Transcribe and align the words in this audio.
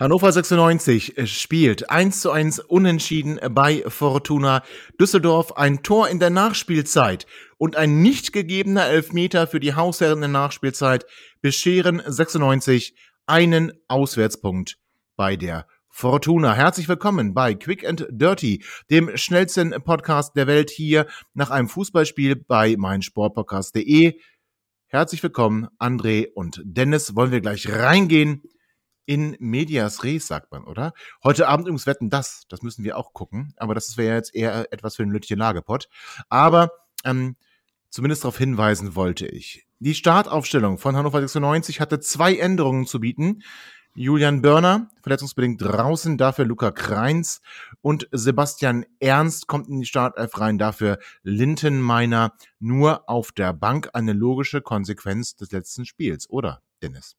Hannover 0.00 0.32
96 0.32 1.30
spielt 1.30 1.90
1 1.90 2.22
zu 2.22 2.30
1 2.30 2.60
unentschieden 2.60 3.38
bei 3.50 3.84
Fortuna 3.86 4.62
Düsseldorf. 4.98 5.58
Ein 5.58 5.82
Tor 5.82 6.08
in 6.08 6.18
der 6.18 6.30
Nachspielzeit 6.30 7.26
und 7.58 7.76
ein 7.76 8.00
nicht 8.00 8.32
gegebener 8.32 8.86
Elfmeter 8.86 9.46
für 9.46 9.60
die 9.60 9.74
Hausherren 9.74 10.22
in 10.22 10.32
der 10.32 10.40
Nachspielzeit 10.40 11.04
bescheren 11.42 12.00
96 12.06 12.94
einen 13.26 13.72
Auswärtspunkt 13.88 14.78
bei 15.16 15.36
der 15.36 15.66
Fortuna. 15.90 16.54
Herzlich 16.54 16.88
willkommen 16.88 17.34
bei 17.34 17.54
Quick 17.54 17.86
and 17.86 18.06
Dirty, 18.10 18.64
dem 18.88 19.14
schnellsten 19.18 19.72
Podcast 19.84 20.34
der 20.34 20.46
Welt 20.46 20.70
hier 20.70 21.08
nach 21.34 21.50
einem 21.50 21.68
Fußballspiel 21.68 22.36
bei 22.36 22.74
meinsportpodcast.de. 22.78 24.18
Herzlich 24.86 25.22
willkommen, 25.22 25.68
André 25.78 26.28
und 26.32 26.62
Dennis. 26.64 27.14
Wollen 27.16 27.32
wir 27.32 27.42
gleich 27.42 27.68
reingehen 27.68 28.44
in 29.10 29.36
Medias 29.40 30.04
Res, 30.04 30.28
sagt 30.28 30.52
man, 30.52 30.62
oder? 30.62 30.92
Heute 31.24 31.48
Abend 31.48 31.66
übrigens 31.66 31.88
wetten 31.88 32.10
das. 32.10 32.44
Das 32.48 32.62
müssen 32.62 32.84
wir 32.84 32.96
auch 32.96 33.12
gucken. 33.12 33.52
Aber 33.56 33.74
das 33.74 33.96
wäre 33.96 34.14
jetzt 34.14 34.32
eher 34.36 34.72
etwas 34.72 34.94
für 34.94 35.02
den 35.02 35.10
Lütchen 35.10 35.36
Lagepott. 35.36 35.88
Aber 36.28 36.70
ähm, 37.04 37.34
zumindest 37.88 38.22
darauf 38.22 38.38
hinweisen 38.38 38.94
wollte 38.94 39.26
ich. 39.26 39.66
Die 39.80 39.96
Startaufstellung 39.96 40.78
von 40.78 40.94
Hannover 40.94 41.18
96 41.18 41.80
hatte 41.80 41.98
zwei 41.98 42.36
Änderungen 42.36 42.86
zu 42.86 43.00
bieten. 43.00 43.42
Julian 43.96 44.42
Börner, 44.42 44.88
verletzungsbedingt 45.02 45.60
draußen, 45.60 46.16
dafür 46.16 46.44
Luca 46.44 46.70
Kreins 46.70 47.42
und 47.80 48.06
Sebastian 48.12 48.86
Ernst 49.00 49.48
kommt 49.48 49.66
in 49.66 49.80
die 49.80 49.86
Startelf 49.86 50.38
rein, 50.38 50.56
dafür 50.56 51.00
Lintenmeiner 51.24 52.34
nur 52.60 53.08
auf 53.10 53.32
der 53.32 53.54
Bank. 53.54 53.90
Eine 53.92 54.12
logische 54.12 54.60
Konsequenz 54.60 55.34
des 55.34 55.50
letzten 55.50 55.84
Spiels, 55.84 56.30
oder, 56.30 56.62
Dennis? 56.80 57.16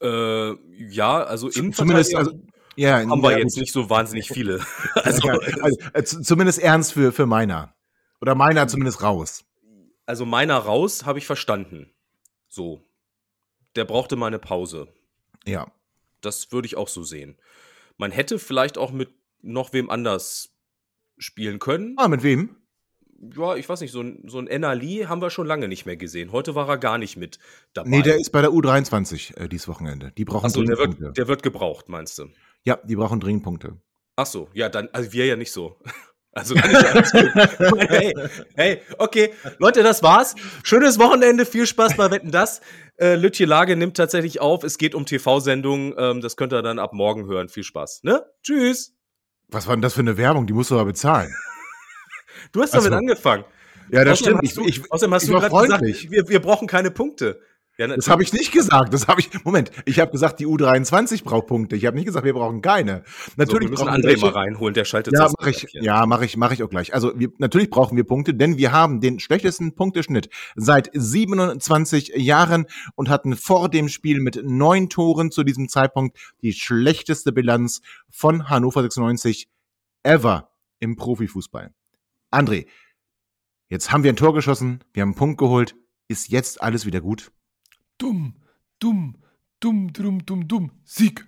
Äh, 0.00 0.54
ja, 0.88 1.22
also 1.22 1.48
zumindest 1.48 2.14
also, 2.14 2.32
ja, 2.76 2.98
haben 2.98 3.22
wir 3.22 3.38
jetzt 3.38 3.56
nicht 3.56 3.72
so 3.72 3.90
wahnsinnig 3.90 4.28
viele. 4.28 4.64
also, 4.94 5.28
also, 5.28 5.78
äh, 5.92 6.02
zumindest 6.02 6.58
ernst 6.58 6.94
für 6.94 7.12
für 7.12 7.26
meiner 7.26 7.74
oder 8.20 8.34
meiner 8.34 8.66
zumindest 8.68 9.02
raus. 9.02 9.44
Also 10.06 10.24
meiner 10.24 10.56
raus 10.56 11.04
habe 11.04 11.18
ich 11.18 11.26
verstanden. 11.26 11.92
So, 12.48 12.82
der 13.76 13.84
brauchte 13.84 14.16
mal 14.16 14.26
eine 14.28 14.38
Pause. 14.38 14.88
Ja, 15.44 15.70
das 16.20 16.52
würde 16.52 16.66
ich 16.66 16.76
auch 16.76 16.88
so 16.88 17.02
sehen. 17.02 17.38
Man 17.96 18.10
hätte 18.10 18.38
vielleicht 18.38 18.78
auch 18.78 18.92
mit 18.92 19.10
noch 19.42 19.72
wem 19.72 19.90
anders 19.90 20.56
spielen 21.18 21.58
können. 21.58 21.94
Ah, 21.98 22.08
mit 22.08 22.22
wem? 22.22 22.56
Ja, 23.20 23.56
ich 23.56 23.68
weiß 23.68 23.80
nicht, 23.80 23.92
so 23.92 24.00
ein, 24.00 24.22
so 24.26 24.38
ein 24.38 24.46
Enali 24.46 25.04
haben 25.06 25.20
wir 25.20 25.30
schon 25.30 25.46
lange 25.46 25.68
nicht 25.68 25.84
mehr 25.84 25.96
gesehen. 25.96 26.32
Heute 26.32 26.54
war 26.54 26.68
er 26.68 26.78
gar 26.78 26.98
nicht 26.98 27.16
mit 27.16 27.38
dabei. 27.74 27.90
Nee, 27.90 28.02
der 28.02 28.16
ist 28.16 28.30
bei 28.30 28.40
der 28.40 28.50
U23 28.50 29.36
äh, 29.36 29.48
dieses 29.48 29.68
Wochenende. 29.68 30.12
Die 30.16 30.24
brauchen 30.24 30.46
Achso, 30.46 30.62
der 30.62 30.78
wird, 30.78 31.16
der 31.16 31.28
wird 31.28 31.42
gebraucht, 31.42 31.88
meinst 31.88 32.18
du? 32.18 32.28
Ja, 32.64 32.78
die 32.82 32.96
brauchen 32.96 33.20
dringend 33.20 33.42
Punkte. 33.42 33.76
Ach 34.16 34.26
so, 34.26 34.48
ja, 34.54 34.68
dann, 34.68 34.88
also 34.92 35.12
wir 35.12 35.26
ja 35.26 35.36
nicht 35.36 35.52
so. 35.52 35.78
Also 36.32 36.54
kann 36.54 36.70
ich 36.70 36.76
alles 36.76 37.10
gut. 37.58 37.88
hey, 37.88 38.14
hey, 38.54 38.80
okay. 38.98 39.32
Leute, 39.58 39.82
das 39.82 40.00
war's. 40.04 40.36
Schönes 40.62 41.00
Wochenende, 41.00 41.44
viel 41.44 41.66
Spaß 41.66 41.96
bei 41.96 42.08
Wetten 42.12 42.30
das. 42.30 42.60
Äh, 42.98 43.16
Lütje 43.16 43.46
Lage 43.46 43.74
nimmt 43.74 43.96
tatsächlich 43.96 44.40
auf. 44.40 44.62
Es 44.62 44.78
geht 44.78 44.94
um 44.94 45.06
TV-Sendungen. 45.06 45.92
Ähm, 45.98 46.20
das 46.20 46.36
könnt 46.36 46.52
ihr 46.52 46.62
dann 46.62 46.78
ab 46.78 46.92
morgen 46.92 47.26
hören. 47.26 47.48
Viel 47.48 47.64
Spaß. 47.64 48.04
Ne? 48.04 48.24
Tschüss. 48.44 48.94
Was 49.48 49.66
war 49.66 49.74
denn 49.74 49.82
das 49.82 49.94
für 49.94 50.02
eine 50.02 50.16
Werbung? 50.16 50.46
Die 50.46 50.52
musst 50.52 50.70
du 50.70 50.76
aber 50.76 50.84
bezahlen. 50.84 51.34
Du 52.52 52.62
hast 52.62 52.74
damit 52.74 52.92
angefangen. 52.92 53.44
Ja, 53.90 54.04
das 54.04 54.20
außerdem 54.20 54.46
stimmt. 54.46 54.56
Du, 54.56 54.68
ich, 54.68 54.92
außerdem 54.92 55.14
hast 55.14 55.28
du 55.28 55.32
gerade 55.32 55.66
gesagt, 55.66 56.10
wir, 56.10 56.28
wir 56.28 56.40
brauchen 56.40 56.68
keine 56.68 56.90
Punkte. 56.90 57.40
Ja, 57.80 57.86
das 57.86 58.10
habe 58.10 58.22
ich 58.22 58.34
nicht 58.34 58.52
gesagt. 58.52 58.92
Das 58.92 59.08
habe 59.08 59.20
ich. 59.20 59.30
Moment, 59.42 59.70
ich 59.86 60.00
habe 60.00 60.12
gesagt, 60.12 60.38
die 60.38 60.46
U23 60.46 61.24
braucht 61.24 61.46
Punkte. 61.46 61.76
Ich 61.76 61.86
habe 61.86 61.96
nicht 61.96 62.04
gesagt, 62.04 62.26
wir 62.26 62.34
brauchen 62.34 62.60
keine. 62.60 63.04
Natürlich 63.36 63.70
so, 63.70 63.86
wir 63.86 63.90
müssen 63.90 64.02
André 64.02 64.20
mal 64.20 64.32
reinholen. 64.32 64.74
Der 64.74 64.84
schaltet 64.84 65.14
ja, 65.14 65.30
mach 65.38 65.46
ich, 65.46 65.66
ja, 65.72 66.04
mache 66.04 66.26
ich, 66.26 66.36
mache 66.36 66.52
ich 66.52 66.62
auch 66.62 66.68
gleich. 66.68 66.92
Also 66.92 67.18
wir, 67.18 67.30
natürlich 67.38 67.70
brauchen 67.70 67.96
wir 67.96 68.04
Punkte, 68.04 68.34
denn 68.34 68.58
wir 68.58 68.72
haben 68.72 69.00
den 69.00 69.18
schlechtesten 69.18 69.74
Punkteschnitt 69.74 70.28
seit 70.56 70.90
27 70.92 72.12
Jahren 72.16 72.66
und 72.96 73.08
hatten 73.08 73.34
vor 73.34 73.70
dem 73.70 73.88
Spiel 73.88 74.20
mit 74.20 74.42
neun 74.44 74.90
Toren 74.90 75.30
zu 75.30 75.42
diesem 75.42 75.70
Zeitpunkt 75.70 76.18
die 76.42 76.52
schlechteste 76.52 77.32
Bilanz 77.32 77.80
von 78.10 78.50
Hannover 78.50 78.82
96 78.82 79.48
ever 80.02 80.50
im 80.80 80.96
Profifußball. 80.96 81.72
André, 82.30 82.66
jetzt 83.68 83.90
haben 83.90 84.04
wir 84.04 84.12
ein 84.12 84.16
Tor 84.16 84.34
geschossen, 84.34 84.84
wir 84.92 85.02
haben 85.02 85.10
einen 85.10 85.16
Punkt 85.16 85.38
geholt. 85.38 85.74
Ist 86.08 86.28
jetzt 86.28 86.60
alles 86.62 86.86
wieder 86.86 87.00
gut? 87.00 87.30
Dumm, 87.98 88.36
dumm, 88.78 89.16
dumm, 89.60 89.92
dumm, 89.92 90.24
dumm, 90.26 90.48
dumm. 90.48 90.72
Sieg. 90.84 91.26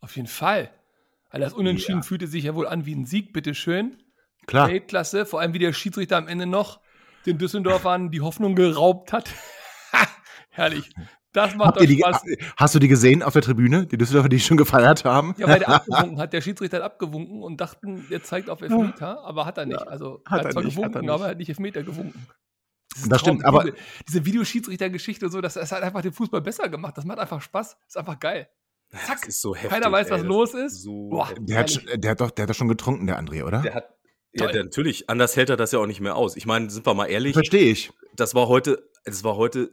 Auf 0.00 0.16
jeden 0.16 0.28
Fall. 0.28 0.72
Weil 1.30 1.40
das 1.40 1.52
Unentschieden 1.52 2.00
ja. 2.00 2.02
fühlte 2.02 2.26
sich 2.26 2.44
ja 2.44 2.54
wohl 2.54 2.68
an 2.68 2.86
wie 2.86 2.94
ein 2.94 3.06
Sieg, 3.06 3.32
bitteschön. 3.32 3.96
Klar. 4.46 4.68
Weltklasse, 4.68 5.26
vor 5.26 5.40
allem 5.40 5.54
wie 5.54 5.58
der 5.58 5.72
Schiedsrichter 5.72 6.16
am 6.16 6.28
Ende 6.28 6.46
noch 6.46 6.80
den 7.26 7.38
Düsseldorfern 7.38 8.10
die 8.10 8.20
Hoffnung 8.20 8.54
geraubt 8.54 9.12
hat. 9.12 9.30
Herrlich. 10.54 10.90
Das 11.32 11.56
macht 11.56 11.76
doch 11.76 11.82
Spaß. 11.82 12.22
Die, 12.22 12.38
hast 12.56 12.74
du 12.76 12.78
die 12.78 12.86
gesehen 12.86 13.22
auf 13.24 13.32
der 13.32 13.42
Tribüne, 13.42 13.86
die 13.86 13.98
Düsseldorfer, 13.98 14.28
die 14.28 14.38
schon 14.38 14.56
gefeiert 14.56 15.04
haben? 15.04 15.34
Ja, 15.36 15.48
weil 15.48 15.58
der 15.58 15.68
abgewunken 15.80 16.20
hat. 16.20 16.32
Der 16.32 16.40
Schiedsrichter 16.40 16.76
hat 16.76 16.84
abgewunken 16.84 17.42
und 17.42 17.60
dachten, 17.60 18.06
der 18.08 18.22
zeigt 18.22 18.48
auf 18.48 18.62
Elfmeter, 18.62 19.24
aber 19.24 19.44
hat 19.44 19.58
er 19.58 19.66
nicht. 19.66 19.86
Also 19.88 20.22
hat 20.24 20.42
er, 20.42 20.44
hat 20.44 20.52
zwar 20.52 20.62
nicht, 20.62 20.76
gewunken, 20.76 20.94
hat 20.94 21.04
er 21.04 21.12
aber 21.12 21.24
er 21.24 21.30
hat 21.30 21.38
nicht 21.38 21.48
Elfmeter 21.48 21.82
gewunken. 21.82 22.26
Das, 22.94 23.08
das 23.08 23.20
stimmt, 23.20 23.44
aber 23.44 23.72
diese, 24.06 24.24
Videoschiedsrichtergeschichte 24.24 25.26
und 25.26 25.32
so, 25.32 25.40
das, 25.40 25.54
das, 25.54 25.72
hat 25.72 25.82
einfach 25.82 26.02
den 26.02 26.12
Fußball 26.12 26.40
besser 26.40 26.68
gemacht. 26.68 26.96
Das 26.96 27.04
macht 27.04 27.18
einfach 27.18 27.42
Spaß. 27.42 27.70
Das 27.70 27.88
ist 27.88 27.96
einfach 27.96 28.20
geil. 28.20 28.48
Zack. 28.92 29.18
Das 29.22 29.30
ist 29.30 29.40
so 29.40 29.56
heftig, 29.56 29.70
Keiner 29.70 29.90
weiß, 29.90 30.10
was 30.10 30.20
ey, 30.20 30.26
los 30.28 30.54
ist. 30.54 30.82
So 30.82 31.08
Boah, 31.08 31.28
der, 31.36 31.58
hat, 31.58 31.84
der, 31.96 32.12
hat 32.12 32.20
doch, 32.20 32.30
der 32.30 32.44
hat 32.44 32.50
doch 32.50 32.54
schon 32.54 32.68
getrunken, 32.68 33.08
der 33.08 33.20
André, 33.20 33.42
oder? 33.42 33.60
Der 33.62 33.74
hat 33.74 33.88
ja, 34.34 34.46
der, 34.46 34.64
natürlich. 34.64 35.10
Anders 35.10 35.36
hält 35.36 35.50
er 35.50 35.56
das 35.56 35.72
ja 35.72 35.80
auch 35.80 35.86
nicht 35.86 36.00
mehr 36.00 36.16
aus. 36.16 36.36
Ich 36.36 36.46
meine, 36.46 36.70
sind 36.70 36.86
wir 36.86 36.94
mal 36.94 37.06
ehrlich. 37.06 37.34
Verstehe 37.34 37.70
ich. 37.70 37.92
Das 38.14 38.34
war 38.34 38.48
heute, 38.48 38.88
das 39.04 39.24
war 39.24 39.36
heute, 39.36 39.72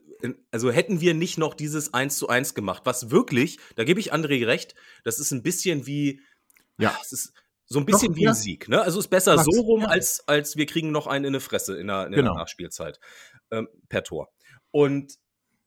also 0.52 0.72
hätten 0.72 1.02
wir 1.02 1.14
nicht 1.14 1.38
noch 1.38 1.54
dieses 1.54 1.94
1 1.94 2.18
zu 2.18 2.28
1 2.28 2.54
gemacht, 2.54 2.84
was 2.86 3.12
wirklich, 3.12 3.60
da 3.76 3.84
gebe 3.84 4.00
ich 4.00 4.14
André 4.14 4.46
recht, 4.46 4.76
das 5.04 5.20
ist 5.20 5.32
ein 5.32 5.44
bisschen 5.44 5.86
wie, 5.86 6.22
ja, 6.78 6.98
es 7.02 7.12
ist 7.12 7.34
so 7.66 7.80
ein 7.80 7.86
bisschen 7.86 8.10
Doch, 8.10 8.18
wie 8.18 8.24
ja. 8.24 8.32
ein 8.32 8.36
Sieg, 8.36 8.68
ne? 8.68 8.82
Also 8.82 9.00
ist 9.00 9.08
besser 9.08 9.36
Max, 9.36 9.48
so 9.50 9.62
rum, 9.62 9.82
ja. 9.82 9.88
als, 9.88 10.28
als 10.28 10.58
wir 10.58 10.66
kriegen 10.66 10.92
noch 10.92 11.08
einen 11.08 11.26
in 11.26 11.30
eine 11.30 11.40
Fresse 11.40 11.78
in 11.78 11.88
der, 11.88 12.08
in 12.08 12.12
genau. 12.12 12.34
der 12.34 12.42
Nachspielzeit 12.42 13.00
ähm, 13.50 13.70
per 13.88 14.04
Tor. 14.04 14.30
Und 14.72 15.18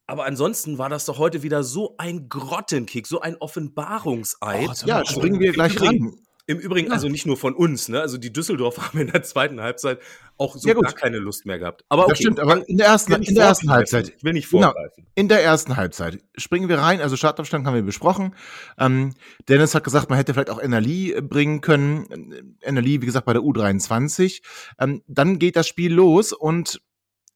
aber 0.06 0.27
ansonsten 0.27 0.77
war 0.77 0.91
das 0.91 1.06
doch 1.06 1.17
heute 1.19 1.43
wieder 1.43 1.65
so 1.65 1.95
ein 1.97 2.29
Grottenkick, 2.29 3.06
so 3.06 3.21
ein 3.21 3.37
Offenbarungseid. 3.37 4.69
Oh, 4.69 4.87
ja, 4.87 5.03
springen 5.06 5.41
wir 5.41 5.53
gleich 5.53 5.81
rein. 5.81 6.15
Im 6.47 6.59
Übrigen, 6.59 6.93
also 6.93 7.09
nicht 7.09 7.25
nur 7.25 7.38
von 7.38 7.55
uns, 7.55 7.88
ne? 7.88 8.00
Also 8.00 8.19
die 8.19 8.32
Düsseldorfer 8.32 8.82
haben 8.88 8.99
in 8.99 9.06
der 9.06 9.22
zweiten 9.22 9.60
Halbzeit 9.60 10.00
auch 10.37 10.56
so 10.56 10.69
ja, 10.69 10.75
gar 10.75 10.93
keine 10.93 11.19
Lust 11.19 11.47
mehr 11.47 11.59
gehabt. 11.59 11.84
Aber 11.88 12.03
okay. 12.03 12.10
Das 12.10 12.19
stimmt, 12.19 12.41
aber 12.41 12.69
in 12.69 12.76
der 12.76 12.87
ersten, 12.88 13.12
in 13.14 13.35
der 13.35 13.44
ersten 13.44 13.70
Halbzeit. 13.70 14.12
Ich 14.17 14.25
will 14.25 14.35
nicht 14.35 14.50
genau, 14.50 14.67
vorgreifen. 14.67 15.05
Genau, 15.05 15.08
in 15.14 15.29
der 15.29 15.43
ersten 15.43 15.76
Halbzeit 15.76 16.23
springen 16.37 16.69
wir 16.69 16.79
rein. 16.79 17.00
Also 17.00 17.17
Startaufstand 17.17 17.67
haben 17.67 17.75
wir 17.75 17.82
besprochen. 17.82 18.35
Ähm, 18.79 19.14
Dennis 19.49 19.75
hat 19.75 19.85
gesagt, 19.85 20.11
man 20.11 20.19
hätte 20.19 20.35
vielleicht 20.35 20.50
auch 20.50 20.61
Enerli 20.61 21.19
bringen 21.23 21.62
können. 21.62 22.58
Enerli, 22.61 23.00
wie 23.00 23.06
gesagt, 23.06 23.25
bei 23.25 23.32
der 23.32 23.43
U23. 23.43 24.43
Ähm, 24.79 25.02
dann 25.06 25.38
geht 25.38 25.56
das 25.56 25.67
Spiel 25.67 25.94
los 25.94 26.32
und 26.32 26.82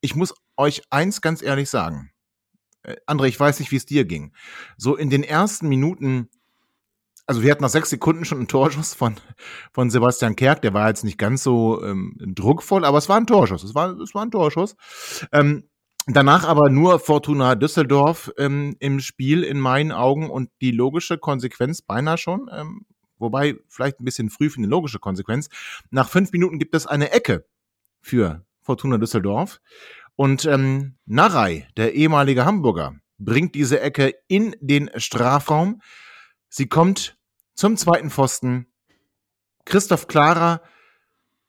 ich 0.00 0.14
muss 0.14 0.34
euch 0.58 0.82
eins 0.90 1.22
ganz 1.22 1.40
ehrlich 1.40 1.70
sagen. 1.70 2.10
Äh, 2.82 2.96
André, 3.06 3.26
ich 3.26 3.40
weiß 3.40 3.58
nicht, 3.60 3.70
wie 3.70 3.76
es 3.76 3.86
dir 3.86 4.04
ging. 4.04 4.32
So 4.76 4.96
in 4.96 5.08
den 5.08 5.22
ersten 5.22 5.68
Minuten 5.68 6.28
also 7.28 7.42
wir 7.42 7.50
hatten 7.50 7.62
nach 7.62 7.68
sechs 7.68 7.90
Sekunden 7.90 8.24
schon 8.24 8.38
einen 8.38 8.48
Torschuss 8.48 8.94
von, 8.94 9.16
von 9.72 9.90
Sebastian 9.90 10.34
Kerk. 10.34 10.62
Der 10.62 10.72
war 10.72 10.88
jetzt 10.88 11.04
nicht 11.04 11.18
ganz 11.18 11.42
so 11.42 11.84
ähm, 11.84 12.16
druckvoll, 12.18 12.86
aber 12.86 12.96
es 12.96 13.10
war 13.10 13.18
ein 13.18 13.26
Torschuss. 13.26 13.62
Es 13.62 13.74
war, 13.74 13.90
es 14.00 14.14
war 14.14 14.22
ein 14.22 14.30
Torschuss. 14.30 14.76
Ähm, 15.30 15.68
danach 16.06 16.48
aber 16.48 16.70
nur 16.70 16.98
Fortuna 16.98 17.54
Düsseldorf 17.54 18.32
ähm, 18.38 18.76
im 18.80 19.00
Spiel 19.00 19.44
in 19.44 19.60
meinen 19.60 19.92
Augen 19.92 20.30
und 20.30 20.48
die 20.62 20.70
logische 20.70 21.18
Konsequenz 21.18 21.82
beinahe 21.82 22.16
schon. 22.16 22.48
Ähm, 22.50 22.86
wobei 23.18 23.56
vielleicht 23.68 24.00
ein 24.00 24.06
bisschen 24.06 24.30
früh 24.30 24.48
für 24.48 24.58
eine 24.58 24.66
logische 24.66 24.98
Konsequenz. 24.98 25.50
Nach 25.90 26.08
fünf 26.08 26.32
Minuten 26.32 26.58
gibt 26.58 26.74
es 26.74 26.86
eine 26.86 27.12
Ecke 27.12 27.44
für 28.00 28.42
Fortuna 28.62 28.96
Düsseldorf. 28.96 29.60
Und 30.16 30.46
ähm, 30.46 30.96
Narei, 31.04 31.68
der 31.76 31.92
ehemalige 31.92 32.46
Hamburger, 32.46 32.94
bringt 33.18 33.54
diese 33.54 33.80
Ecke 33.80 34.14
in 34.28 34.56
den 34.62 34.88
Strafraum. 34.96 35.82
Sie 36.48 36.70
kommt 36.70 37.17
zum 37.58 37.76
zweiten 37.76 38.08
Pfosten. 38.08 38.68
Christoph 39.64 40.06
Klara 40.06 40.62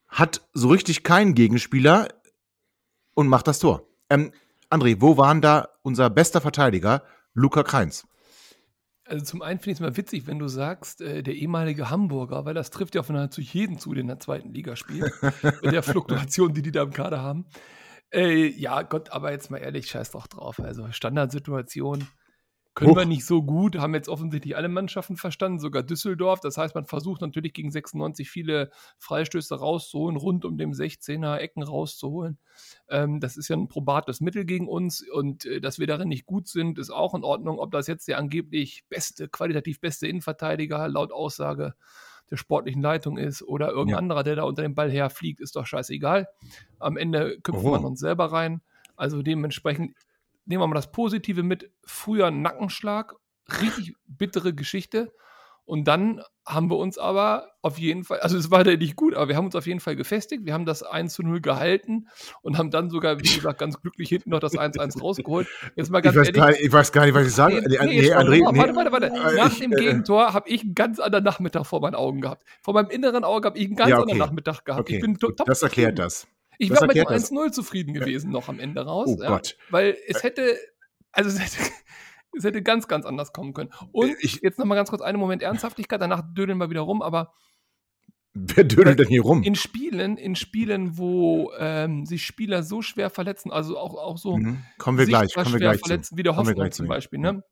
hat 0.08 0.42
so 0.54 0.70
richtig 0.70 1.04
keinen 1.04 1.36
Gegenspieler 1.36 2.08
und 3.14 3.28
macht 3.28 3.48
das 3.48 3.60
Tor. 3.60 3.88
Ähm, 4.10 4.32
André, 4.72 5.02
wo 5.02 5.18
waren 5.18 5.40
da 5.40 5.70
unser 5.84 6.10
bester 6.10 6.42
Verteidiger, 6.42 7.04
Luca 7.36 7.62
Kreins? 7.62 8.08
Also 9.06 9.24
zum 9.24 9.44
einen 9.44 9.60
finde 9.60 9.70
ich 9.70 9.78
es 9.78 9.82
mal 9.82 9.98
witzig, 9.98 10.26
wenn 10.26 10.40
du 10.40 10.48
sagst, 10.48 11.02
äh, 11.02 11.22
der 11.22 11.36
ehemalige 11.36 11.92
Hamburger, 11.92 12.44
weil 12.44 12.56
das 12.56 12.72
trifft 12.72 12.96
ja 12.96 13.04
von 13.04 13.16
nahezu 13.16 13.42
jeden 13.42 13.78
zu, 13.78 13.94
der 13.94 14.02
in 14.02 14.08
der 14.08 14.20
zweiten 14.20 14.52
Liga 14.52 14.76
spielt, 14.76 15.14
mit 15.62 15.74
der 15.74 15.84
Fluktuation, 15.84 16.56
die 16.56 16.64
die 16.64 16.72
da 16.72 16.82
im 16.82 16.92
Kader 16.92 17.22
haben. 17.22 17.46
Äh, 18.12 18.48
ja, 18.48 18.82
Gott, 18.82 19.12
aber 19.12 19.32
jetzt 19.32 19.52
mal 19.52 19.58
ehrlich, 19.58 19.88
scheiß 19.88 20.10
doch 20.10 20.26
drauf. 20.26 20.60
Also 20.60 20.92
Standardsituation 20.92 22.08
können 22.80 22.92
Huch. 22.92 22.98
wir 22.98 23.06
nicht 23.06 23.26
so 23.26 23.44
gut, 23.44 23.78
haben 23.78 23.94
jetzt 23.94 24.08
offensichtlich 24.08 24.56
alle 24.56 24.70
Mannschaften 24.70 25.18
verstanden, 25.18 25.60
sogar 25.60 25.84
Düsseldorf. 25.84 26.40
Das 26.40 26.58
heißt, 26.58 26.76
man 26.76 26.86
versucht 26.86 27.20
natürlich 27.20 27.52
gegen 27.52 27.72
96 27.72 28.30
viele 28.30 28.72
Freistöße 29.00 29.54
rauszuholen, 29.60 30.16
rund 30.16 30.46
um 30.46 30.58
den 30.58 30.74
16er 30.74 31.36
Ecken 31.40 31.62
rauszuholen. 31.62 32.38
Ähm, 32.88 33.20
das 33.20 33.36
ist 33.36 33.50
ja 33.50 33.58
ein 33.58 33.68
probates 33.68 34.22
Mittel 34.22 34.46
gegen 34.46 34.70
uns 34.70 35.06
und 35.10 35.44
äh, 35.44 35.60
dass 35.60 35.78
wir 35.78 35.88
darin 35.88 36.08
nicht 36.08 36.26
gut 36.26 36.48
sind, 36.48 36.80
ist 36.80 36.90
auch 36.90 37.14
in 37.16 37.26
Ordnung. 37.26 37.60
Ob 37.60 37.72
das 37.72 37.88
jetzt 37.88 38.08
der 38.08 38.18
angeblich 38.18 38.86
beste, 38.88 39.28
qualitativ 39.28 39.82
beste 39.82 40.08
Innenverteidiger 40.08 40.88
laut 40.88 41.12
Aussage 41.12 41.74
der 42.32 42.38
sportlichen 42.38 42.82
Leitung 42.82 43.18
ist 43.18 43.42
oder 43.42 43.72
irgendein 43.72 43.90
ja. 43.90 43.98
anderer, 43.98 44.24
der 44.24 44.38
da 44.38 44.44
unter 44.44 44.62
dem 44.62 44.76
Ball 44.76 44.90
herfliegt, 44.90 45.42
ist 45.42 45.58
doch 45.58 45.66
scheißegal. 45.66 46.30
Am 46.80 46.96
Ende 46.96 47.42
köpfen 47.42 47.64
wir 47.66 47.84
uns 47.84 48.00
selber 48.00 48.32
rein. 48.32 48.62
Also 48.96 49.22
dementsprechend 49.22 49.96
nehmen 50.50 50.62
wir 50.62 50.68
mal 50.68 50.76
das 50.76 50.92
Positive 50.92 51.44
mit. 51.44 51.72
Früher 51.86 52.32
Nackenschlag, 52.32 53.16
richtig 53.62 53.94
bittere 54.08 54.54
Geschichte. 54.54 55.14
Und 55.64 55.88
dann 55.88 56.24
haben 56.48 56.72
wir 56.72 56.78
uns 56.78 56.98
aber 56.98 57.52
auf 57.62 57.78
jeden 57.78 58.04
Fall, 58.04 58.20
also 58.22 58.36
es 58.36 58.50
war 58.50 58.64
da 58.64 58.76
nicht 58.76 58.96
gut, 58.96 59.14
aber 59.14 59.28
wir 59.28 59.36
haben 59.36 59.46
uns 59.46 59.56
auf 59.56 59.68
jeden 59.68 59.80
Fall 59.80 59.96
gefestigt. 59.96 60.44
Wir 60.44 60.54
haben 60.54 60.66
das 60.66 60.82
1 60.82 61.14
zu 61.14 61.22
0 61.22 61.42
gehalten 61.42 62.08
und 62.42 62.58
haben 62.58 62.72
dann 62.72 62.90
sogar, 62.90 63.20
wie 63.20 63.36
gesagt, 63.36 63.60
ganz 63.60 63.80
glücklich 63.80 64.10
hinten 64.10 64.32
noch 64.32 64.40
das 64.40 64.56
1-1 64.56 65.00
rausgeholt. 65.00 65.48
Jetzt 65.76 65.92
mal 65.92 66.02
ganz 66.02 66.16
ich, 66.16 66.22
weiß 66.22 66.28
ehrlich, 66.30 66.58
nicht, 66.58 66.66
ich 66.66 66.74
weiß 66.74 66.92
gar 66.92 67.06
nicht, 67.06 67.14
was 67.14 67.28
ich 67.28 67.36
sagen 67.36 67.62
nee, 67.68 67.78
nee, 67.80 68.02
nee, 68.02 68.14
André, 68.16 68.52
nee, 68.52 68.58
Warte, 68.58 68.76
warte, 68.76 68.92
warte. 68.92 69.06
Äh, 69.10 69.36
Nach 69.36 69.52
ich, 69.52 69.60
dem 69.60 69.74
äh, 69.74 69.76
Gegentor 69.76 70.34
habe 70.34 70.50
ich 70.50 70.64
einen 70.64 70.74
ganz 70.74 71.00
anderen 71.00 71.24
Nachmittag 71.24 71.68
vor 71.68 71.82
meinen 71.82 71.94
Augen 71.94 72.22
gehabt. 72.22 72.44
Vor 72.64 72.74
meinem 72.74 72.90
inneren 72.90 73.24
Auge 73.24 73.50
habe 73.50 73.60
ich 73.60 73.68
einen 73.68 73.76
ganz 73.76 73.92
ja, 73.92 73.98
okay. 73.98 74.14
anderen 74.14 74.18
Nachmittag 74.18 74.66
gehabt. 74.66 74.82
Okay. 74.82 74.96
Ich 74.96 75.02
bin 75.02 75.20
top 75.20 75.36
Das 75.46 75.62
erklärt 75.62 76.00
das. 76.00 76.28
Ich 76.60 76.70
wäre 76.70 76.86
mit 76.88 76.98
dem 76.98 77.08
1-0 77.08 77.52
zufrieden 77.52 77.94
gewesen 77.94 78.32
noch 78.32 78.50
am 78.50 78.60
Ende 78.60 78.86
raus. 78.86 79.08
Oh 79.10 79.22
ja, 79.22 79.30
Gott. 79.30 79.58
Weil 79.70 79.98
es 80.08 80.24
hätte, 80.24 80.58
also 81.12 81.30
es 81.30 81.40
hätte, 81.40 81.72
es 82.38 82.44
hätte 82.44 82.62
ganz, 82.62 82.88
ganz 82.88 83.06
anders 83.06 83.32
kommen 83.32 83.54
können. 83.54 83.72
Und 83.94 84.16
ich, 84.20 84.42
jetzt 84.42 84.60
nochmal 84.60 84.78
ganz 84.78 84.90
kurz 84.90 85.02
einen 85.02 85.20
Moment 85.20 85.42
Ernsthaftigkeit, 85.42 86.02
danach 86.02 86.22
dödeln 86.34 86.58
wir 86.60 86.70
wieder 86.70 86.82
rum, 86.82 87.02
aber 87.02 87.34
Wer 88.34 88.64
dödelt 88.64 89.00
denn 89.00 89.08
hier 89.08 89.24
rum? 89.24 89.42
In 89.42 89.56
Spielen, 89.56 90.16
in 90.16 90.36
Spielen, 90.36 90.98
wo 90.98 91.52
ähm, 91.58 92.06
sich 92.06 92.24
Spieler 92.24 92.62
so 92.62 92.82
schwer 92.84 93.10
verletzen, 93.10 93.52
also 93.52 93.78
auch, 93.78 93.96
auch 93.96 94.18
so 94.18 94.38
mhm. 94.38 94.64
kommen 94.78 95.00
wir 95.00 95.08
gleich, 95.08 95.34
kommen 95.34 95.52
wir 95.52 95.60
gleich 95.60 95.80
verletzen, 95.80 96.12
zu. 96.14 96.18
wie 96.18 96.24
der 96.24 96.36
Hoffmann 96.36 96.72
zum 96.72 96.88
Beispiel, 96.88 97.20
ne? 97.20 97.44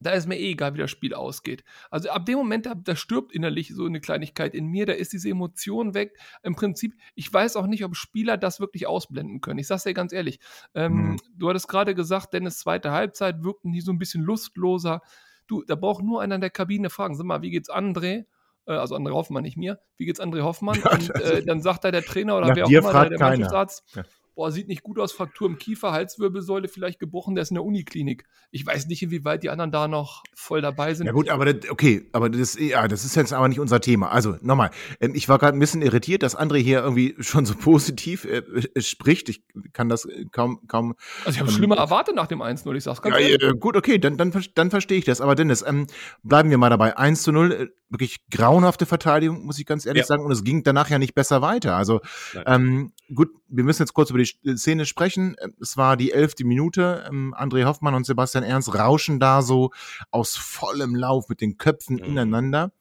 Da 0.00 0.10
ist 0.10 0.26
mir 0.26 0.36
eh 0.36 0.50
egal, 0.50 0.74
wie 0.74 0.78
das 0.78 0.90
Spiel 0.90 1.14
ausgeht. 1.14 1.64
Also 1.90 2.10
ab 2.10 2.26
dem 2.26 2.36
Moment, 2.36 2.66
da, 2.66 2.74
da, 2.74 2.96
stirbt 2.96 3.32
innerlich 3.32 3.74
so 3.74 3.84
eine 3.84 4.00
Kleinigkeit 4.00 4.54
in 4.54 4.66
mir, 4.66 4.86
da 4.86 4.92
ist 4.92 5.12
diese 5.12 5.30
Emotion 5.30 5.94
weg. 5.94 6.18
Im 6.42 6.54
Prinzip, 6.54 6.94
ich 7.14 7.32
weiß 7.32 7.56
auch 7.56 7.66
nicht, 7.66 7.84
ob 7.84 7.96
Spieler 7.96 8.36
das 8.36 8.60
wirklich 8.60 8.86
ausblenden 8.86 9.40
können. 9.40 9.58
Ich 9.58 9.66
sag's 9.66 9.84
dir 9.84 9.94
ganz 9.94 10.12
ehrlich. 10.12 10.38
Ähm, 10.74 10.92
mhm. 10.92 11.16
Du 11.34 11.48
hattest 11.48 11.68
gerade 11.68 11.94
gesagt, 11.94 12.34
Dennis 12.34 12.58
zweite 12.58 12.92
Halbzeit 12.92 13.42
wirkten 13.42 13.72
die 13.72 13.80
so 13.80 13.92
ein 13.92 13.98
bisschen 13.98 14.22
lustloser. 14.22 15.00
Du, 15.46 15.62
da 15.62 15.76
braucht 15.76 16.04
nur 16.04 16.20
einer 16.20 16.34
in 16.34 16.40
der 16.40 16.50
Kabine 16.50 16.90
fragen, 16.90 17.14
sag 17.14 17.24
mal, 17.24 17.42
wie 17.42 17.50
geht's 17.50 17.70
André? 17.70 18.26
Äh, 18.66 18.72
also 18.72 18.96
André 18.96 19.12
Hoffmann, 19.12 19.44
nicht 19.44 19.56
mir. 19.56 19.80
Wie 19.96 20.04
geht's 20.04 20.20
André 20.20 20.42
Hoffmann? 20.42 20.82
Und 20.82 21.14
äh, 21.14 21.42
dann 21.42 21.62
sagt 21.62 21.84
da 21.84 21.90
der 21.90 22.02
Trainer 22.02 22.36
oder 22.36 22.54
wer 22.54 22.66
auch 22.66 22.70
immer, 22.70 22.92
der, 22.92 23.10
der 23.10 23.18
Mannschaftsarzt, 23.18 23.84
ja 23.94 24.02
boah, 24.36 24.52
sieht 24.52 24.68
nicht 24.68 24.82
gut 24.82 24.98
aus, 24.98 25.12
Fraktur 25.12 25.48
im 25.48 25.56
Kiefer, 25.58 25.92
Halswirbelsäule 25.92 26.68
vielleicht 26.68 27.00
gebrochen, 27.00 27.34
der 27.34 27.42
ist 27.42 27.50
in 27.50 27.54
der 27.54 27.64
Uniklinik. 27.64 28.24
Ich 28.50 28.64
weiß 28.64 28.86
nicht, 28.86 29.02
inwieweit 29.02 29.42
die 29.42 29.50
anderen 29.50 29.72
da 29.72 29.88
noch 29.88 30.22
voll 30.34 30.60
dabei 30.60 30.92
sind. 30.94 31.06
Ja 31.06 31.12
gut, 31.12 31.30
aber 31.30 31.52
das, 31.52 31.70
okay, 31.70 32.06
aber 32.12 32.28
das, 32.28 32.56
ja, 32.58 32.86
das 32.86 33.04
ist 33.04 33.16
jetzt 33.16 33.32
aber 33.32 33.48
nicht 33.48 33.60
unser 33.60 33.80
Thema. 33.80 34.12
Also 34.12 34.36
nochmal, 34.42 34.70
ähm, 35.00 35.14
ich 35.14 35.28
war 35.28 35.38
gerade 35.38 35.56
ein 35.56 35.58
bisschen 35.58 35.80
irritiert, 35.80 36.22
dass 36.22 36.38
André 36.38 36.58
hier 36.58 36.80
irgendwie 36.80 37.16
schon 37.20 37.46
so 37.46 37.54
positiv 37.54 38.26
äh, 38.26 38.42
äh 38.74 38.80
spricht. 38.82 39.30
Ich 39.30 39.42
kann 39.72 39.88
das 39.88 40.04
äh, 40.04 40.26
kaum, 40.30 40.60
kaum. 40.68 40.94
Also 41.24 41.36
ich 41.36 41.40
habe 41.40 41.50
ähm, 41.50 41.56
schlimmer 41.56 41.76
erwartet 41.78 42.14
nach 42.14 42.26
dem 42.26 42.42
1-0, 42.42 42.76
ich 42.76 42.84
sag's 42.84 43.00
ganz 43.00 43.16
ja, 43.16 43.22
ehrlich. 43.22 43.42
Äh, 43.42 43.54
gut, 43.56 43.74
okay, 43.74 43.98
dann, 43.98 44.18
dann, 44.18 44.32
dann 44.54 44.70
verstehe 44.70 44.98
ich 44.98 45.06
das. 45.06 45.22
Aber 45.22 45.34
Dennis, 45.34 45.64
ähm, 45.66 45.86
bleiben 46.22 46.50
wir 46.50 46.58
mal 46.58 46.70
dabei. 46.70 46.96
1 46.98 47.22
zu 47.22 47.32
0, 47.32 47.52
äh, 47.52 47.66
wirklich 47.88 48.28
grauenhafte 48.30 48.84
Verteidigung, 48.84 49.46
muss 49.46 49.58
ich 49.58 49.64
ganz 49.64 49.86
ehrlich 49.86 50.02
ja. 50.02 50.06
sagen. 50.06 50.24
Und 50.24 50.32
es 50.32 50.44
ging 50.44 50.62
danach 50.62 50.90
ja 50.90 50.98
nicht 50.98 51.14
besser 51.14 51.40
weiter. 51.40 51.76
Also 51.76 52.00
ähm, 52.44 52.92
gut, 53.14 53.30
wir 53.48 53.64
müssen 53.64 53.82
jetzt 53.82 53.94
kurz 53.94 54.10
über 54.10 54.18
die 54.18 54.25
Szene 54.26 54.84
sprechen 54.84 55.06
sprechen. 55.06 55.36
Es 55.60 55.76
war 55.76 55.96
die 55.96 56.12
elfte 56.12 56.44
Minute. 56.44 57.04
Ähm, 57.08 57.34
André 57.36 57.64
Hoffmann 57.64 57.94
und 57.94 58.06
Sebastian 58.06 58.44
Ernst 58.44 58.74
rauschen 58.74 59.20
da 59.20 59.42
so 59.42 59.70
aus 60.10 60.36
vollem 60.36 60.94
Lauf 60.94 61.28
mit 61.28 61.40
den 61.40 61.58
Köpfen 61.58 61.96
mhm. 61.96 62.04
ineinander. 62.04 62.72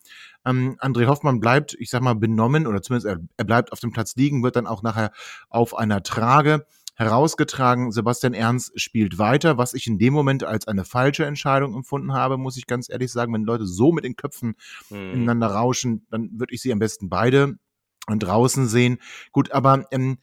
Ähm, 0.46 0.78
André 0.80 1.08
Hoffmann 1.08 1.40
bleibt, 1.40 1.76
ich 1.80 1.90
sag 1.90 2.02
mal, 2.02 2.16
benommen 2.16 2.68
oder 2.68 2.82
zumindest 2.82 3.08
er, 3.08 3.20
er 3.38 3.46
bleibt 3.46 3.72
auf 3.72 3.80
dem 3.80 3.92
Platz 3.92 4.16
liegen, 4.16 4.44
wird 4.44 4.56
dann 4.56 4.68
auch 4.68 4.84
nachher 4.84 5.12
auf 5.50 5.76
einer 5.76 6.04
Trage 6.04 6.66
herausgetragen. 6.96 7.92
Sebastian 7.92 8.34
Ernst 8.34 8.80
spielt 8.80 9.18
weiter, 9.18 9.58
was 9.58 9.74
ich 9.74 9.88
in 9.88 9.98
dem 9.98 10.14
Moment 10.14 10.44
als 10.44 10.68
eine 10.68 10.86
falsche 10.86 11.26
Entscheidung 11.26 11.76
empfunden 11.76 12.14
habe, 12.14 12.38
muss 12.38 12.58
ich 12.58 12.68
ganz 12.68 12.90
ehrlich 12.90 13.12
sagen. 13.12 13.34
Wenn 13.34 13.44
Leute 13.44 13.66
so 13.66 13.92
mit 13.92 14.06
den 14.06 14.16
Köpfen 14.16 14.56
mhm. 14.90 15.14
ineinander 15.14 15.48
rauschen, 15.48 16.06
dann 16.10 16.30
würde 16.34 16.54
ich 16.54 16.62
sie 16.62 16.72
am 16.72 16.80
besten 16.80 17.10
beide 17.10 17.58
draußen 18.08 18.68
sehen. 18.68 19.00
Gut, 19.32 19.52
aber 19.52 19.86
ähm, 19.92 20.20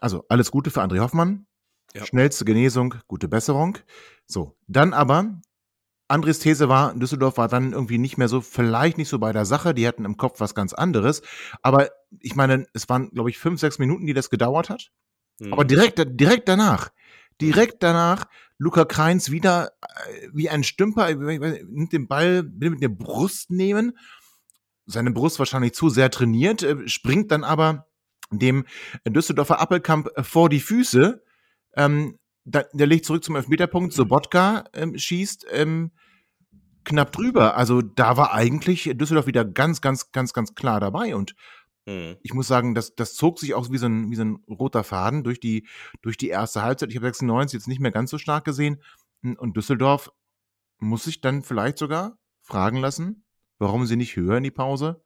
also 0.00 0.24
alles 0.28 0.50
Gute 0.50 0.70
für 0.70 0.82
André 0.82 1.00
Hoffmann. 1.00 1.46
Ja. 1.94 2.04
Schnellste 2.04 2.44
Genesung, 2.44 2.94
gute 3.06 3.28
Besserung. 3.28 3.78
So, 4.26 4.56
dann 4.66 4.92
aber, 4.92 5.40
Andres 6.06 6.38
These 6.38 6.68
war, 6.68 6.94
Düsseldorf 6.94 7.36
war 7.38 7.48
dann 7.48 7.72
irgendwie 7.72 7.98
nicht 7.98 8.18
mehr 8.18 8.28
so, 8.28 8.40
vielleicht 8.40 8.98
nicht 8.98 9.08
so 9.08 9.18
bei 9.18 9.32
der 9.32 9.44
Sache, 9.44 9.74
die 9.74 9.86
hatten 9.86 10.04
im 10.04 10.16
Kopf 10.16 10.40
was 10.40 10.54
ganz 10.54 10.72
anderes. 10.72 11.22
Aber 11.62 11.88
ich 12.20 12.34
meine, 12.34 12.66
es 12.72 12.88
waren, 12.88 13.10
glaube 13.10 13.30
ich, 13.30 13.38
fünf, 13.38 13.60
sechs 13.60 13.78
Minuten, 13.78 14.06
die 14.06 14.14
das 14.14 14.30
gedauert 14.30 14.70
hat. 14.70 14.90
Mhm. 15.38 15.52
Aber 15.52 15.64
direkt, 15.64 16.02
direkt 16.20 16.48
danach, 16.48 16.90
direkt 17.40 17.82
danach, 17.82 18.26
Luca 18.58 18.84
Kreins 18.84 19.30
wieder 19.30 19.72
äh, 19.82 20.28
wie 20.32 20.48
ein 20.48 20.64
Stümper, 20.64 21.14
nimmt 21.14 21.92
den 21.92 22.08
Ball, 22.08 22.44
will 22.44 22.70
mit 22.70 22.82
der 22.82 22.88
Brust 22.88 23.50
nehmen, 23.50 23.96
seine 24.86 25.12
Brust 25.12 25.38
wahrscheinlich 25.38 25.74
zu 25.74 25.90
sehr 25.90 26.10
trainiert, 26.10 26.62
äh, 26.62 26.88
springt 26.88 27.30
dann 27.30 27.44
aber 27.44 27.87
dem 28.30 28.64
Düsseldorfer 29.06 29.60
Appelkamp 29.60 30.08
äh, 30.16 30.22
vor 30.22 30.48
die 30.48 30.60
Füße. 30.60 31.22
Ähm, 31.76 32.18
da, 32.44 32.64
der 32.72 32.86
legt 32.86 33.04
zurück 33.04 33.24
zum 33.24 33.36
Elfmeterpunkt, 33.36 33.92
Sobotka 33.92 34.64
ähm, 34.72 34.96
schießt 34.96 35.46
ähm, 35.50 35.90
knapp 36.84 37.12
drüber. 37.12 37.56
Also 37.56 37.82
da 37.82 38.16
war 38.16 38.32
eigentlich 38.32 38.90
Düsseldorf 38.94 39.26
wieder 39.26 39.44
ganz, 39.44 39.80
ganz, 39.80 40.10
ganz, 40.12 40.32
ganz 40.32 40.54
klar 40.54 40.80
dabei. 40.80 41.14
Und 41.14 41.34
mhm. 41.86 42.16
ich 42.22 42.32
muss 42.32 42.48
sagen, 42.48 42.74
das, 42.74 42.94
das 42.94 43.14
zog 43.14 43.38
sich 43.38 43.54
auch 43.54 43.70
wie 43.70 43.78
so, 43.78 43.86
ein, 43.86 44.10
wie 44.10 44.16
so 44.16 44.24
ein 44.24 44.42
roter 44.48 44.84
Faden 44.84 45.24
durch 45.24 45.40
die, 45.40 45.66
durch 46.00 46.16
die 46.16 46.28
erste 46.28 46.62
Halbzeit. 46.62 46.90
Ich 46.90 46.96
habe 46.96 47.06
96 47.06 47.58
jetzt 47.58 47.68
nicht 47.68 47.80
mehr 47.80 47.92
ganz 47.92 48.10
so 48.10 48.18
stark 48.18 48.44
gesehen. 48.44 48.82
Und 49.22 49.56
Düsseldorf 49.56 50.10
muss 50.78 51.04
sich 51.04 51.20
dann 51.20 51.42
vielleicht 51.42 51.78
sogar 51.78 52.18
fragen 52.42 52.78
lassen, 52.78 53.24
warum 53.58 53.84
sie 53.84 53.96
nicht 53.96 54.16
höher 54.16 54.38
in 54.38 54.44
die 54.44 54.50
Pause, 54.50 55.02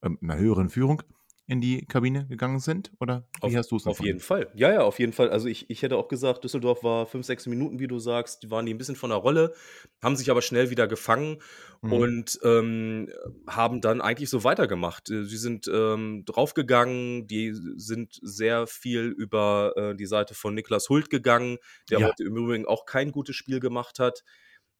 äh, 0.00 0.10
einer 0.20 0.36
höheren 0.36 0.70
Führung, 0.70 1.02
in 1.46 1.60
die 1.60 1.84
Kabine 1.86 2.26
gegangen 2.28 2.60
sind? 2.60 2.92
Oder 3.00 3.26
wie 3.40 3.46
auf, 3.48 3.54
hast 3.54 3.70
du 3.70 3.76
es 3.76 3.86
Auf 3.86 4.00
jeden 4.00 4.20
Fall. 4.20 4.50
Ja, 4.54 4.72
ja, 4.72 4.82
auf 4.82 4.98
jeden 4.98 5.12
Fall. 5.12 5.30
Also 5.30 5.48
ich, 5.48 5.68
ich 5.70 5.82
hätte 5.82 5.96
auch 5.96 6.08
gesagt, 6.08 6.44
Düsseldorf 6.44 6.84
war 6.84 7.06
fünf, 7.06 7.26
sechs 7.26 7.46
Minuten, 7.46 7.80
wie 7.80 7.88
du 7.88 7.98
sagst, 7.98 8.42
die 8.42 8.50
waren 8.50 8.64
die 8.64 8.72
ein 8.72 8.78
bisschen 8.78 8.96
von 8.96 9.10
der 9.10 9.18
Rolle, 9.18 9.52
haben 10.00 10.16
sich 10.16 10.30
aber 10.30 10.40
schnell 10.40 10.70
wieder 10.70 10.86
gefangen 10.86 11.42
mhm. 11.80 11.92
und 11.92 12.38
ähm, 12.44 13.10
haben 13.46 13.80
dann 13.80 14.00
eigentlich 14.00 14.30
so 14.30 14.44
weitergemacht. 14.44 15.10
Äh, 15.10 15.24
sie 15.24 15.36
sind 15.36 15.68
ähm, 15.72 16.24
draufgegangen, 16.24 17.26
die 17.26 17.52
sind 17.52 18.18
sehr 18.22 18.66
viel 18.66 19.06
über 19.06 19.72
äh, 19.76 19.94
die 19.96 20.06
Seite 20.06 20.34
von 20.34 20.54
Niklas 20.54 20.88
Hult 20.88 21.10
gegangen, 21.10 21.58
der 21.90 22.00
ja. 22.00 22.08
heute 22.08 22.22
im 22.22 22.36
Übrigen 22.36 22.66
auch 22.66 22.86
kein 22.86 23.10
gutes 23.10 23.34
Spiel 23.34 23.58
gemacht 23.58 23.98
hat. 23.98 24.22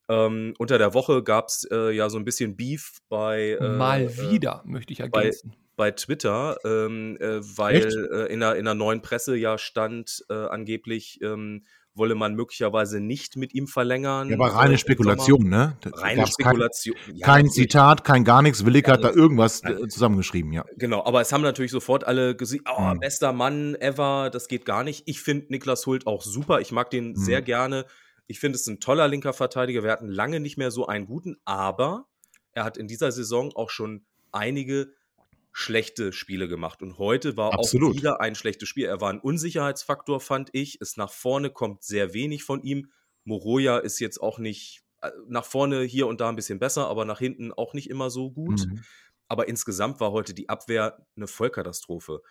Ähm, 0.09 0.55
unter 0.59 0.79
der 0.79 0.95
Woche 0.95 1.23
gab 1.23 1.49
es 1.49 1.67
äh, 1.71 1.91
ja 1.91 2.09
so 2.09 2.19
ein 2.19 2.25
bisschen 2.25 2.57
Beef 2.57 2.99
bei. 3.09 3.59
Äh, 3.61 3.77
Mal 3.77 4.03
äh, 4.03 4.31
wieder, 4.31 4.63
möchte 4.65 4.93
ich 4.93 5.01
ergänzen. 5.01 5.57
Bei, 5.77 5.91
Twitter, 5.91 6.59
ähm, 6.65 7.17
äh, 7.21 7.41
weil 7.41 7.89
äh, 8.13 8.33
in, 8.33 8.41
der, 8.41 8.57
in 8.57 8.65
der 8.65 8.75
neuen 8.75 9.03
Presse 9.03 9.37
ja 9.37 9.59
stand, 9.59 10.25
äh, 10.29 10.35
angeblich 10.35 11.21
ähm, 11.23 11.65
wolle 11.95 12.15
man 12.15 12.35
möglicherweise 12.35 13.01
nicht 13.01 13.37
mit 13.37 13.55
ihm 13.55 13.67
verlängern. 13.67 14.29
Ja, 14.29 14.37
aber 14.37 14.49
reine 14.55 14.79
Spekulation, 14.79 15.49
ne? 15.49 15.77
Da 15.83 15.91
reine 15.91 16.27
Spekulation. 16.27 16.97
Kein, 16.97 17.17
ja, 17.17 17.27
kein 17.27 17.51
Zitat, 17.51 18.05
kein 18.05 18.25
gar 18.25 18.43
nichts. 18.43 18.65
Willig 18.65 18.89
hat 18.89 19.05
da 19.05 19.11
irgendwas 19.11 19.63
nein. 19.63 19.91
zusammengeschrieben, 19.91 20.53
ja. 20.53 20.65
Genau, 20.77 21.05
aber 21.05 21.21
es 21.21 21.33
haben 21.33 21.43
natürlich 21.43 21.71
sofort 21.71 22.05
alle 22.05 22.35
gesehen, 22.35 22.65
oh, 22.75 22.81
mhm. 22.81 23.01
bester 23.01 23.33
Mann 23.33 23.75
ever, 23.77 24.31
das 24.31 24.49
geht 24.49 24.65
gar 24.65 24.85
nicht. 24.85 25.03
Ich 25.07 25.21
finde 25.21 25.47
Niklas 25.51 25.87
Hult 25.87 26.07
auch 26.07 26.23
super. 26.23 26.61
Ich 26.61 26.73
mag 26.73 26.91
den 26.91 27.11
mhm. 27.11 27.17
sehr 27.17 27.43
gerne. 27.43 27.87
Ich 28.27 28.41
finde 28.41 28.57
es 28.57 28.67
ein 28.67 28.81
toller 28.81 29.09
linker 29.09 29.33
Verteidiger. 29.33 29.83
Wir 29.83 29.91
hatten 29.91 30.09
lange 30.09 30.41
nicht 30.41 30.57
mehr 30.57 30.71
so 30.71 30.87
einen 30.87 31.07
guten, 31.07 31.37
aber 31.45 32.07
er 32.53 32.65
hat 32.65 32.79
in 32.79 32.89
dieser 32.89 33.13
Saison 33.13 33.53
auch 33.55 33.71
schon 33.71 34.07
einige 34.31 34.93
schlechte 35.53 36.13
Spiele 36.13 36.49
gemacht. 36.49 36.83
Und 36.83 36.99
heute 36.99 37.37
war 37.37 37.53
Absolut. 37.55 37.91
auch 37.91 37.97
wieder 37.97 38.21
ein 38.21 38.35
schlechtes 38.35 38.69
Spiel. 38.69 38.87
Er 38.87 39.01
war 39.01 39.11
ein 39.11 39.21
Unsicherheitsfaktor, 39.21 40.21
fand 40.21 40.51
ich. 40.53 40.79
Es 40.81 40.97
nach 40.97 41.13
vorne 41.13 41.51
kommt 41.51 41.85
sehr 41.85 42.15
wenig 42.15 42.45
von 42.45 42.63
ihm. 42.63 42.91
Moroja 43.25 43.79
ist 43.79 44.01
jetzt 44.01 44.21
auch 44.21 44.39
nicht 44.39 44.83
äh, 45.03 45.11
nach 45.29 45.45
vorne 45.45 45.83
hier 45.83 46.07
und 46.07 46.21
da 46.21 46.29
ein 46.29 46.37
bisschen 46.37 46.59
besser, 46.59 46.89
aber 46.89 47.05
nach 47.05 47.19
hinten 47.19 47.53
auch 47.53 47.75
nicht 47.75 47.91
immer 47.91 48.11
so 48.11 48.31
gut. 48.31 48.67
Mhm. 48.67 48.83
Aber 49.29 49.49
insgesamt 49.49 50.01
war 50.01 50.13
heute 50.13 50.35
die 50.35 50.49
Abwehr 50.49 51.07
eine 51.17 51.27
Vollkatastrophe. 51.27 52.23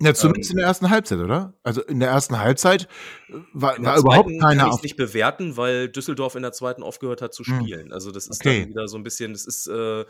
Ja, 0.00 0.14
zumindest 0.14 0.50
ähm, 0.50 0.56
in 0.56 0.58
der 0.58 0.66
ersten 0.66 0.90
Halbzeit, 0.90 1.18
oder? 1.20 1.54
Also 1.62 1.80
in 1.82 2.00
der 2.00 2.08
ersten 2.08 2.38
Halbzeit 2.38 2.88
äh, 3.28 3.34
war, 3.52 3.80
war 3.82 3.98
überhaupt 3.98 4.30
keiner 4.40 4.64
kann 4.64 4.74
ich 4.74 4.82
nicht 4.82 4.96
bewerten, 4.96 5.56
weil 5.56 5.88
Düsseldorf 5.88 6.34
in 6.34 6.42
der 6.42 6.52
zweiten 6.52 6.82
aufgehört 6.82 7.22
hat 7.22 7.32
zu 7.32 7.44
hm. 7.44 7.60
spielen. 7.60 7.92
Also 7.92 8.10
das 8.10 8.26
ist 8.26 8.40
okay. 8.40 8.62
dann 8.62 8.70
wieder 8.70 8.88
so 8.88 8.96
ein 8.96 9.04
bisschen, 9.04 9.32
das 9.32 9.46
ist 9.46 9.68
äh, 9.68 10.04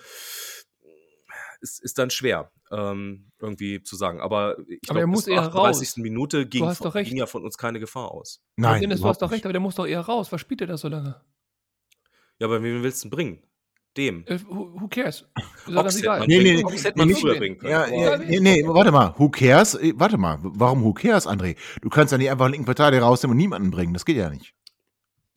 ist, 1.62 1.83
ist 1.83 1.99
dann 1.99 2.11
schwer, 2.11 2.50
ähm, 2.71 3.31
irgendwie 3.40 3.83
zu 3.83 3.97
sagen. 3.97 4.21
Aber 4.21 4.59
ich 4.69 4.81
glaube, 4.81 5.07
bis 5.07 5.25
zur 5.25 5.38
38. 5.38 5.88
Raus. 5.88 5.97
Minute 5.97 6.47
ging, 6.47 6.71
von, 6.75 6.92
ging, 7.04 7.16
ja 7.16 7.26
von 7.26 7.45
uns 7.45 7.57
keine 7.57 7.81
Gefahr 7.81 8.11
aus. 8.11 8.42
Nein, 8.57 8.83
Dennis, 8.83 9.00
du 9.00 9.09
hast 9.09 9.23
doch 9.23 9.31
recht, 9.31 9.45
aber 9.45 9.52
der 9.52 9.61
muss 9.61 9.76
doch 9.76 9.87
eher 9.87 10.00
raus. 10.00 10.31
Was 10.33 10.40
spielt 10.40 10.61
der 10.61 10.66
da 10.66 10.76
so 10.76 10.88
lange? 10.88 11.21
Ja, 12.38 12.47
aber 12.47 12.62
wen 12.62 12.83
willst 12.83 13.04
du 13.04 13.09
denn 13.09 13.16
bringen? 13.16 13.42
Dem. 13.97 14.25
Uh, 14.28 14.81
who, 14.81 14.88
cares? 14.88 15.26
Ist 15.66 15.76
das 15.76 15.99
egal? 15.99 16.26
Nee, 16.26 16.42
nee, 16.42 16.62
nee, 16.62 16.78
hätte 16.78 16.97
man 16.97 17.09
nee, 17.09 17.14
früher 17.14 17.37
bringen 17.37 17.59
können. 17.59 17.73
Ja, 17.73 17.87
ja, 17.87 18.16
nee, 18.16 18.40
nee, 18.40 18.62
warte 18.64 18.90
mal. 18.90 19.14
Who 19.19 19.28
cares? 19.28 19.75
Äh, 19.75 19.92
warte 19.97 20.16
mal. 20.16 20.38
Warum 20.40 20.83
who 20.83 20.95
cares, 20.95 21.26
André? 21.26 21.57
Du 21.83 21.90
kannst 21.90 22.11
ja 22.11 22.16
nicht 22.16 22.31
einfach 22.31 22.47
einen 22.47 22.52
linken 22.52 22.64
Verteidiger 22.64 23.02
rausnehmen 23.02 23.33
und 23.33 23.37
niemanden 23.37 23.71
bringen. 23.71 23.92
Das 23.92 24.07
geht 24.07 24.16
ja 24.16 24.31
nicht. 24.31 24.54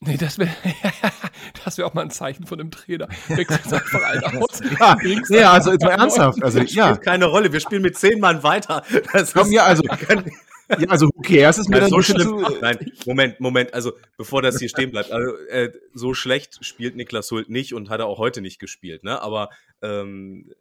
Nee, 0.02 0.18
das 0.18 0.38
wäre 0.38 0.52
das 1.64 1.78
wär 1.78 1.88
auch 1.88 1.94
mal 1.94 2.02
ein 2.02 2.12
Zeichen 2.12 2.46
von 2.46 2.60
einem 2.60 2.72
Trainer. 2.72 3.08
Wechselt 3.28 3.66
einfach 3.74 4.04
einen 4.04 4.44
aus. 4.44 4.62
ja, 4.80 4.98
ja, 5.30 5.52
also 5.52 5.72
jetzt 5.72 5.84
mal 5.84 5.92
ernsthaft. 5.92 6.44
Also, 6.44 6.60
das 6.60 6.74
ja. 6.74 6.90
spielt 6.90 7.02
keine 7.06 7.26
Rolle. 7.26 7.52
Wir 7.54 7.60
spielen 7.60 7.82
mit 7.82 7.98
zehn 7.98 8.20
Mann 8.20 8.44
weiter. 8.44 8.84
Das 9.14 9.34
Komm, 9.34 9.52
ja, 9.52 9.64
also, 9.64 9.84
ja, 10.70 10.88
also 10.90 11.08
who 11.08 11.22
cares 11.22 11.58
ist 11.58 11.70
mir 11.70 11.82
also 11.82 11.96
so 11.96 12.02
schlimm. 12.02 12.46
Zu... 12.46 12.58
Nein, 12.62 12.92
Moment, 13.06 13.40
Moment. 13.40 13.74
Also 13.74 13.94
bevor 14.18 14.42
das 14.42 14.60
hier 14.60 14.70
stehen 14.70 14.92
bleibt, 14.92 15.12
also 15.12 15.36
äh, 15.48 15.72
so 15.94 16.14
schlecht 16.14 16.64
spielt 16.66 16.96
Niklas 16.96 17.30
Hult 17.32 17.50
nicht 17.50 17.74
und 17.74 17.90
hat 17.90 18.00
er 18.00 18.08
auch 18.08 18.18
heute 18.18 18.42
nicht 18.42 18.60
gespielt. 18.60 19.04
Ne? 19.04 19.22
Aber 19.22 19.50
ähm, 19.82 20.52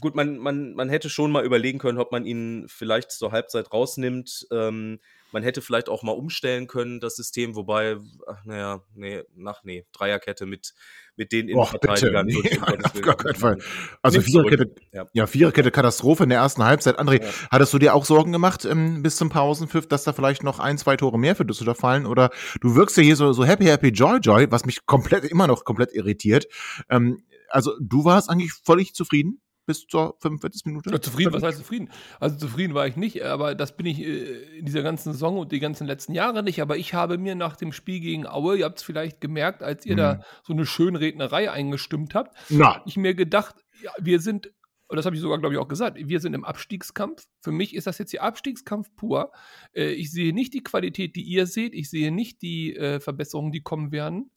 gut, 0.00 0.14
man, 0.14 0.38
man, 0.38 0.74
man 0.74 0.88
hätte 0.88 1.10
schon 1.10 1.32
mal 1.32 1.44
überlegen 1.44 1.78
können, 1.78 1.98
ob 1.98 2.12
man 2.12 2.24
ihn 2.24 2.66
vielleicht 2.68 3.10
zur 3.10 3.32
Halbzeit 3.32 3.72
rausnimmt. 3.72 4.46
Ähm, 4.52 5.00
man 5.32 5.42
hätte 5.42 5.62
vielleicht 5.62 5.88
auch 5.88 6.02
mal 6.02 6.12
umstellen 6.12 6.66
können, 6.66 7.00
das 7.00 7.16
System, 7.16 7.54
wobei, 7.54 7.96
ach, 8.26 8.44
naja, 8.44 8.82
nee, 8.94 9.22
nach, 9.34 9.64
nee, 9.64 9.86
Dreierkette 9.92 10.46
mit, 10.46 10.74
mit 11.16 11.32
den 11.32 11.48
Innenverteidigern. 11.48 12.26
Nee, 12.26 12.58
auf 12.84 13.00
gar 13.00 13.16
keinen 13.16 13.34
Fall. 13.34 13.58
Also 14.02 14.20
Viererkette, 14.20 14.74
ja. 14.92 15.06
ja, 15.12 15.26
Viererkette 15.26 15.70
Katastrophe 15.70 16.24
in 16.24 16.30
der 16.30 16.38
ersten 16.38 16.64
Halbzeit. 16.64 16.98
André, 16.98 17.22
ja. 17.22 17.28
hattest 17.50 17.72
du 17.72 17.78
dir 17.78 17.94
auch 17.94 18.04
Sorgen 18.04 18.32
gemacht 18.32 18.64
ähm, 18.64 19.02
bis 19.02 19.16
zum 19.16 19.28
Pausenpfiff, 19.28 19.86
dass 19.86 20.04
da 20.04 20.12
vielleicht 20.12 20.42
noch 20.42 20.58
ein, 20.58 20.78
zwei 20.78 20.96
Tore 20.96 21.18
mehr 21.18 21.36
für 21.36 21.44
Düsseldorf 21.44 21.78
fallen? 21.78 22.06
Oder 22.06 22.30
du 22.60 22.74
wirkst 22.74 22.96
ja 22.96 23.02
hier 23.02 23.16
so, 23.16 23.32
so 23.32 23.44
happy, 23.44 23.66
happy, 23.66 23.88
joy, 23.88 24.18
joy, 24.18 24.50
was 24.50 24.64
mich 24.64 24.86
komplett, 24.86 25.24
immer 25.30 25.46
noch 25.46 25.64
komplett 25.64 25.92
irritiert. 25.92 26.46
Ähm, 26.88 27.24
also 27.48 27.72
du 27.80 28.04
warst 28.04 28.30
eigentlich 28.30 28.52
völlig 28.52 28.94
zufrieden? 28.94 29.40
Bis 29.70 29.86
zur 29.86 30.16
45. 30.18 30.64
Minute? 30.64 30.90
Ja, 30.90 31.00
zufrieden, 31.00 31.32
was 31.32 31.44
heißt 31.44 31.58
zufrieden? 31.58 31.90
Also 32.18 32.36
zufrieden 32.36 32.74
war 32.74 32.88
ich 32.88 32.96
nicht, 32.96 33.22
aber 33.22 33.54
das 33.54 33.76
bin 33.76 33.86
ich 33.86 34.00
äh, 34.00 34.58
in 34.58 34.66
dieser 34.66 34.82
ganzen 34.82 35.12
Saison 35.12 35.38
und 35.38 35.52
die 35.52 35.60
ganzen 35.60 35.86
letzten 35.86 36.12
Jahre 36.12 36.42
nicht. 36.42 36.60
Aber 36.60 36.76
ich 36.76 36.92
habe 36.92 37.18
mir 37.18 37.36
nach 37.36 37.54
dem 37.54 37.72
Spiel 37.72 38.00
gegen 38.00 38.26
Aue, 38.26 38.58
ihr 38.58 38.64
habt 38.64 38.78
es 38.78 38.82
vielleicht 38.82 39.20
gemerkt, 39.20 39.62
als 39.62 39.86
ihr 39.86 39.92
mhm. 39.92 39.98
da 39.98 40.24
so 40.42 40.52
eine 40.52 40.66
Schönrednerei 40.66 41.52
eingestimmt 41.52 42.16
habt, 42.16 42.36
Na. 42.48 42.82
ich 42.84 42.96
mir 42.96 43.14
gedacht, 43.14 43.54
ja, 43.80 43.92
wir 44.00 44.18
sind 44.18 44.50
und 44.88 44.96
das 44.96 45.06
habe 45.06 45.14
ich 45.14 45.22
sogar, 45.22 45.38
glaube 45.38 45.54
ich, 45.54 45.60
auch 45.60 45.68
gesagt, 45.68 45.98
wir 46.00 46.18
sind 46.18 46.34
im 46.34 46.44
Abstiegskampf. 46.44 47.24
Für 47.42 47.52
mich 47.52 47.76
ist 47.76 47.86
das 47.86 47.98
jetzt 47.98 48.10
hier 48.10 48.24
Abstiegskampf 48.24 48.92
pur. 48.96 49.30
Äh, 49.72 49.92
ich 49.92 50.10
sehe 50.10 50.34
nicht 50.34 50.52
die 50.52 50.64
Qualität, 50.64 51.14
die 51.14 51.22
ihr 51.22 51.46
seht. 51.46 51.74
Ich 51.74 51.88
sehe 51.88 52.10
nicht 52.10 52.42
die 52.42 52.74
äh, 52.74 52.98
Verbesserungen, 52.98 53.52
die 53.52 53.62
kommen 53.62 53.92
werden. 53.92 54.32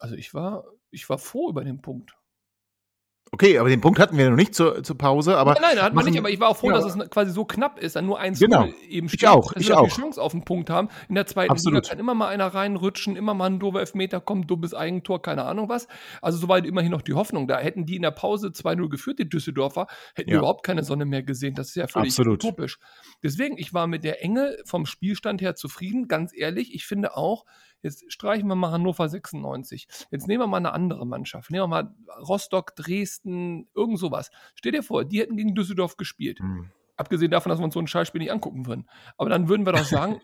Also 0.00 0.16
ich 0.16 0.34
war, 0.34 0.64
ich 0.90 1.08
war 1.08 1.18
froh 1.18 1.50
über 1.50 1.62
den 1.62 1.80
Punkt. 1.80 2.16
Okay, 3.32 3.58
aber 3.58 3.68
den 3.68 3.80
Punkt 3.80 4.00
hatten 4.00 4.18
wir 4.18 4.28
noch 4.28 4.36
nicht 4.36 4.56
zur, 4.56 4.82
zur 4.82 4.98
Pause. 4.98 5.36
Aber 5.36 5.52
nein, 5.54 5.62
nein, 5.76 5.82
hatten 5.84 5.96
wir 5.96 6.04
nicht, 6.04 6.18
aber 6.18 6.30
ich 6.30 6.40
war 6.40 6.48
auch 6.48 6.56
froh, 6.56 6.70
ja. 6.70 6.80
dass 6.80 6.96
es 6.96 7.10
quasi 7.10 7.30
so 7.30 7.44
knapp 7.44 7.78
ist, 7.78 7.94
dann 7.94 8.06
nur 8.06 8.18
eins 8.18 8.40
genau. 8.40 8.66
eben 8.88 9.08
steht, 9.08 9.22
ich 9.22 9.28
auch, 9.28 9.52
dass 9.52 9.62
ich 9.62 9.68
wir 9.68 9.78
auch. 9.78 9.84
die 9.88 9.94
Chance 9.94 10.20
auf 10.20 10.32
den 10.32 10.44
Punkt 10.44 10.68
haben. 10.68 10.88
In 11.08 11.14
der 11.14 11.26
zweiten 11.26 11.52
Absolut. 11.52 11.84
Liga 11.84 11.90
kann 11.90 12.00
immer 12.00 12.14
mal 12.14 12.26
einer 12.26 12.48
reinrutschen, 12.48 13.14
immer 13.14 13.32
mal 13.34 13.46
ein 13.46 13.60
doofer 13.60 13.80
Elfmeter 13.80 14.20
kommen, 14.20 14.48
dummes 14.48 14.74
Eigentor, 14.74 15.22
keine 15.22 15.44
Ahnung 15.44 15.68
was. 15.68 15.86
Also 16.20 16.38
soweit 16.38 16.66
immerhin 16.66 16.90
noch 16.90 17.02
die 17.02 17.14
Hoffnung 17.14 17.46
da. 17.46 17.58
Hätten 17.58 17.86
die 17.86 17.94
in 17.94 18.02
der 18.02 18.10
Pause 18.10 18.48
2-0 18.48 18.88
geführt, 18.88 19.20
die 19.20 19.28
Düsseldorfer, 19.28 19.86
hätten 20.16 20.30
ja. 20.30 20.38
überhaupt 20.38 20.66
keine 20.66 20.82
Sonne 20.82 21.04
mehr 21.04 21.22
gesehen. 21.22 21.54
Das 21.54 21.68
ist 21.68 21.76
ja 21.76 21.86
völlig 21.86 22.10
Absolut. 22.10 22.44
utopisch. 22.44 22.78
Deswegen, 23.22 23.58
ich 23.58 23.72
war 23.72 23.86
mit 23.86 24.02
der 24.02 24.24
Enge 24.24 24.56
vom 24.64 24.86
Spielstand 24.86 25.40
her 25.40 25.54
zufrieden, 25.54 26.08
ganz 26.08 26.32
ehrlich. 26.36 26.74
Ich 26.74 26.84
finde 26.84 27.16
auch, 27.16 27.44
Jetzt 27.82 28.12
streichen 28.12 28.48
wir 28.48 28.54
mal 28.54 28.70
Hannover 28.70 29.08
96. 29.08 29.86
Jetzt 30.10 30.28
nehmen 30.28 30.42
wir 30.42 30.46
mal 30.46 30.58
eine 30.58 30.72
andere 30.72 31.06
Mannschaft. 31.06 31.50
Nehmen 31.50 31.62
wir 31.62 31.68
mal 31.68 31.94
Rostock, 32.28 32.76
Dresden, 32.76 33.68
irgend 33.74 33.98
sowas. 33.98 34.30
Stell 34.54 34.72
dir 34.72 34.82
vor, 34.82 35.04
die 35.04 35.20
hätten 35.20 35.36
gegen 35.36 35.54
Düsseldorf 35.54 35.96
gespielt. 35.96 36.40
Mhm. 36.40 36.70
Abgesehen 36.96 37.30
davon, 37.30 37.50
dass 37.50 37.58
wir 37.58 37.64
uns 37.64 37.74
so 37.74 37.80
ein 37.80 37.86
Scheißspiel 37.86 38.20
nicht 38.20 38.32
angucken 38.32 38.66
würden. 38.66 38.88
Aber 39.16 39.30
dann 39.30 39.48
würden 39.48 39.64
wir 39.64 39.72
doch 39.72 39.84
sagen, 39.84 40.20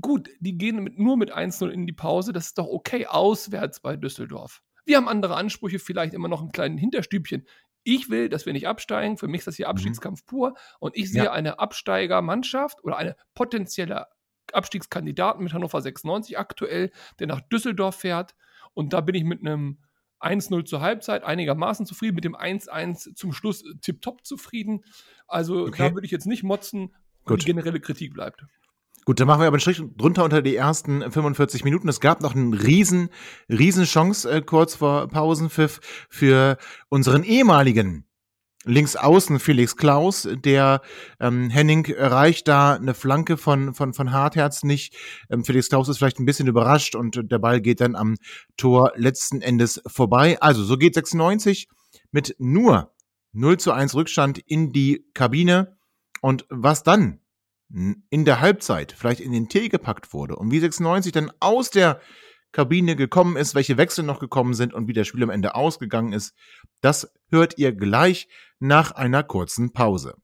gut, 0.00 0.28
die 0.40 0.58
gehen 0.58 0.82
mit, 0.82 0.98
nur 0.98 1.16
mit 1.16 1.32
1-0 1.34 1.68
in 1.68 1.86
die 1.86 1.92
Pause. 1.92 2.32
Das 2.32 2.46
ist 2.46 2.58
doch 2.58 2.66
okay 2.66 3.06
auswärts 3.06 3.80
bei 3.80 3.96
Düsseldorf. 3.96 4.62
Wir 4.84 4.96
haben 4.96 5.08
andere 5.08 5.36
Ansprüche, 5.36 5.78
vielleicht 5.78 6.14
immer 6.14 6.28
noch 6.28 6.42
ein 6.42 6.50
kleines 6.50 6.80
Hinterstübchen. 6.80 7.46
Ich 7.84 8.10
will, 8.10 8.28
dass 8.28 8.46
wir 8.46 8.52
nicht 8.52 8.66
absteigen. 8.66 9.16
Für 9.16 9.28
mich 9.28 9.40
ist 9.40 9.46
das 9.46 9.56
hier 9.56 9.66
mhm. 9.66 9.72
Abstiegskampf 9.72 10.26
pur. 10.26 10.54
Und 10.80 10.96
ich 10.96 11.12
sehe 11.12 11.24
ja. 11.24 11.32
eine 11.32 11.58
Absteigermannschaft 11.58 12.82
oder 12.82 12.96
eine 12.96 13.16
potenzielle 13.34 14.06
Abstiegskandidaten 14.54 15.42
mit 15.42 15.52
Hannover 15.52 15.80
96 15.80 16.38
aktuell, 16.38 16.90
der 17.18 17.26
nach 17.26 17.40
Düsseldorf 17.40 17.96
fährt. 17.96 18.34
Und 18.74 18.92
da 18.92 19.00
bin 19.00 19.14
ich 19.14 19.24
mit 19.24 19.40
einem 19.40 19.78
1-0 20.20 20.64
zur 20.64 20.80
Halbzeit 20.80 21.22
einigermaßen 21.24 21.86
zufrieden, 21.86 22.16
mit 22.16 22.24
dem 22.24 22.36
1-1 22.36 23.14
zum 23.14 23.32
Schluss 23.32 23.62
äh, 23.62 23.74
tipptopp 23.80 24.24
zufrieden. 24.24 24.84
Also 25.26 25.66
okay. 25.66 25.88
da 25.88 25.94
würde 25.94 26.06
ich 26.06 26.10
jetzt 26.10 26.26
nicht 26.26 26.42
motzen, 26.42 26.94
Gut. 27.24 27.42
die 27.42 27.46
generelle 27.46 27.80
Kritik 27.80 28.14
bleibt. 28.14 28.44
Gut, 29.04 29.20
dann 29.20 29.26
machen 29.26 29.40
wir 29.40 29.46
aber 29.46 29.54
einen 29.54 29.60
Strich 29.60 29.82
drunter 29.96 30.24
unter 30.24 30.42
die 30.42 30.54
ersten 30.54 31.10
45 31.10 31.64
Minuten. 31.64 31.88
Es 31.88 32.00
gab 32.00 32.20
noch 32.20 32.34
eine 32.34 32.62
riesen, 32.62 33.08
riesen 33.48 33.84
Chance 33.84 34.30
äh, 34.30 34.42
kurz 34.42 34.74
vor 34.74 35.08
Pausenpfiff 35.08 35.80
für 36.10 36.58
unseren 36.88 37.24
ehemaligen 37.24 38.07
links 38.68 38.96
außen 38.96 39.40
Felix 39.40 39.76
Klaus, 39.76 40.28
der 40.30 40.82
ähm, 41.20 41.50
Henning 41.50 41.86
erreicht 41.86 42.48
da 42.48 42.74
eine 42.74 42.94
Flanke 42.94 43.36
von, 43.36 43.74
von, 43.74 43.94
von 43.94 44.12
Hartherz 44.12 44.62
nicht. 44.62 44.94
Ähm, 45.30 45.44
Felix 45.44 45.68
Klaus 45.68 45.88
ist 45.88 45.98
vielleicht 45.98 46.20
ein 46.20 46.26
bisschen 46.26 46.48
überrascht 46.48 46.94
und 46.94 47.30
der 47.30 47.38
Ball 47.38 47.60
geht 47.60 47.80
dann 47.80 47.96
am 47.96 48.16
Tor 48.56 48.92
letzten 48.96 49.40
Endes 49.40 49.82
vorbei. 49.86 50.40
Also, 50.40 50.62
so 50.62 50.76
geht 50.76 50.94
96 50.94 51.68
mit 52.12 52.36
nur 52.38 52.92
0 53.32 53.58
zu 53.58 53.72
1 53.72 53.94
Rückstand 53.94 54.38
in 54.38 54.72
die 54.72 55.06
Kabine. 55.14 55.76
Und 56.20 56.46
was 56.48 56.82
dann 56.82 57.20
in 57.70 58.24
der 58.24 58.40
Halbzeit 58.40 58.92
vielleicht 58.92 59.20
in 59.20 59.32
den 59.32 59.48
Tee 59.48 59.68
gepackt 59.68 60.12
wurde 60.12 60.36
und 60.36 60.50
wie 60.50 60.58
96 60.58 61.12
dann 61.12 61.30
aus 61.38 61.70
der 61.70 62.00
Kabine 62.52 62.96
gekommen 62.96 63.36
ist, 63.36 63.54
welche 63.54 63.76
Wechsel 63.76 64.04
noch 64.04 64.18
gekommen 64.18 64.54
sind 64.54 64.74
und 64.74 64.88
wie 64.88 64.92
das 64.92 65.06
Spiel 65.06 65.22
am 65.22 65.30
Ende 65.30 65.54
ausgegangen 65.54 66.12
ist, 66.12 66.34
das 66.80 67.12
hört 67.30 67.58
ihr 67.58 67.72
gleich 67.72 68.28
nach 68.58 68.92
einer 68.92 69.22
kurzen 69.22 69.72
Pause. 69.72 70.16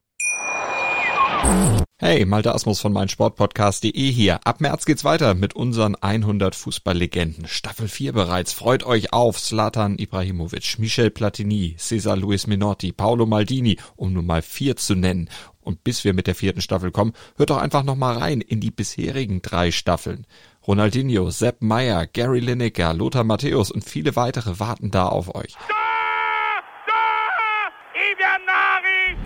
Hey, 1.99 2.25
Malte 2.25 2.54
Asmus 2.54 2.81
von 2.81 2.93
meinsportpodcast.de 2.93 4.11
hier. 4.11 4.40
Ab 4.45 4.61
März 4.61 4.85
geht's 4.85 5.04
weiter 5.04 5.35
mit 5.35 5.54
unseren 5.54 5.95
100 5.95 6.54
Fußballlegenden. 6.54 7.47
Staffel 7.47 7.87
4 7.87 8.12
bereits. 8.12 8.52
Freut 8.52 8.85
euch 8.85 9.12
auf 9.12 9.40
Zlatan 9.40 9.99
Ibrahimovic, 9.99 10.78
Michel 10.78 11.11
Platini, 11.11 11.76
Cesar 11.78 12.16
Luis 12.16 12.47
Minotti, 12.47 12.93
Paolo 12.93 13.26
Maldini, 13.26 13.78
um 13.97 14.12
nur 14.12 14.23
mal 14.23 14.43
vier 14.43 14.76
zu 14.76 14.95
nennen. 14.95 15.28
Und 15.61 15.85
bis 15.85 16.04
wir 16.04 16.14
mit 16.14 16.26
der 16.26 16.35
vierten 16.35 16.61
Staffel 16.61 16.90
kommen, 16.90 17.12
hört 17.37 17.50
doch 17.50 17.59
einfach 17.59 17.85
noch 17.85 17.97
mal 17.97 18.19
rein 18.19 18.40
in 18.40 18.61
die 18.61 18.71
bisherigen 18.71 19.40
drei 19.40 19.71
Staffeln. 19.71 20.26
Ronaldinho, 20.66 21.28
Sepp 21.28 21.61
Meyer, 21.61 22.06
Gary 22.06 22.40
Lineker, 22.40 22.94
Lothar 22.94 23.23
Matthäus 23.23 23.71
und 23.71 23.85
viele 23.85 24.16
weitere 24.16 24.59
warten 24.59 24.90
da 24.90 25.06
auf 25.09 25.35
euch. 25.35 25.54
Da, 25.68 25.75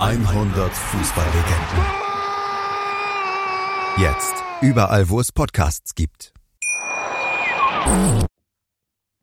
da, 0.00 0.04
100 0.04 0.72
Fußballlegenden. 0.72 1.84
Jetzt 3.98 4.34
überall, 4.62 5.08
wo 5.08 5.20
es 5.20 5.30
Podcasts 5.30 5.94
gibt. 5.94 6.32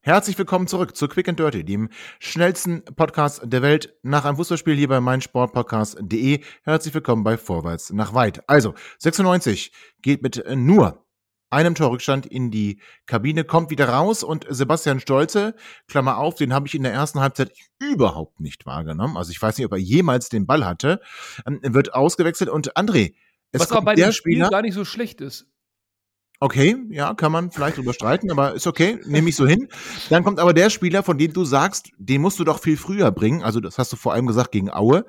Herzlich 0.02 0.38
willkommen 0.38 0.68
zurück 0.68 0.96
zu 0.96 1.10
Quick 1.10 1.28
and 1.28 1.40
Dirty, 1.40 1.66
dem 1.66 1.90
schnellsten 2.20 2.86
Podcast 2.86 3.42
der 3.44 3.62
Welt 3.62 3.94
nach 4.04 4.24
einem 4.24 4.38
Fußballspiel 4.38 4.76
hier 4.76 4.88
bei 4.88 5.02
meinsportpodcast.de. 5.02 6.42
Herzlich 6.64 6.94
willkommen 6.94 7.24
bei 7.24 7.38
Vorwärts 7.38 7.92
nach 7.92 8.14
Weit. 8.14 8.48
Also, 8.48 8.74
96 9.00 9.72
geht 10.02 10.22
mit 10.22 10.44
nur 10.56 11.05
einem 11.56 11.74
Torrückstand 11.74 12.26
in 12.26 12.52
die 12.52 12.80
Kabine, 13.06 13.46
kommt 13.46 13.70
wieder 13.70 13.90
raus 13.90 14.24
und 14.24 14.46
Sebastian 14.50 15.00
Stolze, 15.00 15.56
Klammer 15.88 16.18
auf, 16.18 16.36
den 16.36 16.54
habe 16.54 16.68
ich 16.68 16.76
in 16.76 16.84
der 16.84 16.94
ersten 16.94 17.22
Halbzeit 17.22 17.52
überhaupt 17.80 18.42
nicht 18.42 18.66
wahrgenommen. 18.66 19.16
Also 19.16 19.32
ich 19.32 19.42
weiß 19.42 19.58
nicht, 19.58 19.66
ob 19.66 19.72
er 19.72 19.78
jemals 19.78 20.30
den 20.30 20.46
Ball 20.46 20.66
hatte, 20.66 21.00
ähm, 21.48 21.60
wird 21.64 21.94
ausgewechselt 21.94 22.50
und 22.50 22.76
André, 22.76 23.14
es 23.52 23.62
Was 23.62 23.72
aber 23.72 23.86
bei 23.86 23.96
dem 23.96 24.12
Spiel 24.12 24.34
Spieler, 24.34 24.50
gar 24.50 24.62
nicht 24.62 24.74
so 24.74 24.84
schlecht 24.84 25.22
ist. 25.22 25.48
Okay, 26.42 26.76
ja, 26.90 27.14
kann 27.14 27.32
man 27.32 27.50
vielleicht 27.50 27.78
drüber 27.78 27.94
streiten, 27.94 28.30
aber 28.30 28.54
ist 28.54 28.68
okay, 28.68 29.00
nehme 29.06 29.30
ich 29.30 29.38
so 29.38 29.48
hin. 29.48 29.70
Dann 30.10 30.26
kommt 30.26 30.40
aber 30.40 30.54
der 30.54 30.70
Spieler, 30.70 31.02
von 31.02 31.18
dem 31.18 31.32
du 31.32 31.46
sagst, 31.46 31.92
den 31.98 32.22
musst 32.22 32.38
du 32.40 32.44
doch 32.44 32.60
viel 32.60 32.76
früher 32.76 33.10
bringen. 33.12 33.42
Also 33.42 33.62
das 33.62 33.78
hast 33.78 33.94
du 33.94 33.96
vor 33.96 34.14
allem 34.14 34.28
gesagt 34.28 34.52
gegen 34.52 34.70
Aue. 34.70 35.06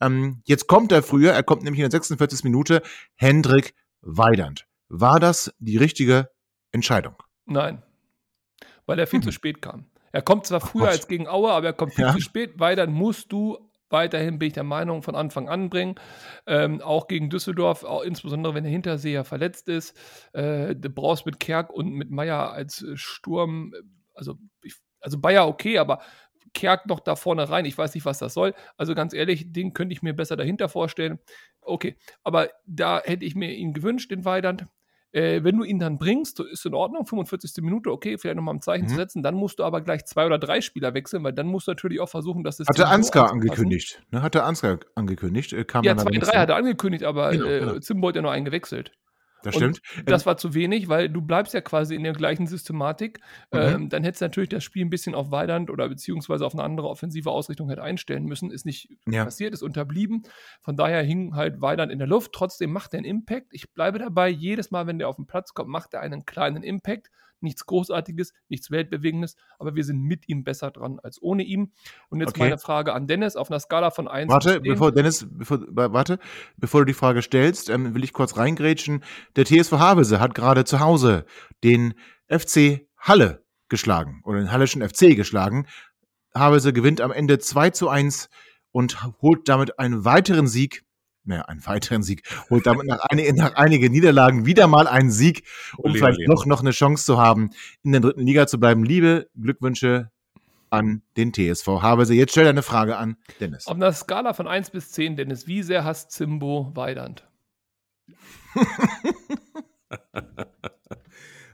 Ähm, 0.00 0.40
jetzt 0.46 0.68
kommt 0.68 0.92
er 0.92 1.02
früher, 1.02 1.32
er 1.32 1.42
kommt 1.42 1.62
nämlich 1.62 1.80
in 1.80 1.84
der 1.84 1.90
46. 1.90 2.44
Minute, 2.44 2.80
Hendrik 3.16 3.74
Weidand. 4.00 4.69
War 4.90 5.20
das 5.20 5.54
die 5.60 5.76
richtige 5.76 6.30
Entscheidung? 6.72 7.14
Nein, 7.46 7.82
weil 8.86 8.98
er 8.98 9.06
viel 9.06 9.20
hm. 9.20 9.24
zu 9.24 9.32
spät 9.32 9.62
kam. 9.62 9.86
Er 10.12 10.22
kommt 10.22 10.46
zwar 10.46 10.60
früher 10.60 10.88
Ach, 10.88 10.92
als 10.92 11.06
gegen 11.06 11.28
Aue, 11.28 11.52
aber 11.52 11.68
er 11.68 11.72
kommt 11.72 11.94
viel 11.94 12.04
ja. 12.04 12.12
zu 12.12 12.20
spät, 12.20 12.54
weil 12.58 12.74
dann 12.74 12.92
musst 12.92 13.30
du 13.30 13.70
weiterhin, 13.88 14.38
bin 14.38 14.48
ich 14.48 14.54
der 14.54 14.64
Meinung, 14.64 15.02
von 15.02 15.14
Anfang 15.14 15.48
an 15.48 15.70
bringen. 15.70 15.94
Ähm, 16.46 16.80
auch 16.80 17.06
gegen 17.06 17.30
Düsseldorf, 17.30 17.84
auch 17.84 18.02
insbesondere 18.02 18.54
wenn 18.54 18.64
der 18.64 18.72
Hinterseher 18.72 19.24
verletzt 19.24 19.68
ist. 19.68 19.96
Äh, 20.32 20.74
du 20.74 20.90
brauchst 20.90 21.26
mit 21.26 21.38
Kerk 21.38 21.72
und 21.72 21.90
mit 21.92 22.10
Meier 22.10 22.52
als 22.52 22.84
Sturm, 22.94 23.72
also, 24.14 24.36
ich, 24.62 24.74
also 25.00 25.20
Bayer 25.20 25.46
okay, 25.46 25.78
aber 25.78 26.00
Kerk 26.52 26.86
noch 26.86 27.00
da 27.00 27.14
vorne 27.14 27.48
rein. 27.48 27.64
Ich 27.64 27.78
weiß 27.78 27.94
nicht, 27.94 28.04
was 28.04 28.18
das 28.18 28.34
soll. 28.34 28.54
Also 28.76 28.94
ganz 28.94 29.12
ehrlich, 29.12 29.52
den 29.52 29.72
könnte 29.72 29.92
ich 29.92 30.02
mir 30.02 30.14
besser 30.14 30.36
dahinter 30.36 30.68
vorstellen. 30.68 31.20
Okay, 31.60 31.96
aber 32.22 32.50
da 32.66 33.00
hätte 33.04 33.24
ich 33.24 33.34
mir 33.36 33.52
ihn 33.52 33.72
gewünscht, 33.72 34.10
den 34.10 34.24
Weidand. 34.24 34.66
Äh, 35.12 35.42
wenn 35.42 35.56
du 35.56 35.64
ihn 35.64 35.78
dann 35.78 35.98
bringst, 35.98 36.38
ist 36.40 36.64
in 36.66 36.74
Ordnung, 36.74 37.04
45. 37.04 37.62
Minute, 37.64 37.90
okay, 37.90 38.16
vielleicht 38.16 38.36
nochmal 38.36 38.54
ein 38.54 38.60
Zeichen 38.60 38.84
mhm. 38.84 38.90
zu 38.90 38.94
setzen, 38.94 39.22
dann 39.22 39.34
musst 39.34 39.58
du 39.58 39.64
aber 39.64 39.80
gleich 39.80 40.04
zwei 40.06 40.24
oder 40.24 40.38
drei 40.38 40.60
Spieler 40.60 40.94
wechseln, 40.94 41.24
weil 41.24 41.32
dann 41.32 41.48
musst 41.48 41.66
du 41.66 41.72
natürlich 41.72 42.00
auch 42.00 42.08
versuchen, 42.08 42.44
dass 42.44 42.58
das. 42.58 42.68
Hat 42.68 42.78
der 42.78 42.88
Ansgar 42.88 43.28
so 43.28 43.34
angekündigt, 43.34 44.02
ne? 44.10 44.22
Hat 44.22 44.34
der 44.34 44.44
Ansgar 44.44 44.78
angekündigt, 44.94 45.52
äh, 45.52 45.64
kam 45.64 45.82
Ja, 45.82 45.96
zwei, 45.96 46.10
drei 46.10 46.38
hat 46.38 46.48
er 46.48 46.56
angekündigt, 46.56 47.04
aber 47.04 47.32
genau, 47.32 47.46
äh, 47.46 47.58
genau. 47.58 47.78
Zimbo 47.80 48.08
hat 48.08 48.16
ja 48.16 48.22
nur 48.22 48.30
einen 48.30 48.44
gewechselt. 48.44 48.92
Das 49.42 49.54
stimmt. 49.54 49.80
Und 49.96 50.10
das 50.10 50.26
war 50.26 50.36
zu 50.36 50.54
wenig, 50.54 50.88
weil 50.88 51.08
du 51.08 51.22
bleibst 51.22 51.54
ja 51.54 51.60
quasi 51.60 51.94
in 51.94 52.02
der 52.02 52.12
gleichen 52.12 52.46
Systematik. 52.46 53.20
Mhm. 53.52 53.58
Ähm, 53.58 53.88
dann 53.88 54.04
hättest 54.04 54.20
du 54.20 54.24
natürlich 54.26 54.48
das 54.48 54.64
Spiel 54.64 54.84
ein 54.84 54.90
bisschen 54.90 55.14
auf 55.14 55.30
Weidand 55.30 55.70
oder 55.70 55.88
beziehungsweise 55.88 56.44
auf 56.44 56.54
eine 56.54 56.62
andere 56.62 56.88
offensive 56.88 57.30
Ausrichtung 57.30 57.68
halt 57.68 57.78
einstellen 57.78 58.24
müssen. 58.24 58.50
Ist 58.50 58.66
nicht 58.66 58.90
ja. 59.06 59.24
passiert, 59.24 59.54
ist 59.54 59.62
unterblieben. 59.62 60.22
Von 60.62 60.76
daher 60.76 61.02
hing 61.02 61.34
halt 61.34 61.60
Weidand 61.60 61.92
in 61.92 61.98
der 61.98 62.08
Luft. 62.08 62.32
Trotzdem 62.32 62.72
macht 62.72 62.94
er 62.94 62.98
einen 62.98 63.06
Impact. 63.06 63.48
Ich 63.52 63.72
bleibe 63.72 63.98
dabei, 63.98 64.28
jedes 64.28 64.70
Mal, 64.70 64.86
wenn 64.86 64.98
der 64.98 65.08
auf 65.08 65.16
den 65.16 65.26
Platz 65.26 65.54
kommt, 65.54 65.70
macht 65.70 65.94
er 65.94 66.00
einen 66.00 66.26
kleinen 66.26 66.62
Impact 66.62 67.10
nichts 67.42 67.66
Großartiges, 67.66 68.32
nichts 68.48 68.70
Weltbewegendes, 68.70 69.36
aber 69.58 69.74
wir 69.74 69.84
sind 69.84 70.02
mit 70.02 70.28
ihm 70.28 70.44
besser 70.44 70.70
dran 70.70 70.98
als 71.02 71.20
ohne 71.22 71.42
ihn. 71.42 71.72
Und 72.08 72.20
jetzt 72.20 72.30
okay. 72.30 72.40
meine 72.40 72.58
Frage 72.58 72.92
an 72.92 73.06
Dennis 73.06 73.36
auf 73.36 73.50
einer 73.50 73.60
Skala 73.60 73.90
von 73.90 74.08
1 74.08 74.30
Warte, 74.30 74.60
bevor 74.60 74.92
Dennis, 74.92 75.26
bevor, 75.30 75.60
warte, 75.70 76.18
bevor 76.56 76.80
du 76.82 76.86
die 76.86 76.94
Frage 76.94 77.22
stellst, 77.22 77.70
ähm, 77.70 77.94
will 77.94 78.04
ich 78.04 78.12
kurz 78.12 78.36
reingrätschen. 78.36 79.04
Der 79.36 79.44
TSV 79.44 79.72
Havelse 79.72 80.20
hat 80.20 80.34
gerade 80.34 80.64
zu 80.64 80.80
Hause 80.80 81.24
den 81.64 81.94
FC 82.28 82.86
Halle 82.96 83.44
geschlagen 83.68 84.20
oder 84.24 84.38
den 84.38 84.52
Hallischen 84.52 84.86
FC 84.86 85.16
geschlagen. 85.16 85.66
Havelse 86.34 86.72
gewinnt 86.72 87.00
am 87.00 87.12
Ende 87.12 87.38
2 87.38 87.70
zu 87.70 87.88
1 87.88 88.28
und 88.72 89.02
holt 89.20 89.48
damit 89.48 89.78
einen 89.78 90.04
weiteren 90.04 90.46
Sieg 90.46 90.84
naja, 91.30 91.42
einen 91.46 91.64
weiteren 91.66 92.02
Sieg, 92.02 92.22
holt 92.50 92.66
damit 92.66 92.86
nach, 92.86 93.00
ein, 93.08 93.18
nach 93.34 93.54
einigen 93.54 93.90
Niederlagen 93.92 94.44
wieder 94.46 94.66
mal 94.66 94.86
einen 94.86 95.10
Sieg, 95.10 95.44
um 95.78 95.92
Leben, 95.92 95.98
vielleicht 95.98 96.28
doch 96.28 96.44
noch 96.44 96.60
eine 96.60 96.72
Chance 96.72 97.04
zu 97.04 97.18
haben, 97.18 97.50
in 97.82 97.92
der 97.92 98.00
dritten 98.02 98.26
Liga 98.26 98.46
zu 98.46 98.60
bleiben. 98.60 98.84
Liebe 98.84 99.28
Glückwünsche 99.40 100.10
an 100.70 101.02
den 101.16 101.32
TSV 101.32 101.66
Havelse. 101.66 102.14
Jetzt 102.14 102.32
stell 102.32 102.44
deine 102.44 102.62
Frage 102.62 102.96
an 102.96 103.16
Dennis. 103.40 103.66
Auf 103.66 103.74
einer 103.74 103.92
Skala 103.92 104.34
von 104.34 104.46
1 104.46 104.70
bis 104.70 104.92
10, 104.92 105.16
Dennis, 105.16 105.46
wie 105.46 105.62
sehr 105.62 105.84
hasst 105.84 106.12
Zimbo 106.12 106.70
Weidand? 106.74 107.28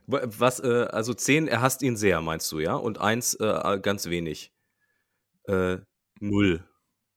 Was, 0.06 0.60
äh, 0.60 0.86
also 0.90 1.14
10, 1.14 1.48
er 1.48 1.62
hasst 1.62 1.82
ihn 1.82 1.96
sehr, 1.96 2.20
meinst 2.20 2.52
du, 2.52 2.60
ja? 2.60 2.74
Und 2.74 3.00
1 3.00 3.34
äh, 3.34 3.80
ganz 3.80 4.06
wenig. 4.06 4.52
Äh, 5.48 5.78
null. 6.20 6.64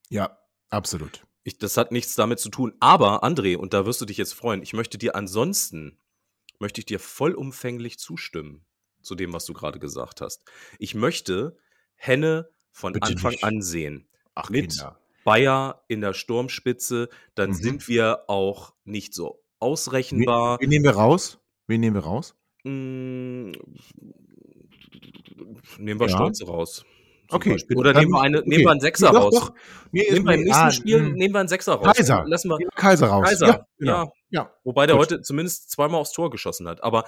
Ja, 0.10 0.40
absolut. 0.70 1.29
Ich, 1.44 1.58
das 1.58 1.78
hat 1.78 1.92
nichts 1.92 2.16
damit 2.16 2.40
zu 2.40 2.50
tun. 2.50 2.74
Aber, 2.80 3.24
André, 3.24 3.56
und 3.56 3.74
da 3.74 3.86
wirst 3.86 4.02
du 4.02 4.06
dich 4.06 4.18
jetzt 4.18 4.34
freuen, 4.34 4.62
ich 4.62 4.74
möchte 4.74 4.98
dir 4.98 5.16
ansonsten, 5.16 5.98
möchte 6.60 6.82
ich 6.82 6.86
dir 6.86 7.00
vollumfänglich 7.00 7.98
zustimmen 7.98 8.66
zu 9.02 9.16
dem, 9.16 9.34
was 9.34 9.46
du 9.46 9.54
gerade 9.54 9.80
gesagt 9.80 10.22
hast. 10.22 10.44
Ich 10.78 10.96
möchte 10.96 11.58
Henne 11.96 12.50
von 12.72 12.94
Bitte 12.94 13.08
Anfang 13.08 13.32
nicht. 13.32 13.44
an 13.44 13.62
sehen. 13.62 14.08
Ach, 14.36 14.50
mit 14.50 14.72
Kinder. 14.72 15.00
Bayer 15.24 15.84
in 15.88 16.02
der 16.02 16.14
Sturmspitze, 16.14 17.10
dann 17.36 17.52
mhm. 17.52 17.56
sind 17.56 17.88
wir 17.88 18.24
auch 18.28 18.74
nicht 18.84 19.14
so 19.14 19.44
ausrechenbar. 19.60 20.60
Wen, 20.60 20.70
nehmen 20.70 20.86
wir 20.86 20.92
raus? 20.92 21.40
Wen 21.68 21.82
nehmen 21.82 21.96
wir 21.96 22.04
raus? 22.04 22.36
Mm, 22.64 23.52
nehmen 25.78 26.00
wir 26.00 26.08
ja. 26.08 26.16
Stolze 26.16 26.46
raus. 26.46 26.86
Okay. 27.30 27.52
Beispiel. 27.52 27.78
Oder 27.78 27.94
nehmen 27.94 28.12
wir, 28.12 28.22
eine, 28.22 28.40
okay. 28.40 28.50
nehmen 28.50 28.64
wir 28.64 28.72
einen 28.72 28.80
Sechser 28.80 29.12
doch, 29.12 29.26
raus. 29.26 29.34
Doch. 29.36 29.54
nehmen 29.92 30.26
wir 30.26 30.34
im 30.34 30.44
nächsten 30.44 30.64
ah, 30.64 30.72
Spiel 30.72 31.00
hm. 31.00 31.14
nehmen 31.14 31.34
wir 31.34 31.40
einen 31.40 31.50
Sechser 31.50 31.74
raus. 31.74 31.96
Kaiser. 31.96 32.24
Lassen 32.26 32.50
wir, 32.50 32.58
Kaiser 32.76 33.08
raus. 33.08 33.28
Kaiser, 33.28 33.48
ja. 33.48 33.68
Genau. 33.78 34.04
ja. 34.04 34.12
ja. 34.30 34.54
Wobei 34.64 34.88
der 34.88 34.96
Gut. 34.96 35.06
heute 35.06 35.22
zumindest 35.22 35.70
zweimal 35.70 36.02
aufs 36.02 36.12
Tor 36.12 36.32
geschossen 36.32 36.68
hat. 36.68 36.84
Aber 36.84 37.06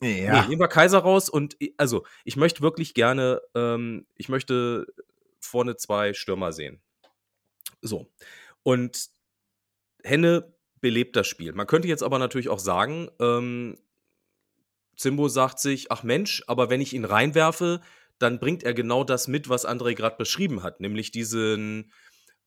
ja. 0.00 0.42
nee, 0.42 0.48
nehmen 0.48 0.60
wir 0.60 0.68
Kaiser 0.68 0.98
raus 0.98 1.28
und 1.28 1.56
also 1.76 2.04
ich 2.24 2.36
möchte 2.36 2.62
wirklich 2.62 2.94
gerne, 2.94 3.40
ähm, 3.54 4.06
ich 4.16 4.28
möchte 4.28 4.86
vorne 5.40 5.76
zwei 5.76 6.14
Stürmer 6.14 6.52
sehen. 6.52 6.80
So. 7.82 8.06
Und 8.62 9.08
Henne 10.04 10.54
belebt 10.80 11.16
das 11.16 11.26
Spiel. 11.26 11.52
Man 11.52 11.66
könnte 11.66 11.88
jetzt 11.88 12.02
aber 12.02 12.18
natürlich 12.18 12.48
auch 12.48 12.58
sagen, 12.58 13.08
ähm, 13.20 13.76
Zimbo 14.96 15.28
sagt 15.28 15.58
sich, 15.58 15.90
ach 15.90 16.02
Mensch, 16.02 16.42
aber 16.46 16.70
wenn 16.70 16.80
ich 16.80 16.92
ihn 16.92 17.04
reinwerfe, 17.04 17.80
dann 18.20 18.38
bringt 18.38 18.62
er 18.62 18.74
genau 18.74 19.02
das 19.02 19.26
mit, 19.26 19.48
was 19.48 19.66
André 19.66 19.94
gerade 19.94 20.16
beschrieben 20.16 20.62
hat, 20.62 20.78
nämlich 20.80 21.10
diesen, 21.10 21.90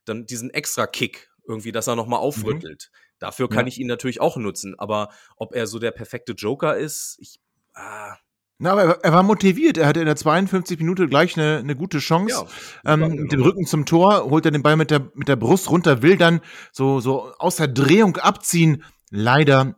dann 0.05 0.25
diesen 0.25 0.51
extra 0.51 0.88
Kick, 0.88 1.29
irgendwie, 1.47 1.71
dass 1.71 1.88
er 1.88 1.95
nochmal 1.95 2.19
mhm. 2.19 2.25
aufrüttelt. 2.25 2.89
Mhm. 2.91 2.97
Dafür 3.19 3.49
kann 3.49 3.65
ja. 3.65 3.67
ich 3.67 3.79
ihn 3.79 3.88
natürlich 3.88 4.21
auch 4.21 4.38
nutzen, 4.38 4.75
aber 4.77 5.09
ob 5.36 5.55
er 5.55 5.67
so 5.67 5.79
der 5.79 5.91
perfekte 5.91 6.33
Joker 6.33 6.77
ist, 6.77 7.17
ich. 7.19 7.39
Ah. 7.73 8.15
Na, 8.59 8.73
aber 8.73 9.03
er 9.03 9.12
war 9.12 9.23
motiviert. 9.23 9.77
Er 9.77 9.88
hatte 9.88 9.99
in 9.99 10.05
der 10.05 10.15
52 10.15 10.77
Minute 10.77 11.07
gleich 11.07 11.38
eine, 11.38 11.57
eine 11.57 11.75
gute 11.75 11.97
Chance. 11.97 12.45
Ja, 12.86 12.93
ähm, 12.93 13.15
mit 13.15 13.31
dem 13.31 13.41
Rücken 13.41 13.65
zum 13.65 13.86
Tor, 13.86 14.29
holt 14.29 14.45
er 14.45 14.51
den 14.51 14.62
Ball 14.62 14.77
mit 14.77 14.91
der, 14.91 15.09
mit 15.15 15.27
der 15.27 15.36
Brust 15.36 15.71
runter, 15.71 16.01
will 16.01 16.17
dann 16.17 16.39
so, 16.71 16.99
so 16.99 17.33
aus 17.39 17.55
der 17.55 17.67
Drehung 17.67 18.17
abziehen. 18.17 18.83
Leider 19.09 19.75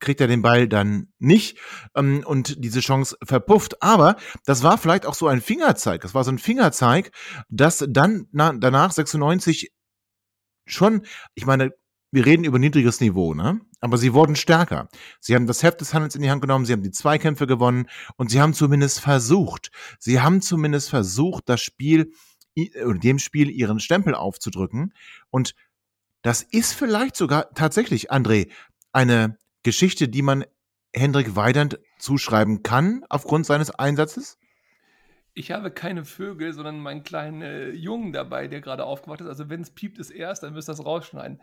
kriegt 0.00 0.20
er 0.20 0.26
den 0.26 0.42
Ball 0.42 0.68
dann 0.68 1.08
nicht 1.18 1.58
ähm, 1.94 2.22
und 2.24 2.62
diese 2.64 2.80
Chance 2.80 3.16
verpufft. 3.22 3.82
Aber 3.82 4.16
das 4.44 4.62
war 4.62 4.78
vielleicht 4.78 5.06
auch 5.06 5.14
so 5.14 5.28
ein 5.28 5.40
Fingerzeig. 5.40 6.00
Das 6.02 6.14
war 6.14 6.24
so 6.24 6.30
ein 6.30 6.38
Fingerzeig, 6.38 7.10
dass 7.48 7.84
dann 7.88 8.26
na, 8.32 8.52
danach 8.52 8.92
96 8.92 9.72
schon, 10.66 11.02
ich 11.34 11.46
meine, 11.46 11.72
wir 12.10 12.24
reden 12.24 12.44
über 12.44 12.58
niedriges 12.58 13.00
Niveau, 13.00 13.34
ne? 13.34 13.60
Aber 13.80 13.98
sie 13.98 14.14
wurden 14.14 14.34
stärker. 14.34 14.88
Sie 15.20 15.34
haben 15.34 15.46
das 15.46 15.62
Heft 15.62 15.80
des 15.80 15.94
Handels 15.94 16.14
in 16.14 16.22
die 16.22 16.30
Hand 16.30 16.40
genommen, 16.40 16.64
sie 16.64 16.72
haben 16.72 16.82
die 16.82 16.90
Zweikämpfe 16.90 17.46
gewonnen 17.46 17.86
und 18.16 18.30
sie 18.30 18.40
haben 18.40 18.54
zumindest 18.54 19.00
versucht, 19.00 19.70
sie 19.98 20.20
haben 20.20 20.40
zumindest 20.40 20.90
versucht, 20.90 21.48
das 21.48 21.60
Spiel, 21.60 22.12
dem 22.56 23.18
Spiel 23.18 23.50
ihren 23.50 23.78
Stempel 23.78 24.14
aufzudrücken. 24.14 24.94
Und 25.30 25.54
das 26.22 26.42
ist 26.42 26.72
vielleicht 26.72 27.14
sogar 27.14 27.54
tatsächlich, 27.54 28.10
André, 28.10 28.48
eine 28.92 29.38
Geschichte, 29.68 30.08
die 30.08 30.22
man 30.22 30.46
Hendrik 30.94 31.36
Weidand 31.36 31.78
zuschreiben 31.98 32.62
kann 32.62 33.04
aufgrund 33.10 33.44
seines 33.44 33.70
Einsatzes? 33.70 34.38
Ich 35.34 35.50
habe 35.50 35.70
keine 35.70 36.06
Vögel, 36.06 36.54
sondern 36.54 36.80
meinen 36.80 37.02
kleinen 37.02 37.42
äh, 37.42 37.68
Jungen 37.72 38.14
dabei, 38.14 38.48
der 38.48 38.62
gerade 38.62 38.84
aufgewacht 38.84 39.20
ist. 39.20 39.26
Also 39.26 39.50
wenn 39.50 39.60
es 39.60 39.70
piept, 39.70 39.98
ist 39.98 40.10
erst, 40.10 40.42
dann 40.42 40.54
müsst 40.54 40.70
ihr 40.70 40.72
das 40.72 40.86
rausschneiden. 40.86 41.42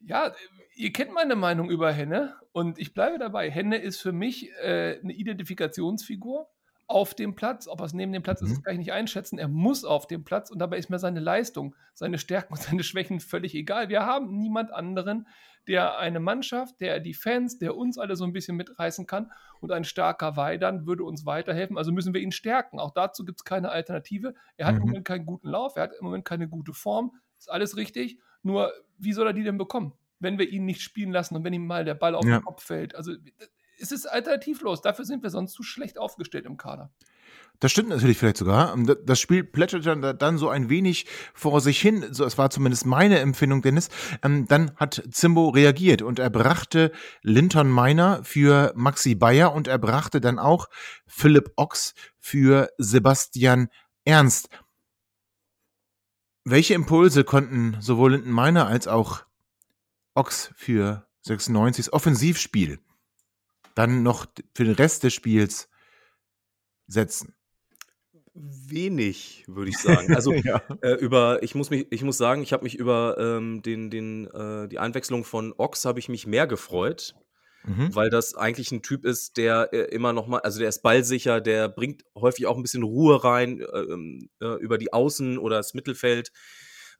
Ja, 0.00 0.32
ihr 0.74 0.90
kennt 0.90 1.12
meine 1.12 1.36
Meinung 1.36 1.68
über 1.68 1.92
Henne 1.92 2.34
und 2.52 2.78
ich 2.78 2.94
bleibe 2.94 3.18
dabei. 3.18 3.50
Henne 3.50 3.76
ist 3.76 4.00
für 4.00 4.12
mich 4.12 4.50
äh, 4.62 4.98
eine 5.02 5.12
Identifikationsfigur 5.12 6.48
auf 6.86 7.14
dem 7.14 7.34
Platz. 7.34 7.68
Ob 7.68 7.80
er 7.80 7.84
es 7.86 7.92
neben 7.92 8.12
dem 8.12 8.22
Platz 8.22 8.40
ist, 8.40 8.48
Mhm. 8.48 8.54
das 8.54 8.62
kann 8.64 8.72
ich 8.72 8.78
nicht 8.78 8.92
einschätzen. 8.92 9.38
Er 9.38 9.48
muss 9.48 9.84
auf 9.84 10.06
dem 10.06 10.24
Platz 10.24 10.50
und 10.50 10.58
dabei 10.60 10.78
ist 10.78 10.88
mir 10.88 10.98
seine 10.98 11.20
Leistung, 11.20 11.76
seine 11.92 12.16
Stärken 12.16 12.54
und 12.54 12.62
seine 12.80 12.82
Schwächen 12.82 13.20
völlig 13.20 13.54
egal. 13.54 13.90
Wir 13.90 14.06
haben 14.06 14.38
niemand 14.38 14.72
anderen, 14.72 15.28
der 15.66 15.98
eine 15.98 16.20
Mannschaft, 16.20 16.80
der 16.80 17.00
die 17.00 17.14
Fans, 17.14 17.58
der 17.58 17.76
uns 17.76 17.98
alle 17.98 18.16
so 18.16 18.24
ein 18.24 18.32
bisschen 18.32 18.56
mitreißen 18.56 19.06
kann 19.06 19.30
und 19.60 19.70
ein 19.72 19.84
starker 19.84 20.36
Weidern 20.36 20.86
würde 20.86 21.04
uns 21.04 21.24
weiterhelfen. 21.24 21.78
Also 21.78 21.92
müssen 21.92 22.14
wir 22.14 22.20
ihn 22.20 22.32
stärken. 22.32 22.78
Auch 22.80 22.92
dazu 22.92 23.24
gibt 23.24 23.40
es 23.40 23.44
keine 23.44 23.70
Alternative. 23.70 24.34
Er 24.56 24.66
hat 24.66 24.74
im 24.74 24.80
Mhm. 24.82 24.86
Moment 24.88 25.04
keinen 25.06 25.26
guten 25.26 25.48
Lauf, 25.48 25.76
er 25.76 25.84
hat 25.84 25.92
im 25.98 26.04
Moment 26.04 26.24
keine 26.24 26.48
gute 26.48 26.72
Form. 26.72 27.12
Ist 27.38 27.50
alles 27.50 27.76
richtig. 27.76 28.18
Nur, 28.42 28.72
wie 28.98 29.12
soll 29.12 29.26
er 29.26 29.32
die 29.32 29.44
denn 29.44 29.58
bekommen, 29.58 29.92
wenn 30.18 30.38
wir 30.38 30.48
ihn 30.48 30.64
nicht 30.64 30.80
spielen 30.82 31.12
lassen 31.12 31.36
und 31.36 31.44
wenn 31.44 31.52
ihm 31.52 31.66
mal 31.66 31.84
der 31.84 31.94
Ball 31.94 32.14
auf 32.14 32.24
Ja. 32.24 32.38
den 32.38 32.44
Kopf 32.44 32.64
fällt? 32.64 32.94
Also 32.96 33.12
es 33.78 33.92
ist 33.92 34.06
alternativlos. 34.06 34.80
Dafür 34.82 35.04
sind 35.04 35.22
wir 35.22 35.30
sonst 35.30 35.52
zu 35.52 35.62
schlecht 35.62 35.98
aufgestellt 35.98 36.44
im 36.46 36.56
Kader. 36.56 36.92
Das 37.62 37.70
stimmt 37.70 37.90
natürlich 37.90 38.18
vielleicht 38.18 38.38
sogar. 38.38 38.76
Da- 38.76 38.96
Das 38.96 39.20
Spiel 39.20 39.44
plätschert 39.44 39.86
dann, 40.20 40.36
so 40.36 40.48
ein 40.48 40.68
wenig 40.68 41.06
vor 41.32 41.60
sich 41.60 41.80
hin. 41.80 42.04
So, 42.12 42.24
es 42.24 42.36
war 42.36 42.50
zumindest 42.50 42.86
meine 42.86 43.20
Empfindung, 43.20 43.62
Dennis. 43.62 43.88
Ähm, 44.24 44.48
dann 44.48 44.74
hat 44.74 45.00
Zimbo 45.12 45.48
reagiert 45.50 46.02
und 46.02 46.18
er 46.18 46.28
brachte 46.28 46.90
Linton 47.22 47.70
Meiner 47.70 48.24
für 48.24 48.72
Maxi 48.74 49.14
Bayer 49.14 49.52
und 49.52 49.68
er 49.68 49.78
brachte 49.78 50.20
dann 50.20 50.40
auch 50.40 50.68
Philipp 51.06 51.52
Ochs 51.54 51.94
für 52.18 52.68
Sebastian 52.78 53.68
Ernst. 54.04 54.48
Welche 56.44 56.74
Impulse 56.74 57.22
konnten 57.22 57.76
sowohl 57.80 58.14
Linton 58.14 58.32
Meiner 58.32 58.66
als 58.66 58.88
auch 58.88 59.22
Ochs 60.16 60.50
für 60.56 61.06
96 61.20 61.92
Offensivspiel 61.92 62.80
dann 63.76 64.02
noch 64.02 64.26
für 64.52 64.64
den 64.64 64.74
Rest 64.74 65.04
des 65.04 65.14
Spiels 65.14 65.68
setzen? 66.88 67.36
Wenig, 68.34 69.44
würde 69.46 69.70
ich 69.70 69.78
sagen. 69.78 70.14
Also 70.14 70.32
ja. 70.32 70.62
äh, 70.80 70.94
über, 70.94 71.42
ich 71.42 71.54
muss 71.54 71.70
mich, 71.70 71.86
ich 71.90 72.02
muss 72.02 72.16
sagen, 72.16 72.42
ich 72.42 72.52
habe 72.52 72.64
mich 72.64 72.76
über 72.76 73.16
ähm, 73.18 73.62
den, 73.62 73.90
den, 73.90 74.26
äh, 74.28 74.68
die 74.68 74.78
Einwechslung 74.78 75.24
von 75.24 75.52
Ox 75.56 75.84
habe 75.84 75.98
ich 75.98 76.08
mich 76.08 76.26
mehr 76.26 76.46
gefreut, 76.46 77.14
Mhm. 77.64 77.94
weil 77.94 78.10
das 78.10 78.34
eigentlich 78.34 78.72
ein 78.72 78.82
Typ 78.82 79.04
ist, 79.04 79.36
der 79.36 79.72
äh, 79.72 79.94
immer 79.94 80.12
noch 80.12 80.26
mal, 80.26 80.40
also 80.40 80.58
der 80.58 80.68
ist 80.68 80.82
ballsicher, 80.82 81.40
der 81.40 81.68
bringt 81.68 82.02
häufig 82.16 82.46
auch 82.46 82.56
ein 82.56 82.62
bisschen 82.62 82.82
Ruhe 82.82 83.22
rein 83.22 83.60
äh, 83.60 83.64
ähm, 83.64 84.28
äh, 84.40 84.60
über 84.60 84.78
die 84.78 84.92
Außen 84.92 85.38
oder 85.38 85.58
das 85.58 85.72
Mittelfeld. 85.72 86.32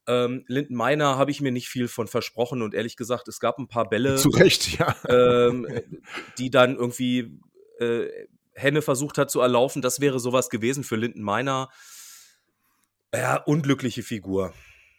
Ähm, 0.07 0.45
Linden 0.47 0.75
Meiner 0.75 1.17
habe 1.17 1.33
ich 1.33 1.41
mir 1.41 1.51
nicht 1.51 1.69
viel 1.69 1.89
von 1.89 2.07
versprochen 2.07 2.63
und 2.63 2.75
ehrlich 2.75 2.97
gesagt, 2.97 3.27
es 3.27 3.41
gab 3.41 3.59
ein 3.59 3.69
paar 3.69 3.89
Bälle, 3.89 4.17
Zu 4.17 4.29
Recht, 4.31 4.79
ja. 4.79 4.95
ähm, 5.09 5.67
die 6.39 6.51
dann 6.51 6.77
irgendwie 6.77 7.41
äh, 7.81 8.09
Henne 8.55 8.83
versucht 8.83 9.19
hat 9.19 9.31
zu 9.31 9.41
erlaufen. 9.41 9.83
Das 9.83 10.01
wäre 10.01 10.21
sowas 10.21 10.51
gewesen 10.51 10.85
für 10.85 10.97
Linden 10.97 11.23
Meiner. 11.23 11.69
Ja, 13.15 13.37
unglückliche 13.37 14.03
Figur 14.03 14.53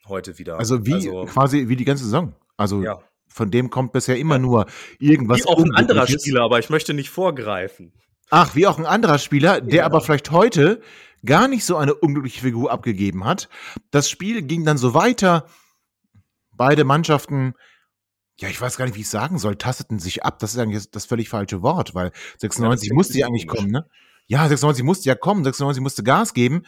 heute 0.08 0.38
wieder. 0.38 0.60
Also 0.60 0.86
wie 0.86 1.10
quasi 1.26 1.68
wie 1.68 1.76
die 1.76 1.86
ganze 1.86 2.04
Saison. 2.04 2.36
Also 2.58 2.84
ja. 2.84 3.00
von 3.28 3.50
dem 3.50 3.70
kommt 3.70 3.94
bisher 3.94 4.18
immer 4.18 4.40
nur 4.40 4.68
irgendwas. 5.00 5.40
Wie 5.40 5.46
auch 5.46 5.60
ein 5.60 5.74
anderer. 5.74 6.08
Spieler, 6.08 6.42
aber 6.44 6.60
ich 6.60 6.70
möchte 6.70 6.94
nicht 6.94 7.10
vorgreifen. 7.10 7.94
Ach, 8.30 8.56
wie 8.56 8.68
auch 8.68 8.78
ein 8.78 8.86
anderer 8.86 9.20
Spieler, 9.20 9.62
der 9.62 9.80
Ja. 9.80 9.86
aber 9.86 10.02
vielleicht 10.02 10.32
heute 10.32 10.82
gar 11.26 11.48
nicht 11.48 11.66
so 11.66 11.78
eine 11.78 11.94
unglückliche 11.94 12.42
Figur 12.42 12.72
abgegeben 12.72 13.26
hat. 13.26 13.50
Das 13.92 14.10
Spiel 14.10 14.42
ging 14.42 14.66
dann 14.66 14.78
so 14.78 14.94
weiter. 14.94 15.48
Beide 16.56 16.84
Mannschaften, 16.84 17.56
ja, 18.40 18.50
ich 18.50 18.60
weiß 18.60 18.78
gar 18.78 18.86
nicht, 18.86 18.96
wie 18.96 19.02
ich 19.02 19.10
sagen 19.10 19.38
soll, 19.38 19.56
tasteten 19.56 20.00
sich 20.00 20.24
ab. 20.24 20.40
Das 20.40 20.54
ist 20.54 20.60
eigentlich 20.60 20.90
das 20.92 21.06
völlig 21.06 21.30
falsche 21.30 21.62
Wort, 21.62 21.94
weil 21.94 22.12
96 22.40 22.90
Ja, 22.90 22.96
musste 22.96 23.18
ja 23.20 23.28
eigentlich 23.28 23.48
komisch. 23.48 23.62
kommen, 23.62 23.72
ne? 23.72 23.88
Ja, 24.28 24.48
96 24.48 24.84
musste 24.84 25.10
ja 25.10 25.16
kommen, 25.16 25.44
96 25.44 25.82
musste 25.82 26.04
Gas 26.04 26.34
geben. 26.34 26.64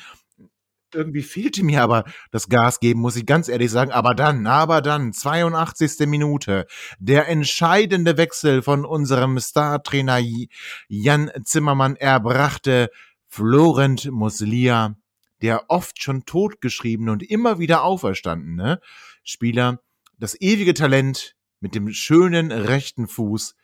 Irgendwie 0.94 1.24
fehlte 1.24 1.64
mir 1.64 1.82
aber 1.82 2.06
das 2.32 2.48
Gas 2.48 2.80
geben, 2.80 3.02
muss 3.02 3.16
ich 3.16 3.26
ganz 3.26 3.50
ehrlich 3.50 3.72
sagen. 3.72 3.92
Aber 3.92 4.14
dann, 4.14 4.46
aber 4.48 4.82
dann, 4.82 5.12
82. 5.12 6.08
Minute, 6.08 6.68
der 7.00 7.28
entscheidende 7.28 8.18
Wechsel 8.18 8.62
von 8.62 8.86
unserem 8.86 9.40
Startrainer 9.40 10.20
Jan 10.88 11.32
Zimmermann. 11.44 11.96
Er 11.96 12.20
brachte 12.20 12.90
Florent 13.28 14.10
Muslia, 14.12 14.96
der 15.42 15.66
oft 15.70 16.02
schon 16.02 16.26
totgeschriebene 16.26 17.12
und 17.12 17.24
immer 17.24 17.60
wieder 17.60 17.84
auferstandene 17.84 18.80
Spieler, 19.24 19.80
das 20.18 20.40
ewige 20.40 20.74
Talent 20.74 21.36
mit 21.66 21.74
dem 21.74 21.92
schönen 21.92 22.52
rechten 22.52 23.08
Fuß 23.08 23.56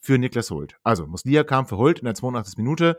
für 0.00 0.16
Niklas 0.16 0.50
Hult. 0.50 0.78
Also, 0.82 1.06
Muslia 1.06 1.44
kam 1.44 1.66
für 1.66 1.76
Hult 1.76 1.98
in 1.98 2.06
der 2.06 2.14
82. 2.14 2.56
Minute, 2.56 2.98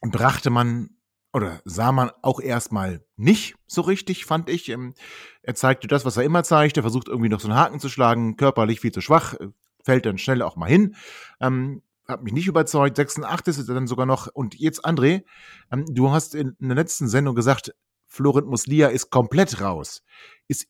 brachte 0.00 0.50
man 0.50 0.90
oder 1.32 1.60
sah 1.64 1.90
man 1.90 2.12
auch 2.22 2.38
erstmal 2.38 3.04
nicht 3.16 3.56
so 3.66 3.80
richtig, 3.80 4.24
fand 4.24 4.48
ich. 4.48 4.68
Ähm, 4.68 4.94
Er 5.42 5.56
zeigte 5.56 5.88
das, 5.88 6.04
was 6.04 6.16
er 6.16 6.22
immer 6.22 6.44
zeigt. 6.44 6.76
Er 6.76 6.84
versucht 6.84 7.08
irgendwie 7.08 7.28
noch 7.28 7.40
so 7.40 7.48
einen 7.48 7.58
Haken 7.58 7.80
zu 7.80 7.88
schlagen, 7.88 8.36
körperlich 8.36 8.78
viel 8.78 8.92
zu 8.92 9.00
schwach, 9.00 9.34
äh, 9.34 9.48
fällt 9.82 10.06
dann 10.06 10.18
schnell 10.18 10.40
auch 10.40 10.54
mal 10.54 10.68
hin. 10.68 10.94
Ähm, 11.40 11.82
hat 12.06 12.22
mich 12.22 12.34
nicht 12.34 12.46
überzeugt. 12.46 12.94
86 12.96 13.58
ist 13.58 13.68
er 13.68 13.74
dann 13.74 13.88
sogar 13.88 14.06
noch. 14.06 14.28
Und 14.28 14.54
jetzt, 14.54 14.84
André, 14.86 15.24
ähm, 15.72 15.86
du 15.88 16.12
hast 16.12 16.36
in, 16.36 16.54
der 16.60 16.76
letzten 16.76 17.08
Sendung 17.08 17.34
gesagt, 17.34 17.74
Florent 18.06 18.46
Muslia 18.46 18.86
ist 18.86 19.10
komplett 19.10 19.60
raus. 19.60 20.04
Ist, 20.46 20.68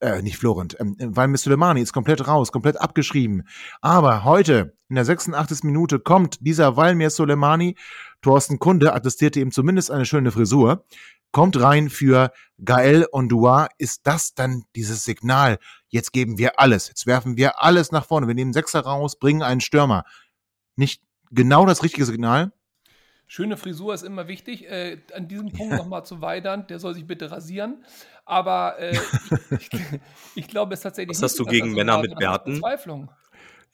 äh, 0.00 0.22
nicht 0.22 0.36
Florent, 0.36 0.76
ähm, 0.80 0.96
weil 0.98 1.34
Soleimani 1.36 1.80
ist 1.80 1.92
komplett 1.92 2.26
raus, 2.26 2.52
komplett 2.52 2.80
abgeschrieben. 2.80 3.44
Aber 3.80 4.24
heute, 4.24 4.76
in 4.88 4.96
der 4.96 5.04
86. 5.04 5.64
Minute, 5.64 5.98
kommt 5.98 6.38
dieser 6.46 6.76
Valmir 6.76 7.10
Soleimani, 7.10 7.76
Thorsten 8.22 8.58
Kunde 8.58 8.94
attestierte 8.94 9.40
ihm 9.40 9.50
zumindest 9.50 9.90
eine 9.90 10.06
schöne 10.06 10.30
Frisur, 10.30 10.84
kommt 11.32 11.60
rein 11.60 11.90
für 11.90 12.30
Gael 12.64 13.06
Ondua. 13.10 13.68
Ist 13.78 14.06
das 14.06 14.34
dann 14.34 14.64
dieses 14.76 15.04
Signal? 15.04 15.58
Jetzt 15.88 16.12
geben 16.12 16.38
wir 16.38 16.60
alles. 16.60 16.88
Jetzt 16.88 17.06
werfen 17.06 17.36
wir 17.36 17.62
alles 17.62 17.90
nach 17.90 18.06
vorne. 18.06 18.28
Wir 18.28 18.34
nehmen 18.34 18.52
Sechser 18.52 18.80
raus, 18.80 19.18
bringen 19.18 19.42
einen 19.42 19.60
Stürmer. 19.60 20.04
Nicht 20.76 21.02
genau 21.30 21.66
das 21.66 21.82
richtige 21.82 22.04
Signal? 22.04 22.52
Schöne 23.26 23.56
Frisur 23.56 23.94
ist 23.94 24.02
immer 24.02 24.28
wichtig. 24.28 24.68
Äh, 24.68 24.98
an 25.14 25.28
diesem 25.28 25.50
Punkt 25.50 25.74
nochmal 25.74 26.04
zu 26.04 26.20
Weidern, 26.20 26.66
der 26.66 26.78
soll 26.78 26.94
sich 26.94 27.06
bitte 27.06 27.30
rasieren. 27.30 27.84
Aber 28.24 28.78
äh, 28.78 28.92
ich, 29.50 29.72
ich, 29.72 29.80
ich 30.34 30.48
glaube 30.48 30.74
es 30.74 30.80
tatsächlich 30.80 31.16
Was 31.16 31.22
hast 31.22 31.38
du 31.38 31.44
gegen 31.44 31.72
Männer 31.72 31.98
mit 31.98 32.12
ist 32.12 32.18
Bärten? 32.18 32.52
Verzweiflung. 32.52 33.10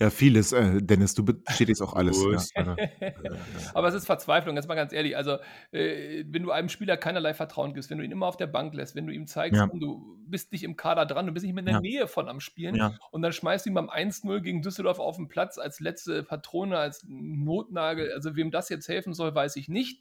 Ja, 0.00 0.08
vieles, 0.08 0.52
äh, 0.52 0.80
Dennis, 0.80 1.14
du 1.14 1.24
bestätigst 1.24 1.82
auch 1.82 1.92
alles. 1.92 2.24
Ja, 2.56 2.74
Aber 3.74 3.88
es 3.88 3.94
ist 3.94 4.06
Verzweiflung, 4.06 4.56
jetzt 4.56 4.66
mal 4.66 4.74
ganz 4.74 4.94
ehrlich. 4.94 5.14
Also, 5.14 5.36
äh, 5.72 6.24
wenn 6.26 6.42
du 6.42 6.50
einem 6.50 6.70
Spieler 6.70 6.96
keinerlei 6.96 7.34
Vertrauen 7.34 7.74
gibst, 7.74 7.90
wenn 7.90 7.98
du 7.98 8.04
ihn 8.04 8.10
immer 8.10 8.26
auf 8.26 8.38
der 8.38 8.46
Bank 8.46 8.72
lässt, 8.72 8.94
wenn 8.94 9.06
du 9.06 9.12
ihm 9.12 9.26
zeigst, 9.26 9.58
Ja. 9.60 9.66
du 9.66 10.16
bist 10.26 10.52
nicht 10.52 10.64
im 10.64 10.76
Kader 10.76 11.04
dran, 11.04 11.26
du 11.26 11.32
bist 11.32 11.44
nicht 11.44 11.52
mehr 11.54 11.60
in 11.60 11.66
der 11.66 11.74
Ja. 11.74 11.80
Nähe 11.80 12.08
von 12.08 12.28
am 12.30 12.40
Spielen 12.40 12.80
und 13.10 13.20
dann 13.22 13.32
schmeißt 13.32 13.66
du 13.66 13.70
ihn 13.70 13.74
beim 13.74 13.90
1-0 13.90 14.40
gegen 14.40 14.62
Düsseldorf 14.62 14.98
auf 15.00 15.16
den 15.16 15.28
Platz 15.28 15.58
als 15.58 15.80
letzte 15.80 16.22
Patrone, 16.22 16.78
als 16.78 17.04
Notnagel. 17.06 18.10
Also, 18.14 18.36
wem 18.36 18.50
das 18.50 18.70
jetzt 18.70 18.88
helfen 18.88 19.12
soll, 19.12 19.34
weiß 19.34 19.56
ich 19.56 19.68
nicht. 19.68 20.00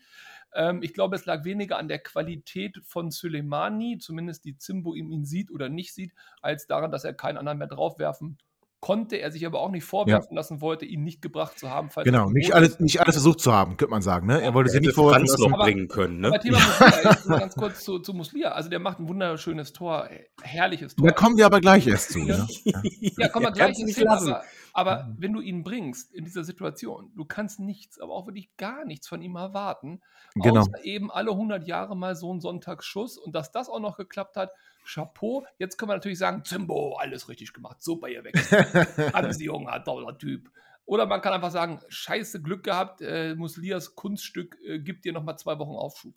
Ähm, 0.54 0.82
ich 0.82 0.94
glaube, 0.94 1.18
es 1.18 1.26
lag 1.26 1.44
weniger 1.44 1.78
an 1.78 1.90
der 1.90 2.00
Qualität 2.00 2.80
von 2.86 3.12
Soleimani, 3.12 3.98
zumindest 4.00 4.46
die 4.46 4.58
Zimbo 4.58 4.96
ihm 4.96 5.12
ihn 5.12 5.26
sieht 5.26 5.52
oder 5.52 5.68
nicht 5.70 5.94
sieht, 5.94 6.14
als 6.42 6.68
daran, 6.68 6.90
dass 6.90 7.04
er 7.04 7.14
keinen 7.14 7.38
anderen 7.38 7.58
mehr 7.58 7.68
draufwerfen 7.68 8.38
konnte. 8.82 9.18
Er 9.18 9.32
sich 9.32 9.46
aber 9.46 9.60
auch 9.60 9.72
nicht 9.72 9.84
vorwerfen 9.84 10.36
lassen 10.36 10.62
wollte, 10.62 10.86
ihn 10.86 11.04
nicht 11.04 11.22
gebracht 11.22 11.60
zu 11.60 11.70
haben. 11.70 11.90
Falls 11.90 12.06
er 12.08 12.12
Genau, 12.12 12.30
nicht 12.30 12.54
alles, 12.54 12.80
nicht 12.80 13.00
alles 13.02 13.16
versucht 13.16 13.40
zu 13.42 13.52
haben, 13.54 13.78
könnte 13.78 13.92
man 13.92 14.02
sagen. 14.02 14.28
Ne? 14.28 14.42
Er 14.42 14.54
wollte 14.54 14.70
sich 14.70 14.78
hätte 14.78 14.88
nicht 14.88 14.96
vorwerfen 14.96 15.28
lassen. 15.28 15.52
bringen 15.52 15.88
können, 15.88 16.20
ne? 16.20 16.40
Thema 16.40 16.60
Muslia, 16.60 17.12
jetzt 17.12 17.26
mal 17.28 17.40
ganz 17.40 17.56
kurz 17.56 17.84
zu, 17.84 18.00
zu 18.00 18.14
Muslia. 18.14 18.52
Also 18.52 18.70
der 18.70 18.80
macht 18.80 19.00
ein 19.00 19.08
wunderschönes 19.08 19.74
Tor, 19.74 20.10
herrliches 20.42 20.96
Tor. 20.96 21.08
Da 21.08 21.14
kommen 21.14 21.38
wir 21.38 21.46
aber 21.46 21.60
gleich 21.62 21.88
erst 21.88 22.12
zu. 22.14 22.20
Ne? 22.30 22.48
ja, 23.18 23.28
komm 23.30 23.44
mal 23.44 23.50
Er 23.50 23.54
gleich 23.54 23.78
nicht 23.80 23.98
hin, 23.98 24.06
lassen. 24.06 24.30
aber, 24.34 24.44
aber 24.80 25.14
wenn 25.18 25.34
du 25.34 25.42
ihn 25.42 25.64
bringst 25.64 26.14
in 26.14 26.24
dieser 26.24 26.44
Situation, 26.44 27.12
du 27.16 27.26
kannst 27.26 27.60
nichts, 27.60 28.00
aber 28.00 28.14
auch 28.14 28.26
wirklich 28.28 28.56
gar 28.58 28.86
nichts 28.86 29.08
von 29.08 29.22
ihm 29.22 29.36
erwarten. 29.36 30.02
Genau. 30.36 30.62
Außer 30.62 30.84
eben 30.84 31.12
alle 31.12 31.32
100 31.32 31.68
Jahre 31.68 31.98
mal 31.98 32.16
so 32.16 32.34
ein 32.34 32.40
Sonntagsschuss 32.40 33.18
und 33.18 33.36
dass 33.36 33.52
das 33.52 33.70
auch 33.70 33.80
noch 33.80 33.98
geklappt 33.98 34.38
hat, 34.38 34.52
Chapeau. 34.86 35.46
Jetzt 35.58 35.78
können 35.78 35.90
wir 35.90 35.96
natürlich 35.96 36.18
sagen, 36.18 36.44
Zimbo, 36.46 36.96
alles 36.96 37.28
richtig 37.30 37.54
gemacht, 37.54 37.82
super 37.82 38.08
ihr 38.08 38.24
weg. 38.24 38.36
Anziehung, 39.14 39.70
toller 39.84 40.18
Typ. 40.18 40.50
Oder 40.86 41.06
man 41.06 41.22
kann 41.22 41.34
einfach 41.34 41.52
sagen, 41.52 41.82
scheiße 41.90 42.42
Glück 42.42 42.64
gehabt, 42.64 43.02
äh, 43.02 43.36
Muslias 43.36 43.96
Kunststück 43.96 44.58
äh, 44.66 44.80
gibt 44.80 45.06
dir 45.06 45.14
nochmal 45.14 45.38
zwei 45.38 45.60
Wochen 45.60 45.76
Aufschub. 45.76 46.16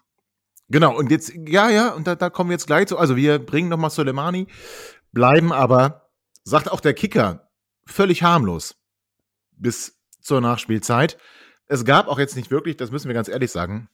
Genau, 0.69 0.97
und 0.97 1.11
jetzt, 1.11 1.35
ja, 1.47 1.69
ja, 1.69 1.91
und 1.91 2.07
da, 2.07 2.15
da 2.15 2.31
kommen 2.31 2.49
wir 2.49 2.55
jetzt 2.55 2.67
gleich 2.67 2.87
zu. 2.87 2.97
Also 2.97 3.17
wir 3.17 3.39
bringen 3.39 3.69
nochmal 3.69 3.91
Soleimani, 3.91 4.47
bleiben 5.13 5.53
aber, 5.53 6.09
sagt 6.45 6.71
auch 6.71 6.81
der 6.81 6.95
Kicker, 6.95 7.52
völlig 7.87 8.23
harmlos 8.23 8.77
bis 9.53 9.99
zur 10.21 10.41
Nachspielzeit. 10.41 11.19
Es 11.67 11.85
gab 11.85 12.09
auch 12.09 12.19
jetzt 12.19 12.37
nicht 12.37 12.51
wirklich, 12.51 12.77
das 12.77 12.91
müssen 12.91 13.09
wir 13.09 13.15
ganz 13.15 13.29
ehrlich 13.29 13.51
sagen, 13.51 13.89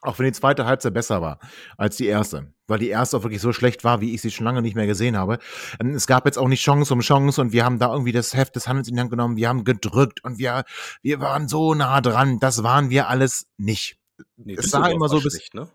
Auch 0.00 0.18
wenn 0.18 0.26
die 0.26 0.32
zweite 0.32 0.64
Halbzeit 0.64 0.94
besser 0.94 1.20
war 1.22 1.40
als 1.76 1.96
die 1.96 2.06
erste. 2.06 2.52
Weil 2.68 2.78
die 2.78 2.88
erste 2.88 3.16
auch 3.16 3.22
wirklich 3.24 3.40
so 3.40 3.52
schlecht 3.52 3.82
war, 3.82 4.00
wie 4.00 4.14
ich 4.14 4.20
sie 4.20 4.30
schon 4.30 4.44
lange 4.44 4.62
nicht 4.62 4.76
mehr 4.76 4.86
gesehen 4.86 5.16
habe. 5.16 5.38
Ähm, 5.80 5.94
es 5.94 6.06
gab 6.06 6.24
jetzt 6.24 6.38
auch 6.38 6.46
nicht 6.46 6.62
Chance 6.62 6.94
um 6.94 7.00
Chance 7.00 7.40
und 7.40 7.52
wir 7.52 7.64
haben 7.64 7.78
da 7.80 7.92
irgendwie 7.92 8.12
das 8.12 8.34
Heft 8.34 8.54
des 8.54 8.68
Handels 8.68 8.88
in 8.88 8.94
die 8.94 9.00
Hand 9.00 9.10
genommen. 9.10 9.36
Wir 9.36 9.48
haben 9.48 9.64
gedrückt 9.64 10.22
und 10.22 10.38
wir, 10.38 10.64
wir 11.02 11.20
waren 11.20 11.48
so 11.48 11.74
nah 11.74 12.00
dran. 12.00 12.38
Das 12.38 12.62
waren 12.62 12.90
wir 12.90 13.08
alles 13.08 13.46
nicht. 13.56 13.98
Nee, 14.36 14.54
es 14.56 14.70
sah 14.70 14.86
immer 14.86 15.08
so 15.08 15.20
bis, 15.20 15.32
schlecht, 15.32 15.54
ne? 15.54 15.68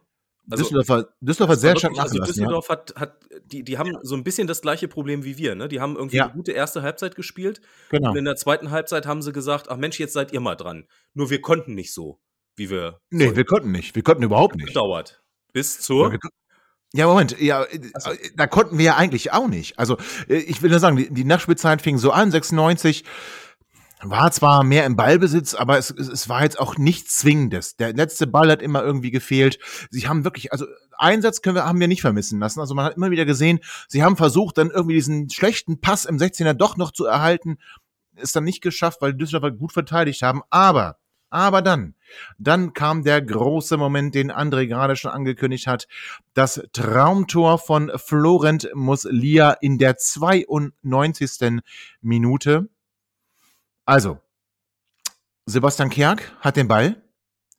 Also, 0.50 0.64
Düsseldorf, 0.64 1.06
Düsseldorf 1.22 1.52
hat 1.52 1.60
sehr 1.60 1.78
stark 1.78 1.98
also 1.98 2.20
Düsseldorf 2.20 2.68
ja. 2.68 2.76
hat, 2.76 2.94
hat 2.98 3.18
die, 3.46 3.64
die 3.64 3.78
haben 3.78 3.98
so 4.02 4.16
ein 4.16 4.24
bisschen 4.24 4.46
das 4.46 4.62
gleiche 4.62 4.88
Problem 4.88 5.24
wie 5.24 5.38
wir. 5.38 5.56
Ne? 5.56 5.70
Die 5.70 5.80
haben 5.80 5.96
irgendwie 5.96 6.18
ja. 6.18 6.26
eine 6.26 6.34
gute 6.34 6.52
erste 6.52 6.82
Halbzeit 6.82 7.16
gespielt. 7.16 7.62
Genau. 7.90 8.12
Und 8.12 8.18
in 8.18 8.26
der 8.26 8.36
zweiten 8.36 8.72
Halbzeit 8.72 9.06
haben 9.06 9.22
sie 9.22 9.32
gesagt, 9.32 9.70
ach 9.70 9.78
Mensch, 9.78 10.00
jetzt 10.00 10.14
seid 10.14 10.34
ihr 10.34 10.42
mal 10.42 10.56
dran. 10.56 10.86
Nur 11.14 11.30
wir 11.30 11.42
konnten 11.42 11.76
nicht 11.76 11.94
so, 11.94 12.20
wie 12.58 12.70
wir. 12.70 13.00
Nee, 13.10 13.26
sollten. 13.26 13.38
wir 13.38 13.46
konnten 13.46 13.72
nicht. 13.72 13.96
Wir 13.96 14.04
konnten 14.04 14.24
überhaupt 14.24 14.56
nicht. 14.56 14.68
Gedauert. 14.68 15.24
Bis 15.54 15.80
zur. 15.80 16.12
Ja, 16.12 16.20
ja, 16.96 17.08
Moment, 17.08 17.40
ja, 17.40 17.66
so. 17.98 18.12
Äh, 18.12 18.18
da 18.36 18.46
konnten 18.46 18.78
wir 18.78 18.86
ja 18.86 18.96
eigentlich 18.98 19.32
auch 19.34 19.48
nicht. 19.48 19.80
Also, 19.80 19.98
äh, 20.28 20.36
ich 20.36 20.62
will 20.62 20.70
nur 20.70 20.80
sagen, 20.80 20.98
die, 20.98 21.12
die 21.12 21.24
Nachspielzeit 21.24 21.82
fing 21.82 21.98
so 21.98 22.12
an, 22.12 22.30
96 22.30 23.04
war 24.04 24.32
zwar 24.32 24.64
mehr 24.64 24.86
im 24.86 24.96
Ballbesitz, 24.96 25.54
aber 25.54 25.78
es, 25.78 25.90
es 25.90 26.30
war 26.30 26.44
jetzt 26.44 26.60
auch 26.60 26.78
nichts 26.78 27.18
Zwingendes. 27.18 27.76
Der 27.76 27.94
letzte 27.94 28.28
Ball 28.28 28.50
hat 28.52 28.62
immer 28.62 28.84
irgendwie 28.84 29.12
gefehlt. 29.12 29.60
Sie 29.90 30.08
haben 30.08 30.24
wirklich, 30.24 30.52
also 30.52 30.66
Einsatz 30.98 31.42
können 31.42 31.56
wir, 31.56 31.66
haben 31.66 31.80
wir 31.80 31.88
nicht 31.88 32.02
vermissen 32.02 32.40
lassen. 32.40 32.60
Also 32.60 32.76
man 32.76 32.86
hat 32.86 32.96
immer 32.96 33.12
wieder 33.12 33.26
gesehen, 33.26 33.60
sie 33.88 34.04
haben 34.04 34.18
versucht, 34.18 34.58
dann 34.58 34.72
irgendwie 34.72 34.96
diesen 34.96 35.30
schlechten 35.30 35.82
Pass 35.82 36.06
im 36.06 36.18
16er 36.18 36.54
doch 36.54 36.78
noch 36.78 36.92
zu 36.92 37.06
erhalten. 37.06 37.58
Ist 38.16 38.36
dann 38.36 38.44
nicht 38.44 38.62
geschafft, 38.62 39.02
weil 39.02 39.14
die 39.14 39.20
Düsseldorfer 39.20 39.56
gut 39.56 39.72
verteidigt 39.72 40.22
haben. 40.22 40.42
Aber, 40.50 40.98
aber 41.30 41.62
dann, 41.62 41.96
dann 42.38 42.74
kam 42.74 43.04
der 43.04 43.22
große 43.22 43.78
Moment, 43.78 44.14
den 44.14 44.32
André 44.32 44.68
gerade 44.68 44.96
schon 44.96 45.12
angekündigt 45.12 45.68
hat. 45.68 45.88
Das 46.34 46.62
Traumtor 46.74 47.58
von 47.58 47.92
Florent 47.96 48.70
Muslia 48.76 49.52
in 49.52 49.78
der 49.80 49.98
92. 49.98 51.62
Minute. 52.02 52.70
Also, 53.86 54.20
Sebastian 55.46 55.90
Kerk 55.90 56.38
hat 56.40 56.56
den 56.56 56.68
Ball, 56.68 57.04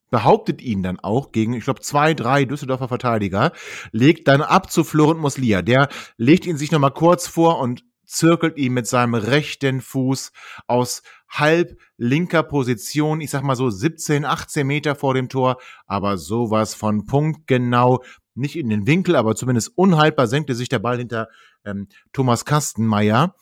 behauptet 0.09 0.61
ihn 0.61 0.81
dann 0.81 0.99
auch 0.99 1.31
gegen, 1.31 1.53
ich 1.53 1.65
glaube, 1.65 1.81
zwei, 1.81 2.13
drei 2.13 2.45
Düsseldorfer 2.45 2.87
Verteidiger, 2.87 3.51
legt 3.91 4.27
dann 4.27 4.41
ab 4.41 4.71
zu 4.71 4.83
Florent 4.83 5.19
Muslia. 5.19 5.61
Der 5.61 5.89
legt 6.17 6.45
ihn 6.45 6.57
sich 6.57 6.71
nochmal 6.71 6.93
kurz 6.93 7.27
vor 7.27 7.59
und 7.59 7.83
zirkelt 8.05 8.57
ihn 8.57 8.73
mit 8.73 8.87
seinem 8.87 9.15
rechten 9.15 9.81
Fuß 9.81 10.31
aus 10.67 11.01
halb 11.29 11.77
linker 11.97 12.43
Position, 12.43 13.19
ich 13.21 13.29
sag 13.31 13.43
mal 13.43 13.55
so 13.55 13.69
17, 13.69 14.25
18 14.25 14.65
Meter 14.65 14.95
vor 14.95 15.13
dem 15.13 15.27
Tor, 15.27 15.57
aber 15.85 16.17
sowas 16.17 16.75
von 16.75 17.05
punktgenau, 17.05 18.03
nicht 18.35 18.55
in 18.55 18.69
den 18.69 18.85
Winkel, 18.85 19.15
aber 19.15 19.35
zumindest 19.35 19.77
unhaltbar 19.77 20.27
senkte 20.27 20.55
sich 20.55 20.69
der 20.69 20.79
Ball 20.79 20.97
hinter 20.97 21.29
ähm, 21.63 21.87
Thomas 22.13 22.45
Kastenmeier. 22.45 23.35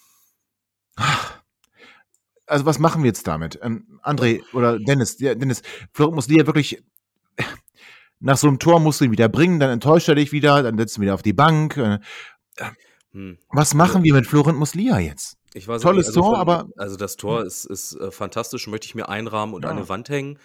Ach, 0.96 1.43
also 2.54 2.66
was 2.66 2.80
machen 2.80 3.04
wir 3.04 3.08
jetzt 3.08 3.28
damit? 3.28 3.60
Ähm, 3.62 4.00
André 4.04 4.42
oder 4.54 4.80
Dennis, 4.80 5.20
ja, 5.20 5.36
Dennis, 5.36 5.62
Florian 5.92 6.16
muss 6.16 6.30
ja 6.30 6.46
wirklich 6.46 6.84
nach 8.20 8.38
so 8.38 8.48
einem 8.48 8.60
Tor 8.60 8.80
musst 8.80 9.02
du 9.02 9.06
ihn 9.06 9.12
wieder 9.12 9.28
bringen, 9.28 9.60
dann 9.60 9.70
enttäuscht 9.70 10.08
er 10.08 10.16
dich 10.16 10.32
wieder, 10.32 10.64
dann 10.64 10.78
setzt 10.78 10.96
du 10.96 11.02
ihn 11.02 11.04
wieder 11.04 11.14
auf 11.14 11.22
die 11.22 11.34
Bank. 11.34 11.76
Äh, 11.78 12.00
hm. 13.12 13.38
Was 13.50 13.74
machen 13.74 13.98
also, 13.98 14.04
wir 14.06 14.14
mit 14.14 14.28
Florent 14.28 14.58
Muslia 14.58 15.00
jetzt? 15.00 15.38
Ich 15.54 15.68
weiß 15.68 15.82
Tolles 15.82 16.08
nicht, 16.08 16.18
also 16.18 16.22
Tor, 16.22 16.32
von, 16.32 16.40
aber. 16.40 16.68
Also 16.78 16.96
das 16.96 17.18
Tor 17.18 17.42
hm. 17.42 17.48
ist, 17.48 17.66
ist 17.66 17.96
äh, 17.96 18.12
fantastisch, 18.12 18.68
möchte 18.68 18.86
ich 18.86 18.96
mir 18.96 19.10
einrahmen 19.10 19.54
und 19.54 19.64
ja. 19.64 19.70
an 19.70 19.78
eine 19.78 19.90
Wand 19.90 20.10
hängen. 20.10 20.40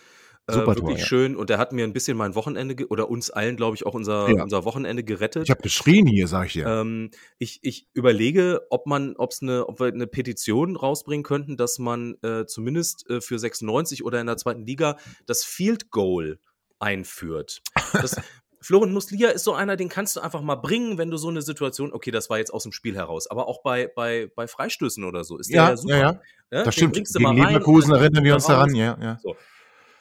Äh, 0.48 0.54
Super 0.54 0.68
wirklich 0.68 0.80
Tor, 0.80 0.98
ja. 0.98 1.04
schön. 1.04 1.36
Und 1.36 1.50
der 1.50 1.58
hat 1.58 1.72
mir 1.72 1.84
ein 1.84 1.92
bisschen 1.92 2.16
mein 2.16 2.34
Wochenende 2.34 2.86
oder 2.88 3.10
uns 3.10 3.30
allen, 3.30 3.56
glaube 3.56 3.76
ich, 3.76 3.84
auch 3.84 3.92
unser, 3.92 4.30
ja. 4.30 4.42
unser 4.42 4.64
Wochenende 4.64 5.04
gerettet. 5.04 5.44
Ich 5.44 5.50
habe 5.50 5.60
geschrien 5.60 6.06
hier, 6.06 6.26
sag 6.26 6.46
ich 6.46 6.54
dir. 6.54 6.66
Ähm, 6.66 7.10
ich, 7.38 7.60
ich 7.62 7.86
überlege, 7.92 8.62
ob 8.70 8.86
man, 8.86 9.14
ob's 9.16 9.42
eine, 9.42 9.68
ob 9.68 9.78
wir 9.78 9.88
eine 9.88 10.06
Petition 10.06 10.76
rausbringen 10.76 11.22
könnten, 11.22 11.58
dass 11.58 11.78
man 11.78 12.14
äh, 12.22 12.46
zumindest 12.46 13.08
äh, 13.10 13.20
für 13.20 13.38
96 13.38 14.04
oder 14.04 14.20
in 14.20 14.26
der 14.26 14.38
zweiten 14.38 14.64
Liga 14.64 14.96
das 15.26 15.44
Field 15.44 15.90
Goal 15.90 16.38
einführt. 16.78 17.62
Das, 17.92 18.16
Florian 18.60 18.92
Muslia 18.92 19.30
ist 19.30 19.44
so 19.44 19.54
einer, 19.54 19.76
den 19.76 19.88
kannst 19.88 20.16
du 20.16 20.20
einfach 20.20 20.42
mal 20.42 20.56
bringen, 20.56 20.98
wenn 20.98 21.10
du 21.10 21.16
so 21.16 21.28
eine 21.28 21.42
Situation, 21.42 21.92
okay, 21.92 22.10
das 22.10 22.28
war 22.28 22.38
jetzt 22.38 22.52
aus 22.52 22.64
dem 22.64 22.72
Spiel 22.72 22.96
heraus, 22.96 23.26
aber 23.30 23.48
auch 23.48 23.62
bei, 23.62 23.86
bei, 23.86 24.30
bei 24.34 24.46
Freistößen 24.46 25.04
oder 25.04 25.24
so 25.24 25.38
ist 25.38 25.50
der 25.50 25.56
ja, 25.56 25.68
ja 25.70 25.76
super. 25.76 25.96
Ja, 25.96 26.00
ja. 26.00 26.20
ja 26.50 26.62
das 26.64 26.74
stimmt. 26.74 26.94
Gegen 26.94 27.36
Leverkusen 27.36 27.94
erinnern 27.94 28.24
wir 28.24 28.34
uns 28.34 28.46
daran, 28.46 28.74
ja, 28.74 28.98
ja. 29.00 29.18
So. 29.22 29.36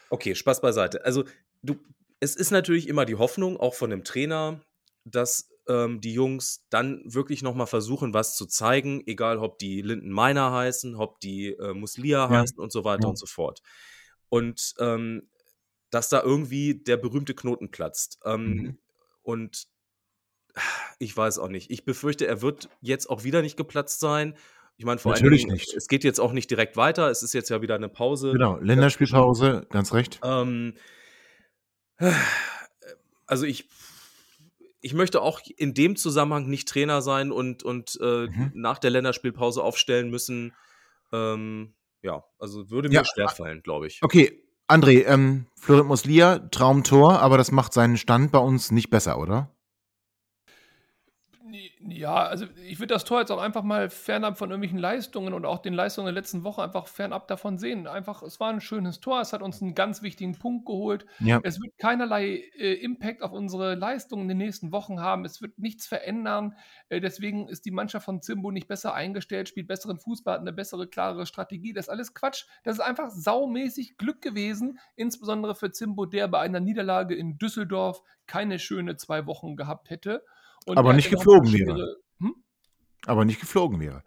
Okay, 0.10 0.36
Spaß 0.36 0.62
beiseite. 0.62 1.04
Also, 1.06 1.24
du, 1.64 1.76
es 2.20 2.36
ist 2.36 2.52
natürlich 2.52 2.88
immer 2.88 3.06
die 3.06 3.16
Hoffnung, 3.16 3.58
auch 3.58 3.74
von 3.74 3.90
dem 3.90 4.04
Trainer, 4.04 4.62
dass 5.06 5.50
ähm, 5.68 6.02
die 6.02 6.14
Jungs 6.14 6.66
dann 6.70 7.02
wirklich 7.06 7.42
nochmal 7.42 7.68
versuchen, 7.68 8.14
was 8.14 8.36
zu 8.36 8.46
zeigen, 8.46 9.04
egal 9.06 9.38
ob 9.38 9.60
die 9.60 9.82
Linden 9.82 10.14
Miner 10.14 10.52
heißen, 10.52 10.96
ob 10.96 11.20
die 11.20 11.54
äh, 11.54 11.74
Muslia 11.74 12.20
ja. 12.20 12.30
heißen 12.30 12.60
und 12.60 12.72
so 12.72 12.84
weiter 12.84 13.04
ja. 13.04 13.10
und 13.10 13.18
so 13.18 13.26
fort. 13.26 13.62
Und 14.30 14.74
ähm, 14.80 15.30
dass 15.90 16.10
da 16.10 16.22
irgendwie 16.22 16.76
der 16.76 16.98
berühmte 16.98 17.34
Knoten 17.34 17.72
platzt. 17.72 18.20
Ähm, 18.26 18.46
mhm. 18.46 18.78
Und 19.22 19.68
ich 21.00 21.16
weiß 21.16 21.40
auch 21.40 21.50
nicht. 21.50 21.70
Ich 21.70 21.86
befürchte, 21.86 22.28
er 22.28 22.42
wird 22.42 22.70
jetzt 22.82 23.10
auch 23.10 23.24
wieder 23.24 23.42
nicht 23.42 23.58
geplatzt 23.58 24.00
sein. 24.00 24.36
Ich 24.78 24.86
meine, 24.86 25.00
vor 25.00 25.14
Natürlich 25.14 25.46
allem, 25.46 25.54
nicht. 25.54 25.74
es 25.74 25.88
geht 25.88 26.04
jetzt 26.04 26.20
auch 26.20 26.34
nicht 26.34 26.52
direkt 26.52 26.78
weiter. 26.78 27.10
Es 27.10 27.24
ist 27.24 27.34
jetzt 27.34 27.50
ja 27.50 27.62
wieder 27.62 27.76
eine 27.76 27.90
Pause. 27.90 28.32
Genau, 28.32 28.58
Länderspielpause, 28.58 29.66
ganz 29.72 29.92
recht. 29.92 30.20
Ähm, 30.24 30.76
also 33.26 33.46
ich, 33.46 33.68
ich 34.82 34.94
möchte 34.94 35.22
auch 35.24 35.42
in 35.58 35.74
dem 35.74 35.96
Zusammenhang 35.96 36.48
nicht 36.48 36.70
Trainer 36.70 37.02
sein 37.02 37.32
und, 37.32 37.64
und 37.64 37.98
äh, 38.02 38.28
mhm. 38.28 38.52
nach 38.54 38.78
der 38.78 38.92
Länderspielpause 38.92 39.64
aufstellen 39.64 40.12
müssen. 40.12 40.54
Ähm, 41.12 41.74
ja, 42.04 42.24
also 42.38 42.70
würde 42.70 42.90
mir 42.90 42.96
ja, 42.96 43.06
schwerfallen, 43.06 43.64
glaube 43.64 43.88
ich. 43.88 44.00
Okay, 44.04 44.44
André, 44.68 45.06
ähm, 45.08 45.48
Florent 45.56 45.88
Muslia, 45.88 46.40
Traumtor, 46.40 47.20
aber 47.20 47.38
das 47.38 47.52
macht 47.52 47.74
seinen 47.74 47.98
Stand 47.98 48.32
bei 48.32 48.40
uns 48.40 48.70
nicht 48.72 48.92
besser, 48.92 49.18
oder? 49.18 49.57
Ja, 51.88 52.26
also 52.26 52.46
ich 52.68 52.80
würde 52.80 52.94
das 52.94 53.06
Tor 53.06 53.20
jetzt 53.20 53.32
auch 53.32 53.42
einfach 53.42 53.64
mal 53.64 53.90
fernab 53.90 54.38
von 54.38 54.50
irgendwelchen 54.50 54.80
Leistungen 54.80 55.34
und 55.34 55.46
auch 55.46 55.60
den 55.60 55.74
Leistungen 55.74 56.06
der 56.06 56.14
letzten 56.14 56.44
Woche 56.44 56.64
einfach 56.64 56.88
fernab 56.88 57.28
davon 57.28 57.58
sehen. 57.58 57.88
Einfach, 57.88 58.24
es 58.24 58.40
war 58.40 58.50
ein 58.50 58.62
schönes 58.62 59.00
Tor, 59.00 59.22
es 59.22 59.34
hat 59.34 59.42
uns 59.42 59.62
einen 59.62 59.76
ganz 59.76 60.02
wichtigen 60.02 60.38
Punkt 60.38 60.66
geholt. 60.66 61.06
Ja. 61.20 61.40
Es 61.44 61.62
wird 61.62 61.78
keinerlei 61.78 62.44
äh, 62.58 62.74
Impact 62.74 63.22
auf 63.22 63.32
unsere 63.32 63.76
Leistungen 63.76 64.24
in 64.24 64.30
den 64.30 64.38
nächsten 64.38 64.72
Wochen 64.72 65.00
haben. 65.00 65.26
Es 65.26 65.42
wird 65.42 65.60
nichts 65.60 65.88
verändern. 65.88 66.56
Äh, 66.90 67.02
deswegen 67.02 67.48
ist 67.48 67.66
die 67.66 67.72
Mannschaft 67.72 68.06
von 68.06 68.22
Zimbo 68.22 68.52
nicht 68.52 68.68
besser 68.68 68.94
eingestellt, 68.94 69.50
spielt 69.50 69.68
besseren 69.68 70.00
Fußball, 70.00 70.36
hat 70.36 70.42
eine 70.42 70.54
bessere, 70.54 70.88
klarere 70.88 71.26
Strategie. 71.26 71.74
Das 71.74 71.86
ist 71.86 71.90
alles 71.90 72.14
Quatsch. 72.14 72.46
Das 72.64 72.76
ist 72.76 72.82
einfach 72.82 73.10
saumäßig 73.10 73.98
Glück 73.98 74.22
gewesen, 74.22 74.80
insbesondere 74.96 75.56
für 75.56 75.72
Zimbo, 75.72 76.06
der 76.06 76.28
bei 76.28 76.40
einer 76.40 76.60
Niederlage 76.60 77.16
in 77.16 77.38
Düsseldorf 77.38 78.02
keine 78.28 78.60
schöne 78.60 78.98
zwei 78.98 79.26
Wochen 79.26 79.56
gehabt 79.56 79.90
hätte. 79.90 80.24
Und 80.68 80.78
aber 80.78 80.94
nicht 80.94 81.10
geflogen 81.10 81.54
wäre. 81.54 81.98
Hm? 82.20 82.36
Aber 83.06 83.26
nicht 83.26 83.40
geflogen 83.40 83.80
wäre. 83.80 84.04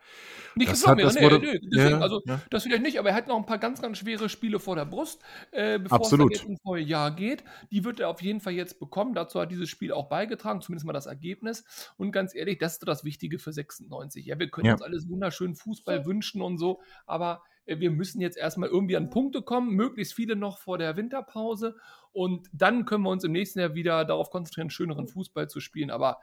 Nicht 0.56 0.70
das 0.70 0.82
geflogen 0.82 1.06
hat, 1.06 1.14
wäre, 1.14 1.38
nee, 1.38 1.52
nee, 1.52 1.60
deswegen, 1.72 1.90
ja, 1.90 2.00
also 2.00 2.20
ja. 2.26 2.40
das 2.50 2.64
vielleicht 2.64 2.82
nicht, 2.82 2.98
aber 2.98 3.10
er 3.10 3.14
hat 3.14 3.28
noch 3.28 3.36
ein 3.36 3.46
paar 3.46 3.58
ganz, 3.58 3.80
ganz 3.80 3.98
schwere 3.98 4.28
Spiele 4.28 4.58
vor 4.58 4.76
der 4.76 4.84
Brust, 4.84 5.22
äh, 5.52 5.78
bevor 5.78 5.98
Absolut. 5.98 6.34
es 6.34 6.44
ins 6.44 6.62
neue 6.64 6.82
Jahr 6.82 7.14
geht. 7.14 7.44
Die 7.70 7.84
wird 7.84 8.00
er 8.00 8.08
auf 8.08 8.20
jeden 8.20 8.40
Fall 8.40 8.52
jetzt 8.52 8.78
bekommen. 8.80 9.14
Dazu 9.14 9.40
hat 9.40 9.50
dieses 9.50 9.70
Spiel 9.70 9.92
auch 9.92 10.08
beigetragen, 10.08 10.60
zumindest 10.60 10.86
mal 10.86 10.92
das 10.92 11.06
Ergebnis. 11.06 11.64
Und 11.96 12.12
ganz 12.12 12.34
ehrlich, 12.34 12.58
das 12.58 12.74
ist 12.74 12.86
das 12.86 13.04
Wichtige 13.04 13.38
für 13.38 13.52
96. 13.52 14.26
Ja, 14.26 14.38
wir 14.38 14.50
können 14.50 14.66
ja. 14.66 14.72
uns 14.72 14.82
alles 14.82 15.08
wunderschönen 15.08 15.54
Fußball 15.54 16.04
wünschen 16.04 16.42
und 16.42 16.58
so, 16.58 16.80
aber 17.06 17.42
äh, 17.64 17.78
wir 17.78 17.90
müssen 17.90 18.20
jetzt 18.20 18.36
erstmal 18.36 18.68
irgendwie 18.68 18.96
an 18.96 19.08
Punkte 19.08 19.42
kommen, 19.42 19.74
möglichst 19.74 20.14
viele 20.14 20.36
noch 20.36 20.58
vor 20.58 20.78
der 20.78 20.96
Winterpause. 20.96 21.76
Und 22.12 22.48
dann 22.52 22.86
können 22.86 23.04
wir 23.04 23.10
uns 23.10 23.24
im 23.24 23.32
nächsten 23.32 23.60
Jahr 23.60 23.74
wieder 23.74 24.04
darauf 24.04 24.30
konzentrieren, 24.30 24.70
schöneren 24.70 25.06
Fußball 25.06 25.48
zu 25.48 25.60
spielen. 25.60 25.90
Aber 25.90 26.18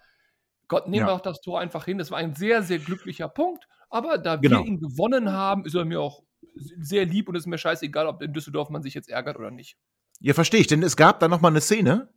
Gott, 0.68 0.88
nehmen 0.88 1.02
ja. 1.02 1.08
wir 1.08 1.14
auch 1.14 1.22
das 1.22 1.42
Tor 1.42 1.60
einfach 1.60 1.86
hin. 1.86 1.98
Das 1.98 2.12
war 2.12 2.18
ein 2.18 2.36
sehr, 2.36 2.64
sehr 2.64 2.80
glücklicher 2.80 3.30
Punkt. 3.30 3.68
Aber 3.90 4.18
da 4.18 4.36
genau. 4.36 4.60
wir 4.60 4.68
ihn 4.68 4.80
gewonnen 4.80 5.32
haben, 5.32 5.66
ist 5.66 5.76
er 5.76 5.86
mir 5.86 6.02
auch 6.02 6.24
sehr 6.56 7.06
lieb 7.06 7.30
und 7.30 7.36
ist 7.36 7.48
mir 7.48 7.58
scheißegal, 7.58 8.08
ob 8.08 8.22
in 8.22 8.34
Düsseldorf 8.34 8.70
man 8.70 8.82
sich 8.82 8.94
jetzt 8.94 9.10
ärgert 9.10 9.38
oder 9.38 9.52
nicht. 9.52 9.78
Ja, 10.20 10.34
verstehe 10.34 10.60
ich, 10.60 10.68
denn 10.68 10.82
es 10.82 10.98
gab 10.98 11.20
da 11.20 11.28
noch 11.28 11.42
mal 11.42 11.50
eine 11.50 11.62
Szene, 11.62 12.10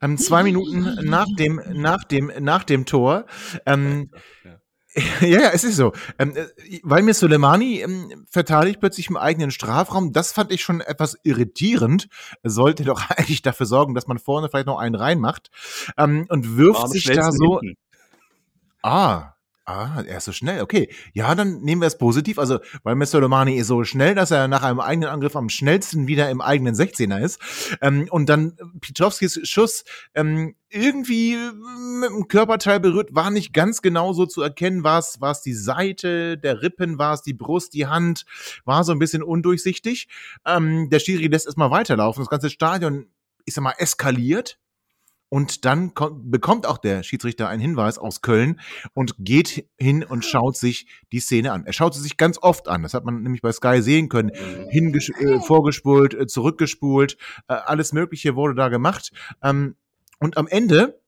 ähm, 0.00 0.16
zwei 0.16 0.44
Minuten 0.44 0.96
nach 1.02 1.26
dem, 1.36 1.60
nach 1.72 2.04
dem, 2.04 2.30
nach 2.38 2.62
dem 2.62 2.86
Tor. 2.86 3.26
Ähm, 3.66 4.10
ja. 4.44 4.60
Ja, 5.20 5.26
ja, 5.26 5.50
es 5.52 5.64
ist 5.64 5.76
so. 5.76 5.92
Ähm, 6.18 6.34
äh, 6.34 6.46
weil 6.82 7.02
mir 7.02 7.14
Soleimani 7.14 7.82
ähm, 7.82 8.26
verteidigt 8.28 8.80
plötzlich 8.80 9.08
im 9.10 9.16
eigenen 9.16 9.50
Strafraum, 9.50 10.12
das 10.12 10.32
fand 10.32 10.50
ich 10.50 10.62
schon 10.62 10.80
etwas 10.80 11.16
irritierend. 11.22 12.08
Er 12.42 12.50
sollte 12.50 12.84
doch 12.84 13.08
eigentlich 13.10 13.42
dafür 13.42 13.66
sorgen, 13.66 13.94
dass 13.94 14.06
man 14.06 14.18
vorne 14.18 14.48
vielleicht 14.48 14.66
noch 14.66 14.78
einen 14.78 14.94
reinmacht. 14.94 15.50
Ähm, 15.96 16.26
und 16.28 16.56
wirft 16.56 16.88
sich 16.88 17.04
da 17.04 17.30
so. 17.30 17.60
Hinten. 17.60 17.76
Ah, 18.82 19.34
Ah, 19.68 20.02
er 20.06 20.16
ist 20.16 20.24
so 20.24 20.32
schnell, 20.32 20.62
okay. 20.62 20.88
Ja, 21.12 21.34
dann 21.34 21.60
nehmen 21.60 21.82
wir 21.82 21.88
es 21.88 21.98
positiv. 21.98 22.38
Also, 22.38 22.58
weil 22.84 22.94
Mr. 22.94 23.20
Romani 23.20 23.54
ist 23.56 23.66
so 23.66 23.84
schnell, 23.84 24.14
dass 24.14 24.30
er 24.30 24.48
nach 24.48 24.62
einem 24.62 24.80
eigenen 24.80 25.10
Angriff 25.10 25.36
am 25.36 25.50
schnellsten 25.50 26.06
wieder 26.06 26.30
im 26.30 26.40
eigenen 26.40 26.74
16er 26.74 27.20
ist. 27.20 27.38
Ähm, 27.82 28.08
und 28.10 28.30
dann 28.30 28.56
Pietowskis 28.80 29.40
Schuss 29.46 29.84
ähm, 30.14 30.54
irgendwie 30.70 31.36
mit 32.00 32.08
dem 32.08 32.28
Körperteil 32.28 32.80
berührt, 32.80 33.14
war 33.14 33.30
nicht 33.30 33.52
ganz 33.52 33.82
genau 33.82 34.14
so 34.14 34.24
zu 34.24 34.40
erkennen. 34.40 34.84
War 34.84 35.00
es, 35.00 35.20
war 35.20 35.32
es 35.32 35.42
die 35.42 35.52
Seite 35.52 36.38
der 36.38 36.62
Rippen, 36.62 36.96
war 36.98 37.12
es 37.12 37.20
die 37.20 37.34
Brust, 37.34 37.74
die 37.74 37.86
Hand, 37.86 38.24
war 38.64 38.84
so 38.84 38.92
ein 38.92 38.98
bisschen 38.98 39.22
undurchsichtig. 39.22 40.08
Ähm, 40.46 40.88
der 40.88 40.98
Schiri 40.98 41.26
lässt 41.26 41.44
erstmal 41.44 41.70
weiterlaufen. 41.70 42.22
Das 42.22 42.30
ganze 42.30 42.48
Stadion, 42.48 43.04
ich 43.44 43.52
sag 43.52 43.64
mal, 43.64 43.74
eskaliert. 43.76 44.58
Und 45.30 45.66
dann 45.66 45.92
bekommt 46.22 46.66
auch 46.66 46.78
der 46.78 47.02
Schiedsrichter 47.02 47.48
einen 47.48 47.60
Hinweis 47.60 47.98
aus 47.98 48.22
Köln 48.22 48.60
und 48.94 49.14
geht 49.18 49.68
hin 49.76 50.02
und 50.02 50.24
schaut 50.24 50.56
sich 50.56 50.86
die 51.12 51.20
Szene 51.20 51.52
an. 51.52 51.66
Er 51.66 51.74
schaut 51.74 51.94
sie 51.94 52.00
sich 52.00 52.16
ganz 52.16 52.38
oft 52.40 52.68
an. 52.68 52.82
Das 52.82 52.94
hat 52.94 53.04
man 53.04 53.22
nämlich 53.22 53.42
bei 53.42 53.52
Sky 53.52 53.82
sehen 53.82 54.08
können. 54.08 54.32
Hinges 54.70 55.10
äh, 55.10 55.40
vorgespult, 55.40 56.14
äh, 56.14 56.26
zurückgespult, 56.26 57.18
äh, 57.48 57.54
alles 57.54 57.92
Mögliche 57.92 58.36
wurde 58.36 58.54
da 58.54 58.68
gemacht. 58.68 59.12
Ähm, 59.42 59.76
und 60.18 60.38
am 60.38 60.46
Ende 60.46 60.98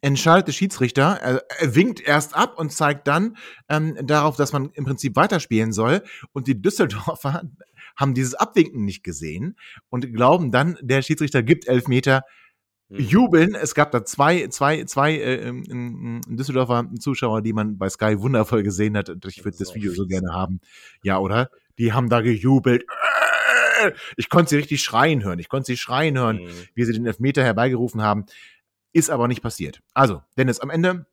entscheidet 0.00 0.48
der 0.48 0.52
Schiedsrichter, 0.52 1.18
er, 1.20 1.44
er, 1.60 1.74
winkt 1.74 2.00
erst 2.00 2.34
ab 2.34 2.58
und 2.58 2.72
zeigt 2.72 3.06
dann 3.06 3.36
ähm, 3.68 3.96
darauf, 4.02 4.34
dass 4.34 4.52
man 4.52 4.70
im 4.72 4.84
Prinzip 4.84 5.14
weiterspielen 5.14 5.72
soll. 5.72 6.02
Und 6.32 6.48
die 6.48 6.60
Düsseldorfer 6.60 7.42
haben 7.96 8.14
dieses 8.14 8.34
Abwinken 8.34 8.84
nicht 8.84 9.04
gesehen 9.04 9.56
und 9.90 10.12
glauben 10.12 10.50
dann, 10.50 10.76
der 10.80 11.02
Schiedsrichter 11.02 11.42
gibt 11.42 11.68
elf 11.68 11.86
Meter 11.86 12.24
Mhm. 12.24 12.49
Jubeln. 12.90 13.54
Es 13.54 13.74
gab 13.74 13.90
da 13.92 14.04
zwei, 14.04 14.48
zwei, 14.48 14.84
zwei 14.84 15.14
äh, 15.14 15.48
in, 15.48 16.22
in 16.26 16.36
Düsseldorfer 16.36 16.88
Zuschauer, 16.98 17.42
die 17.42 17.52
man 17.52 17.78
bei 17.78 17.88
Sky 17.88 18.20
wundervoll 18.20 18.62
gesehen 18.62 18.96
hat. 18.96 19.10
Ich 19.26 19.44
würde 19.44 19.58
das 19.58 19.74
Video 19.74 19.92
so 19.92 20.06
gerne 20.06 20.32
haben. 20.32 20.60
Ja, 21.02 21.18
oder? 21.18 21.50
Die 21.78 21.92
haben 21.92 22.08
da 22.08 22.20
gejubelt. 22.20 22.84
Ich 24.16 24.28
konnte 24.28 24.50
sie 24.50 24.56
richtig 24.56 24.82
schreien 24.82 25.24
hören. 25.24 25.38
Ich 25.38 25.48
konnte 25.48 25.66
sie 25.66 25.76
schreien 25.76 26.18
hören, 26.18 26.42
mhm. 26.42 26.50
wie 26.74 26.84
sie 26.84 26.92
den 26.92 27.06
Elfmeter 27.06 27.42
herbeigerufen 27.42 28.02
haben. 28.02 28.26
Ist 28.92 29.08
aber 29.08 29.28
nicht 29.28 29.42
passiert. 29.42 29.80
Also, 29.94 30.22
Dennis, 30.36 30.60
am 30.60 30.68
Ende 30.68 31.06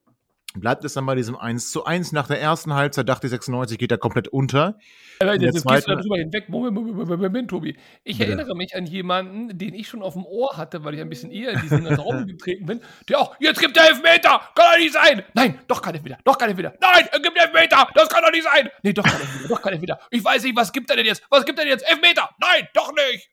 bleibt 0.60 0.84
es 0.86 0.94
dann 0.94 1.06
bei 1.06 1.16
diesem 1.16 1.36
1 1.36 1.72
zu 1.72 1.86
1. 1.86 2.12
Nach 2.12 2.28
der 2.28 2.42
ersten 2.42 2.74
Halbzeit 2.74 3.08
dachte 3.08 3.28
ich, 3.28 3.32
96 3.32 3.78
geht 3.78 3.92
er 3.92 3.98
komplett 3.98 4.28
unter. 4.28 4.78
Aber 5.20 5.36
jetzt 5.36 5.66
gehst 5.68 5.88
du 5.88 5.96
darüber 5.96 6.18
hinweg. 6.18 6.50
Moment, 6.50 6.76
Moment, 6.76 7.22
Moment, 7.22 7.50
Tobi. 7.50 7.78
Ich 8.04 8.20
erinnere 8.20 8.56
mich 8.56 8.76
an 8.76 8.86
jemanden, 8.86 9.58
den 9.58 9.74
ich 9.74 9.88
schon 9.88 10.02
auf 10.02 10.14
dem 10.14 10.26
Ohr 10.26 10.58
hatte, 10.58 10.84
weil 10.84 10.94
ich 10.94 11.02
ein 11.02 11.10
bisschen 11.10 11.32
eher 11.32 11.52
in 11.52 11.62
diesen 11.62 11.88
Raum 11.88 12.28
getreten 12.28 12.66
bin, 12.66 12.82
der 13.10 13.20
auch, 13.20 13.36
jetzt 13.40 13.60
gibt 13.60 13.78
er 13.78 13.90
Elfmeter, 13.90 14.42
kann 14.56 14.66
doch 14.74 14.78
nicht 14.78 14.94
sein. 14.94 15.24
Nein, 15.34 15.60
doch 15.68 15.82
kein 15.82 15.96
Elfmeter, 15.96 16.18
doch 16.24 16.38
kein 16.38 16.50
Elfmeter. 16.50 16.74
Nein, 16.82 17.08
er 17.12 17.20
gibt 17.20 17.38
Elfmeter, 17.38 17.88
das 17.94 18.10
kann 18.10 18.24
doch 18.24 18.32
nicht 18.32 18.44
sein. 18.44 18.70
Nee, 18.84 18.94
doch 18.94 19.04
kein 19.04 19.22
Elfmeter, 19.22 19.48
doch 19.48 19.62
kein 19.62 19.74
Elfmeter. 19.74 20.00
Ich 20.12 20.24
weiß 20.24 20.44
nicht, 20.44 20.56
was 20.56 20.72
gibt 20.72 20.90
er 20.90 20.96
denn 20.96 21.06
jetzt? 21.06 21.24
Was 21.30 21.46
gibt 21.46 21.58
er 21.60 21.66
denn 21.66 21.74
jetzt? 21.74 21.90
Elfmeter, 21.90 22.30
nein, 22.40 22.68
doch 22.74 22.94
nicht. 22.94 23.30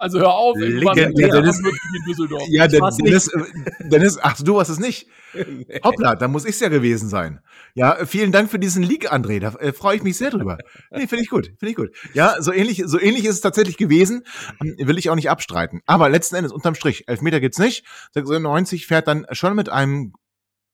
Also 0.00 0.18
hör 0.18 0.32
auf, 0.32 0.56
Legend, 0.56 1.18
ja, 1.18 1.28
Dennis, 1.28 1.58
in 1.58 2.04
Düsseldorf. 2.06 2.42
Ja, 2.48 2.66
Dennis, 2.66 3.28
äh, 3.28 3.42
Dennis, 3.80 4.18
ach 4.18 4.40
du 4.40 4.58
hast 4.58 4.70
es 4.70 4.78
nicht. 4.78 5.08
nee. 5.34 5.78
Hoppla, 5.84 6.16
da 6.16 6.26
muss 6.26 6.46
ich 6.46 6.52
es 6.52 6.60
ja 6.60 6.70
gewesen 6.70 7.10
sein. 7.10 7.40
Ja, 7.74 8.06
vielen 8.06 8.32
Dank 8.32 8.50
für 8.50 8.58
diesen 8.58 8.82
Leak, 8.82 9.12
André. 9.12 9.40
Da 9.40 9.48
äh, 9.56 9.74
freue 9.74 9.96
ich 9.96 10.02
mich 10.02 10.16
sehr 10.16 10.30
drüber. 10.30 10.56
Nee, 10.90 11.06
finde 11.06 11.22
ich 11.22 11.28
gut, 11.28 11.52
finde 11.58 11.68
ich 11.68 11.76
gut. 11.76 11.90
Ja, 12.14 12.40
so 12.40 12.50
ähnlich, 12.50 12.82
so 12.86 12.98
ähnlich 12.98 13.26
ist 13.26 13.34
es 13.34 13.40
tatsächlich 13.42 13.76
gewesen. 13.76 14.24
Ähm, 14.62 14.74
will 14.78 14.96
ich 14.96 15.10
auch 15.10 15.16
nicht 15.16 15.28
abstreiten. 15.28 15.82
Aber 15.84 16.08
letzten 16.08 16.36
Endes, 16.36 16.50
unterm 16.50 16.74
Strich, 16.74 17.06
Elfmeter 17.06 17.38
gibt's 17.38 17.58
nicht. 17.58 17.84
96 18.14 18.86
fährt 18.86 19.06
dann 19.06 19.26
schon 19.32 19.54
mit 19.54 19.68
einem, 19.68 20.14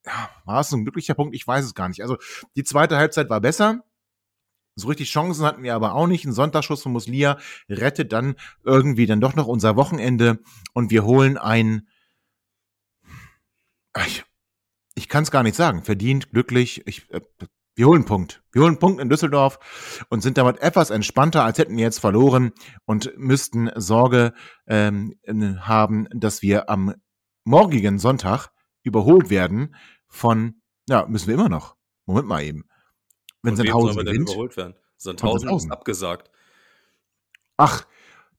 ja, 0.07 0.31
war 0.45 0.61
es 0.61 0.71
ein 0.71 0.85
glücklicher 0.85 1.15
Punkt? 1.15 1.35
Ich 1.35 1.45
weiß 1.45 1.65
es 1.65 1.75
gar 1.75 1.89
nicht. 1.89 2.03
Also, 2.03 2.17
die 2.55 2.63
zweite 2.63 2.97
Halbzeit 2.97 3.29
war 3.29 3.41
besser. 3.41 3.83
So 4.77 4.89
richtig 4.89 5.11
Chancen 5.11 5.45
hatten 5.45 5.63
wir 5.63 5.75
aber 5.75 5.95
auch 5.95 6.07
nicht. 6.07 6.27
Ein 6.27 6.35
Sonntagsschuss 6.35 6.83
von 6.83 6.93
Muslia 6.93 7.39
rettet 7.69 8.13
dann 8.13 8.37
irgendwie 8.63 9.07
dann 9.07 9.23
doch 9.23 9.35
noch 9.35 9.47
unser 9.47 9.75
Wochenende 9.75 10.39
und 10.75 10.91
wir 10.91 11.05
holen 11.05 11.39
ein, 11.39 11.89
ich, 14.07 14.25
ich 14.95 15.09
kann 15.09 15.23
es 15.23 15.31
gar 15.31 15.43
nicht 15.43 15.57
sagen, 15.57 15.83
verdient, 15.83 16.31
glücklich. 16.31 16.87
Ich, 16.87 17.11
äh, 17.11 17.23
wir 17.75 17.87
holen 17.87 18.01
einen 18.01 18.05
Punkt. 18.05 18.43
Wir 18.53 18.63
holen 18.63 18.73
einen 18.73 18.79
Punkt 18.79 19.01
in 19.01 19.09
Düsseldorf 19.09 20.05
und 20.11 20.21
sind 20.21 20.37
damit 20.37 20.61
etwas 20.61 20.91
entspannter, 20.91 21.43
als 21.43 21.57
hätten 21.57 21.77
wir 21.77 21.85
jetzt 21.85 22.01
verloren 22.01 22.53
und 22.85 23.13
müssten 23.17 23.71
Sorge 23.77 24.35
ähm, 24.67 25.15
haben, 25.27 26.07
dass 26.11 26.43
wir 26.43 26.69
am 26.69 26.95
morgigen 27.45 27.99
Sonntag 27.99 28.49
überholt 28.83 29.31
werden 29.31 29.75
von, 30.07 30.61
ja, 30.87 31.07
müssen 31.07 31.29
wir 31.29 31.35
immer 31.35 31.49
noch. 31.49 31.77
Moment 32.05 32.29
mal 32.29 32.43
eben. 32.43 32.67
Wenn 33.47 33.57
Sandhausen 33.57 34.05
gewinnt. 34.05 34.31
Überholt 34.31 34.57
werden? 34.57 34.75
Sandhausen 34.97 35.49
ist 35.51 35.71
abgesagt. 35.71 36.31
Ach, 37.57 37.87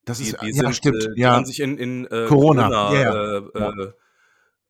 das 0.05 0.17
die, 0.17 0.25
ist 0.25 0.41
die 0.41 0.47
ja 0.47 0.53
sind, 0.53 0.75
stimmt. 0.75 1.03
Äh, 1.03 1.19
ja. 1.19 1.31
Haben 1.35 1.45
sich 1.45 1.59
in, 1.59 1.77
in 1.77 2.05
äh, 2.05 2.25
Corona, 2.27 2.69
Corona 2.69 2.91
yeah. 2.93 3.37
äh, 3.37 3.91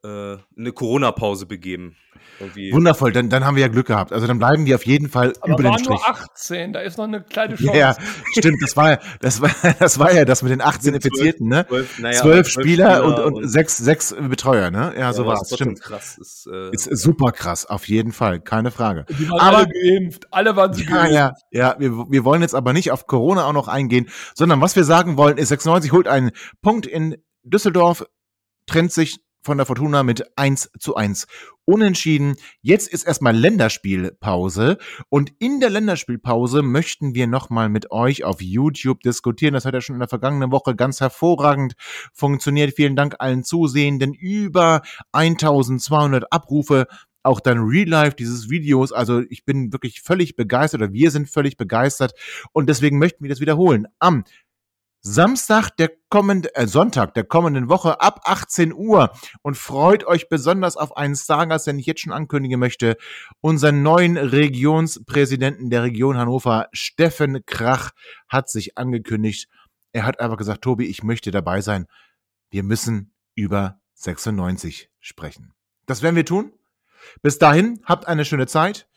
äh 0.07 0.17
äh, 0.17 0.37
eine 0.57 0.71
Corona-Pause 0.71 1.45
begeben. 1.45 1.95
Irgendwie. 2.39 2.71
Wundervoll, 2.71 3.11
dann, 3.11 3.29
dann 3.29 3.45
haben 3.45 3.55
wir 3.55 3.61
ja 3.61 3.67
Glück 3.67 3.87
gehabt. 3.87 4.13
Also 4.13 4.27
dann 4.27 4.37
bleiben 4.37 4.67
wir 4.67 4.75
auf 4.75 4.85
jeden 4.85 5.09
Fall 5.09 5.33
Aber 5.41 5.53
über 5.53 5.63
den 5.63 5.73
Strich. 5.73 5.87
nur 5.89 6.07
18, 6.07 6.73
da 6.73 6.81
ist 6.81 6.97
noch 6.97 7.05
eine 7.05 7.23
kleine 7.23 7.55
Chance. 7.55 7.77
Ja, 7.77 7.95
stimmt, 8.37 8.61
das 8.61 8.77
war, 8.77 8.99
das 9.21 9.41
war, 9.41 9.49
das 9.79 9.97
war 9.97 10.13
ja 10.13 10.23
das 10.23 10.43
mit 10.43 10.51
den 10.51 10.61
18 10.61 10.93
Infizierten, 10.93 11.47
ne? 11.47 11.65
Zwölf, 11.67 11.99
naja, 11.99 12.21
zwölf 12.21 12.47
Spieler, 12.47 12.63
Spieler 12.97 13.05
und, 13.05 13.19
und, 13.19 13.33
und, 13.33 13.49
sechs, 13.49 13.77
sechs 13.77 14.15
Betreuer, 14.15 14.69
ne? 14.69 14.93
Ja, 14.93 15.01
ja 15.01 15.13
so 15.13 15.25
war 15.25 15.41
es. 15.41 15.51
Stimmt. 15.51 15.81
Krass. 15.81 16.19
Ist, 16.19 16.47
äh, 16.51 16.69
ist 16.71 16.85
super 16.97 17.31
krass, 17.31 17.65
auf 17.65 17.87
jeden 17.87 18.11
Fall, 18.11 18.39
keine 18.39 18.69
Frage. 18.69 19.05
Die 19.09 19.29
waren 19.29 19.39
aber, 19.39 19.57
alle 19.57 19.67
geimpft, 19.69 20.27
alle 20.31 20.55
waren 20.55 20.73
ja, 20.77 20.85
geimpft. 20.85 21.13
Ja, 21.13 21.33
ja, 21.51 21.75
wir, 21.79 21.91
wir 22.09 22.23
wollen 22.23 22.43
jetzt 22.43 22.55
aber 22.55 22.73
nicht 22.73 22.91
auf 22.91 23.07
Corona 23.07 23.45
auch 23.45 23.53
noch 23.53 23.67
eingehen, 23.67 24.09
sondern 24.35 24.61
was 24.61 24.75
wir 24.75 24.83
sagen 24.83 25.17
wollen, 25.17 25.37
ist 25.37 25.49
96 25.49 25.91
holt 25.91 26.07
einen 26.07 26.31
Punkt 26.61 26.85
in 26.85 27.15
Düsseldorf, 27.43 28.05
trennt 28.67 28.91
sich 28.91 29.19
von 29.47 29.57
der 29.57 29.65
Fortuna 29.65 30.03
mit 30.03 30.37
1 30.37 30.71
zu 30.77 30.95
1. 30.95 31.25
Unentschieden. 31.63 32.35
Jetzt 32.61 32.89
ist 32.89 33.07
erstmal 33.07 33.33
Länderspielpause 33.33 34.77
und 35.07 35.31
in 35.39 35.61
der 35.61 35.69
Länderspielpause 35.69 36.61
möchten 36.63 37.15
wir 37.15 37.27
nochmal 37.27 37.69
mit 37.69 37.89
euch 37.89 38.25
auf 38.25 38.41
YouTube 38.41 38.99
diskutieren. 38.99 39.53
Das 39.53 39.63
hat 39.63 39.73
ja 39.73 39.79
schon 39.79 39.95
in 39.95 40.01
der 40.01 40.09
vergangenen 40.09 40.51
Woche 40.51 40.75
ganz 40.75 40.99
hervorragend 40.99 41.75
funktioniert. 42.13 42.75
Vielen 42.75 42.97
Dank 42.97 43.15
allen 43.19 43.45
Zusehenden. 43.45 44.13
Über 44.13 44.81
1200 45.13 46.29
Abrufe 46.29 46.87
auch 47.23 47.39
dann 47.39 47.59
Real 47.59 47.87
Life 47.87 48.15
dieses 48.15 48.49
Videos. 48.49 48.91
Also 48.91 49.21
ich 49.29 49.45
bin 49.45 49.71
wirklich 49.71 50.01
völlig 50.01 50.35
begeistert 50.35 50.81
oder 50.81 50.93
wir 50.93 51.11
sind 51.11 51.29
völlig 51.29 51.55
begeistert 51.55 52.13
und 52.51 52.67
deswegen 52.67 52.99
möchten 52.99 53.23
wir 53.23 53.29
das 53.29 53.39
wiederholen. 53.39 53.87
Am 53.99 54.23
Samstag 55.07 55.69
der 55.77 55.89
kommenden, 56.09 56.51
äh, 56.53 56.67
Sonntag 56.67 57.13
der 57.13 57.23
kommenden 57.23 57.69
Woche 57.69 58.01
ab 58.01 58.19
18 58.25 58.73
Uhr 58.73 59.11
und 59.41 59.55
freut 59.57 60.05
euch 60.05 60.27
besonders 60.27 60.75
auf 60.75 60.97
einen 60.97 61.15
Stargast, 61.15 61.65
den 61.65 61.79
ich 61.79 61.85
jetzt 61.85 62.01
schon 62.01 62.11
ankündigen 62.11 62.59
möchte, 62.59 62.97
unseren 63.39 63.83
neuen 63.83 64.17
Regionspräsidenten 64.17 65.69
der 65.69 65.83
Region 65.83 66.17
Hannover, 66.17 66.67
Steffen 66.73 67.45
Krach, 67.45 67.91
hat 68.27 68.49
sich 68.49 68.77
angekündigt. 68.77 69.47
Er 69.93 70.05
hat 70.05 70.19
einfach 70.19 70.37
gesagt, 70.37 70.61
Tobi, 70.61 70.85
ich 70.87 71.03
möchte 71.03 71.31
dabei 71.31 71.61
sein. 71.61 71.87
Wir 72.49 72.63
müssen 72.63 73.13
über 73.33 73.79
96 73.93 74.89
sprechen. 74.99 75.53
Das 75.85 76.01
werden 76.01 76.17
wir 76.17 76.25
tun. 76.25 76.51
Bis 77.21 77.39
dahin, 77.39 77.79
habt 77.85 78.07
eine 78.07 78.25
schöne 78.25 78.47
Zeit. 78.47 78.89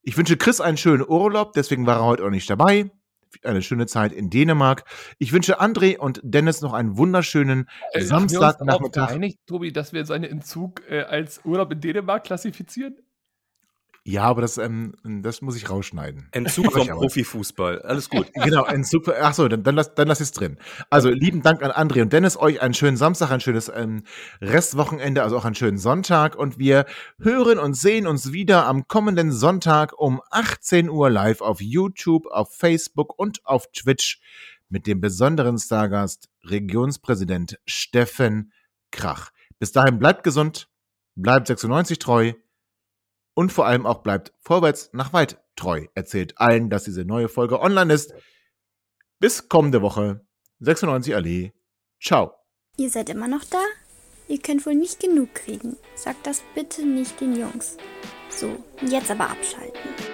Ich 0.00 0.16
wünsche 0.16 0.38
Chris 0.38 0.62
einen 0.62 0.78
schönen 0.78 1.04
Urlaub, 1.06 1.52
deswegen 1.52 1.86
war 1.86 1.96
er 1.96 2.04
heute 2.04 2.24
auch 2.24 2.30
nicht 2.30 2.48
dabei 2.48 2.90
eine 3.42 3.62
schöne 3.62 3.86
Zeit 3.86 4.12
in 4.12 4.30
Dänemark. 4.30 4.84
Ich 5.18 5.32
wünsche 5.32 5.60
André 5.60 5.98
und 5.98 6.20
Dennis 6.22 6.60
noch 6.60 6.72
einen 6.72 6.96
wunderschönen 6.96 7.68
äh, 7.92 8.00
Samstagnachmittag. 8.00 9.10
Einig, 9.10 9.38
Tobi, 9.46 9.72
dass 9.72 9.92
wir 9.92 10.04
seinen 10.04 10.24
Entzug 10.24 10.82
äh, 10.88 11.02
als 11.02 11.44
Urlaub 11.44 11.72
in 11.72 11.80
Dänemark 11.80 12.24
klassifizieren? 12.24 12.96
Ja, 14.06 14.24
aber 14.24 14.42
das, 14.42 14.58
ähm, 14.58 14.92
das 15.02 15.40
muss 15.40 15.56
ich 15.56 15.70
rausschneiden. 15.70 16.28
Entzug 16.32 16.70
vom 16.72 16.86
Profifußball. 16.86 17.80
Alles 17.80 18.10
gut. 18.10 18.30
genau, 18.34 18.66
Entzug. 18.66 19.08
Achso, 19.08 19.48
dann, 19.48 19.62
dann, 19.62 19.74
lass, 19.74 19.94
dann 19.94 20.08
lass 20.08 20.20
ich 20.20 20.26
es 20.26 20.32
drin. 20.32 20.58
Also, 20.90 21.08
lieben 21.08 21.40
Dank 21.40 21.62
an 21.62 21.70
André 21.70 22.02
und 22.02 22.12
Dennis. 22.12 22.36
Euch 22.36 22.60
einen 22.60 22.74
schönen 22.74 22.98
Samstag, 22.98 23.30
ein 23.30 23.40
schönes 23.40 23.72
ähm, 23.74 24.02
Restwochenende, 24.42 25.22
also 25.22 25.38
auch 25.38 25.46
einen 25.46 25.54
schönen 25.54 25.78
Sonntag. 25.78 26.36
Und 26.36 26.58
wir 26.58 26.84
hören 27.18 27.58
und 27.58 27.72
sehen 27.74 28.06
uns 28.06 28.32
wieder 28.32 28.66
am 28.66 28.86
kommenden 28.88 29.32
Sonntag 29.32 29.98
um 29.98 30.20
18 30.30 30.90
Uhr 30.90 31.08
live 31.08 31.40
auf 31.40 31.62
YouTube, 31.62 32.26
auf 32.26 32.54
Facebook 32.54 33.18
und 33.18 33.40
auf 33.46 33.72
Twitch 33.72 34.20
mit 34.68 34.86
dem 34.86 35.00
besonderen 35.00 35.56
Stargast 35.56 36.28
Regionspräsident 36.44 37.58
Steffen 37.64 38.52
Krach. 38.90 39.30
Bis 39.58 39.72
dahin 39.72 39.98
bleibt 39.98 40.24
gesund, 40.24 40.68
bleibt 41.14 41.46
96 41.46 41.98
treu 41.98 42.34
und 43.34 43.52
vor 43.52 43.66
allem 43.66 43.86
auch 43.86 44.02
bleibt 44.02 44.32
vorwärts 44.40 44.90
nach 44.92 45.12
weit 45.12 45.42
treu. 45.56 45.86
Erzählt 45.94 46.38
allen, 46.38 46.70
dass 46.70 46.84
diese 46.84 47.04
neue 47.04 47.28
Folge 47.28 47.60
online 47.60 47.92
ist. 47.92 48.14
Bis 49.18 49.48
kommende 49.48 49.82
Woche. 49.82 50.24
96 50.60 51.14
Allee. 51.14 51.52
Ciao. 52.00 52.32
Ihr 52.76 52.90
seid 52.90 53.08
immer 53.08 53.28
noch 53.28 53.44
da? 53.44 53.62
Ihr 54.28 54.40
könnt 54.40 54.64
wohl 54.66 54.74
nicht 54.74 55.00
genug 55.00 55.34
kriegen. 55.34 55.76
Sagt 55.94 56.26
das 56.26 56.42
bitte 56.54 56.84
nicht 56.86 57.20
den 57.20 57.36
Jungs. 57.36 57.76
So, 58.30 58.56
jetzt 58.80 59.10
aber 59.10 59.30
abschalten. 59.30 60.13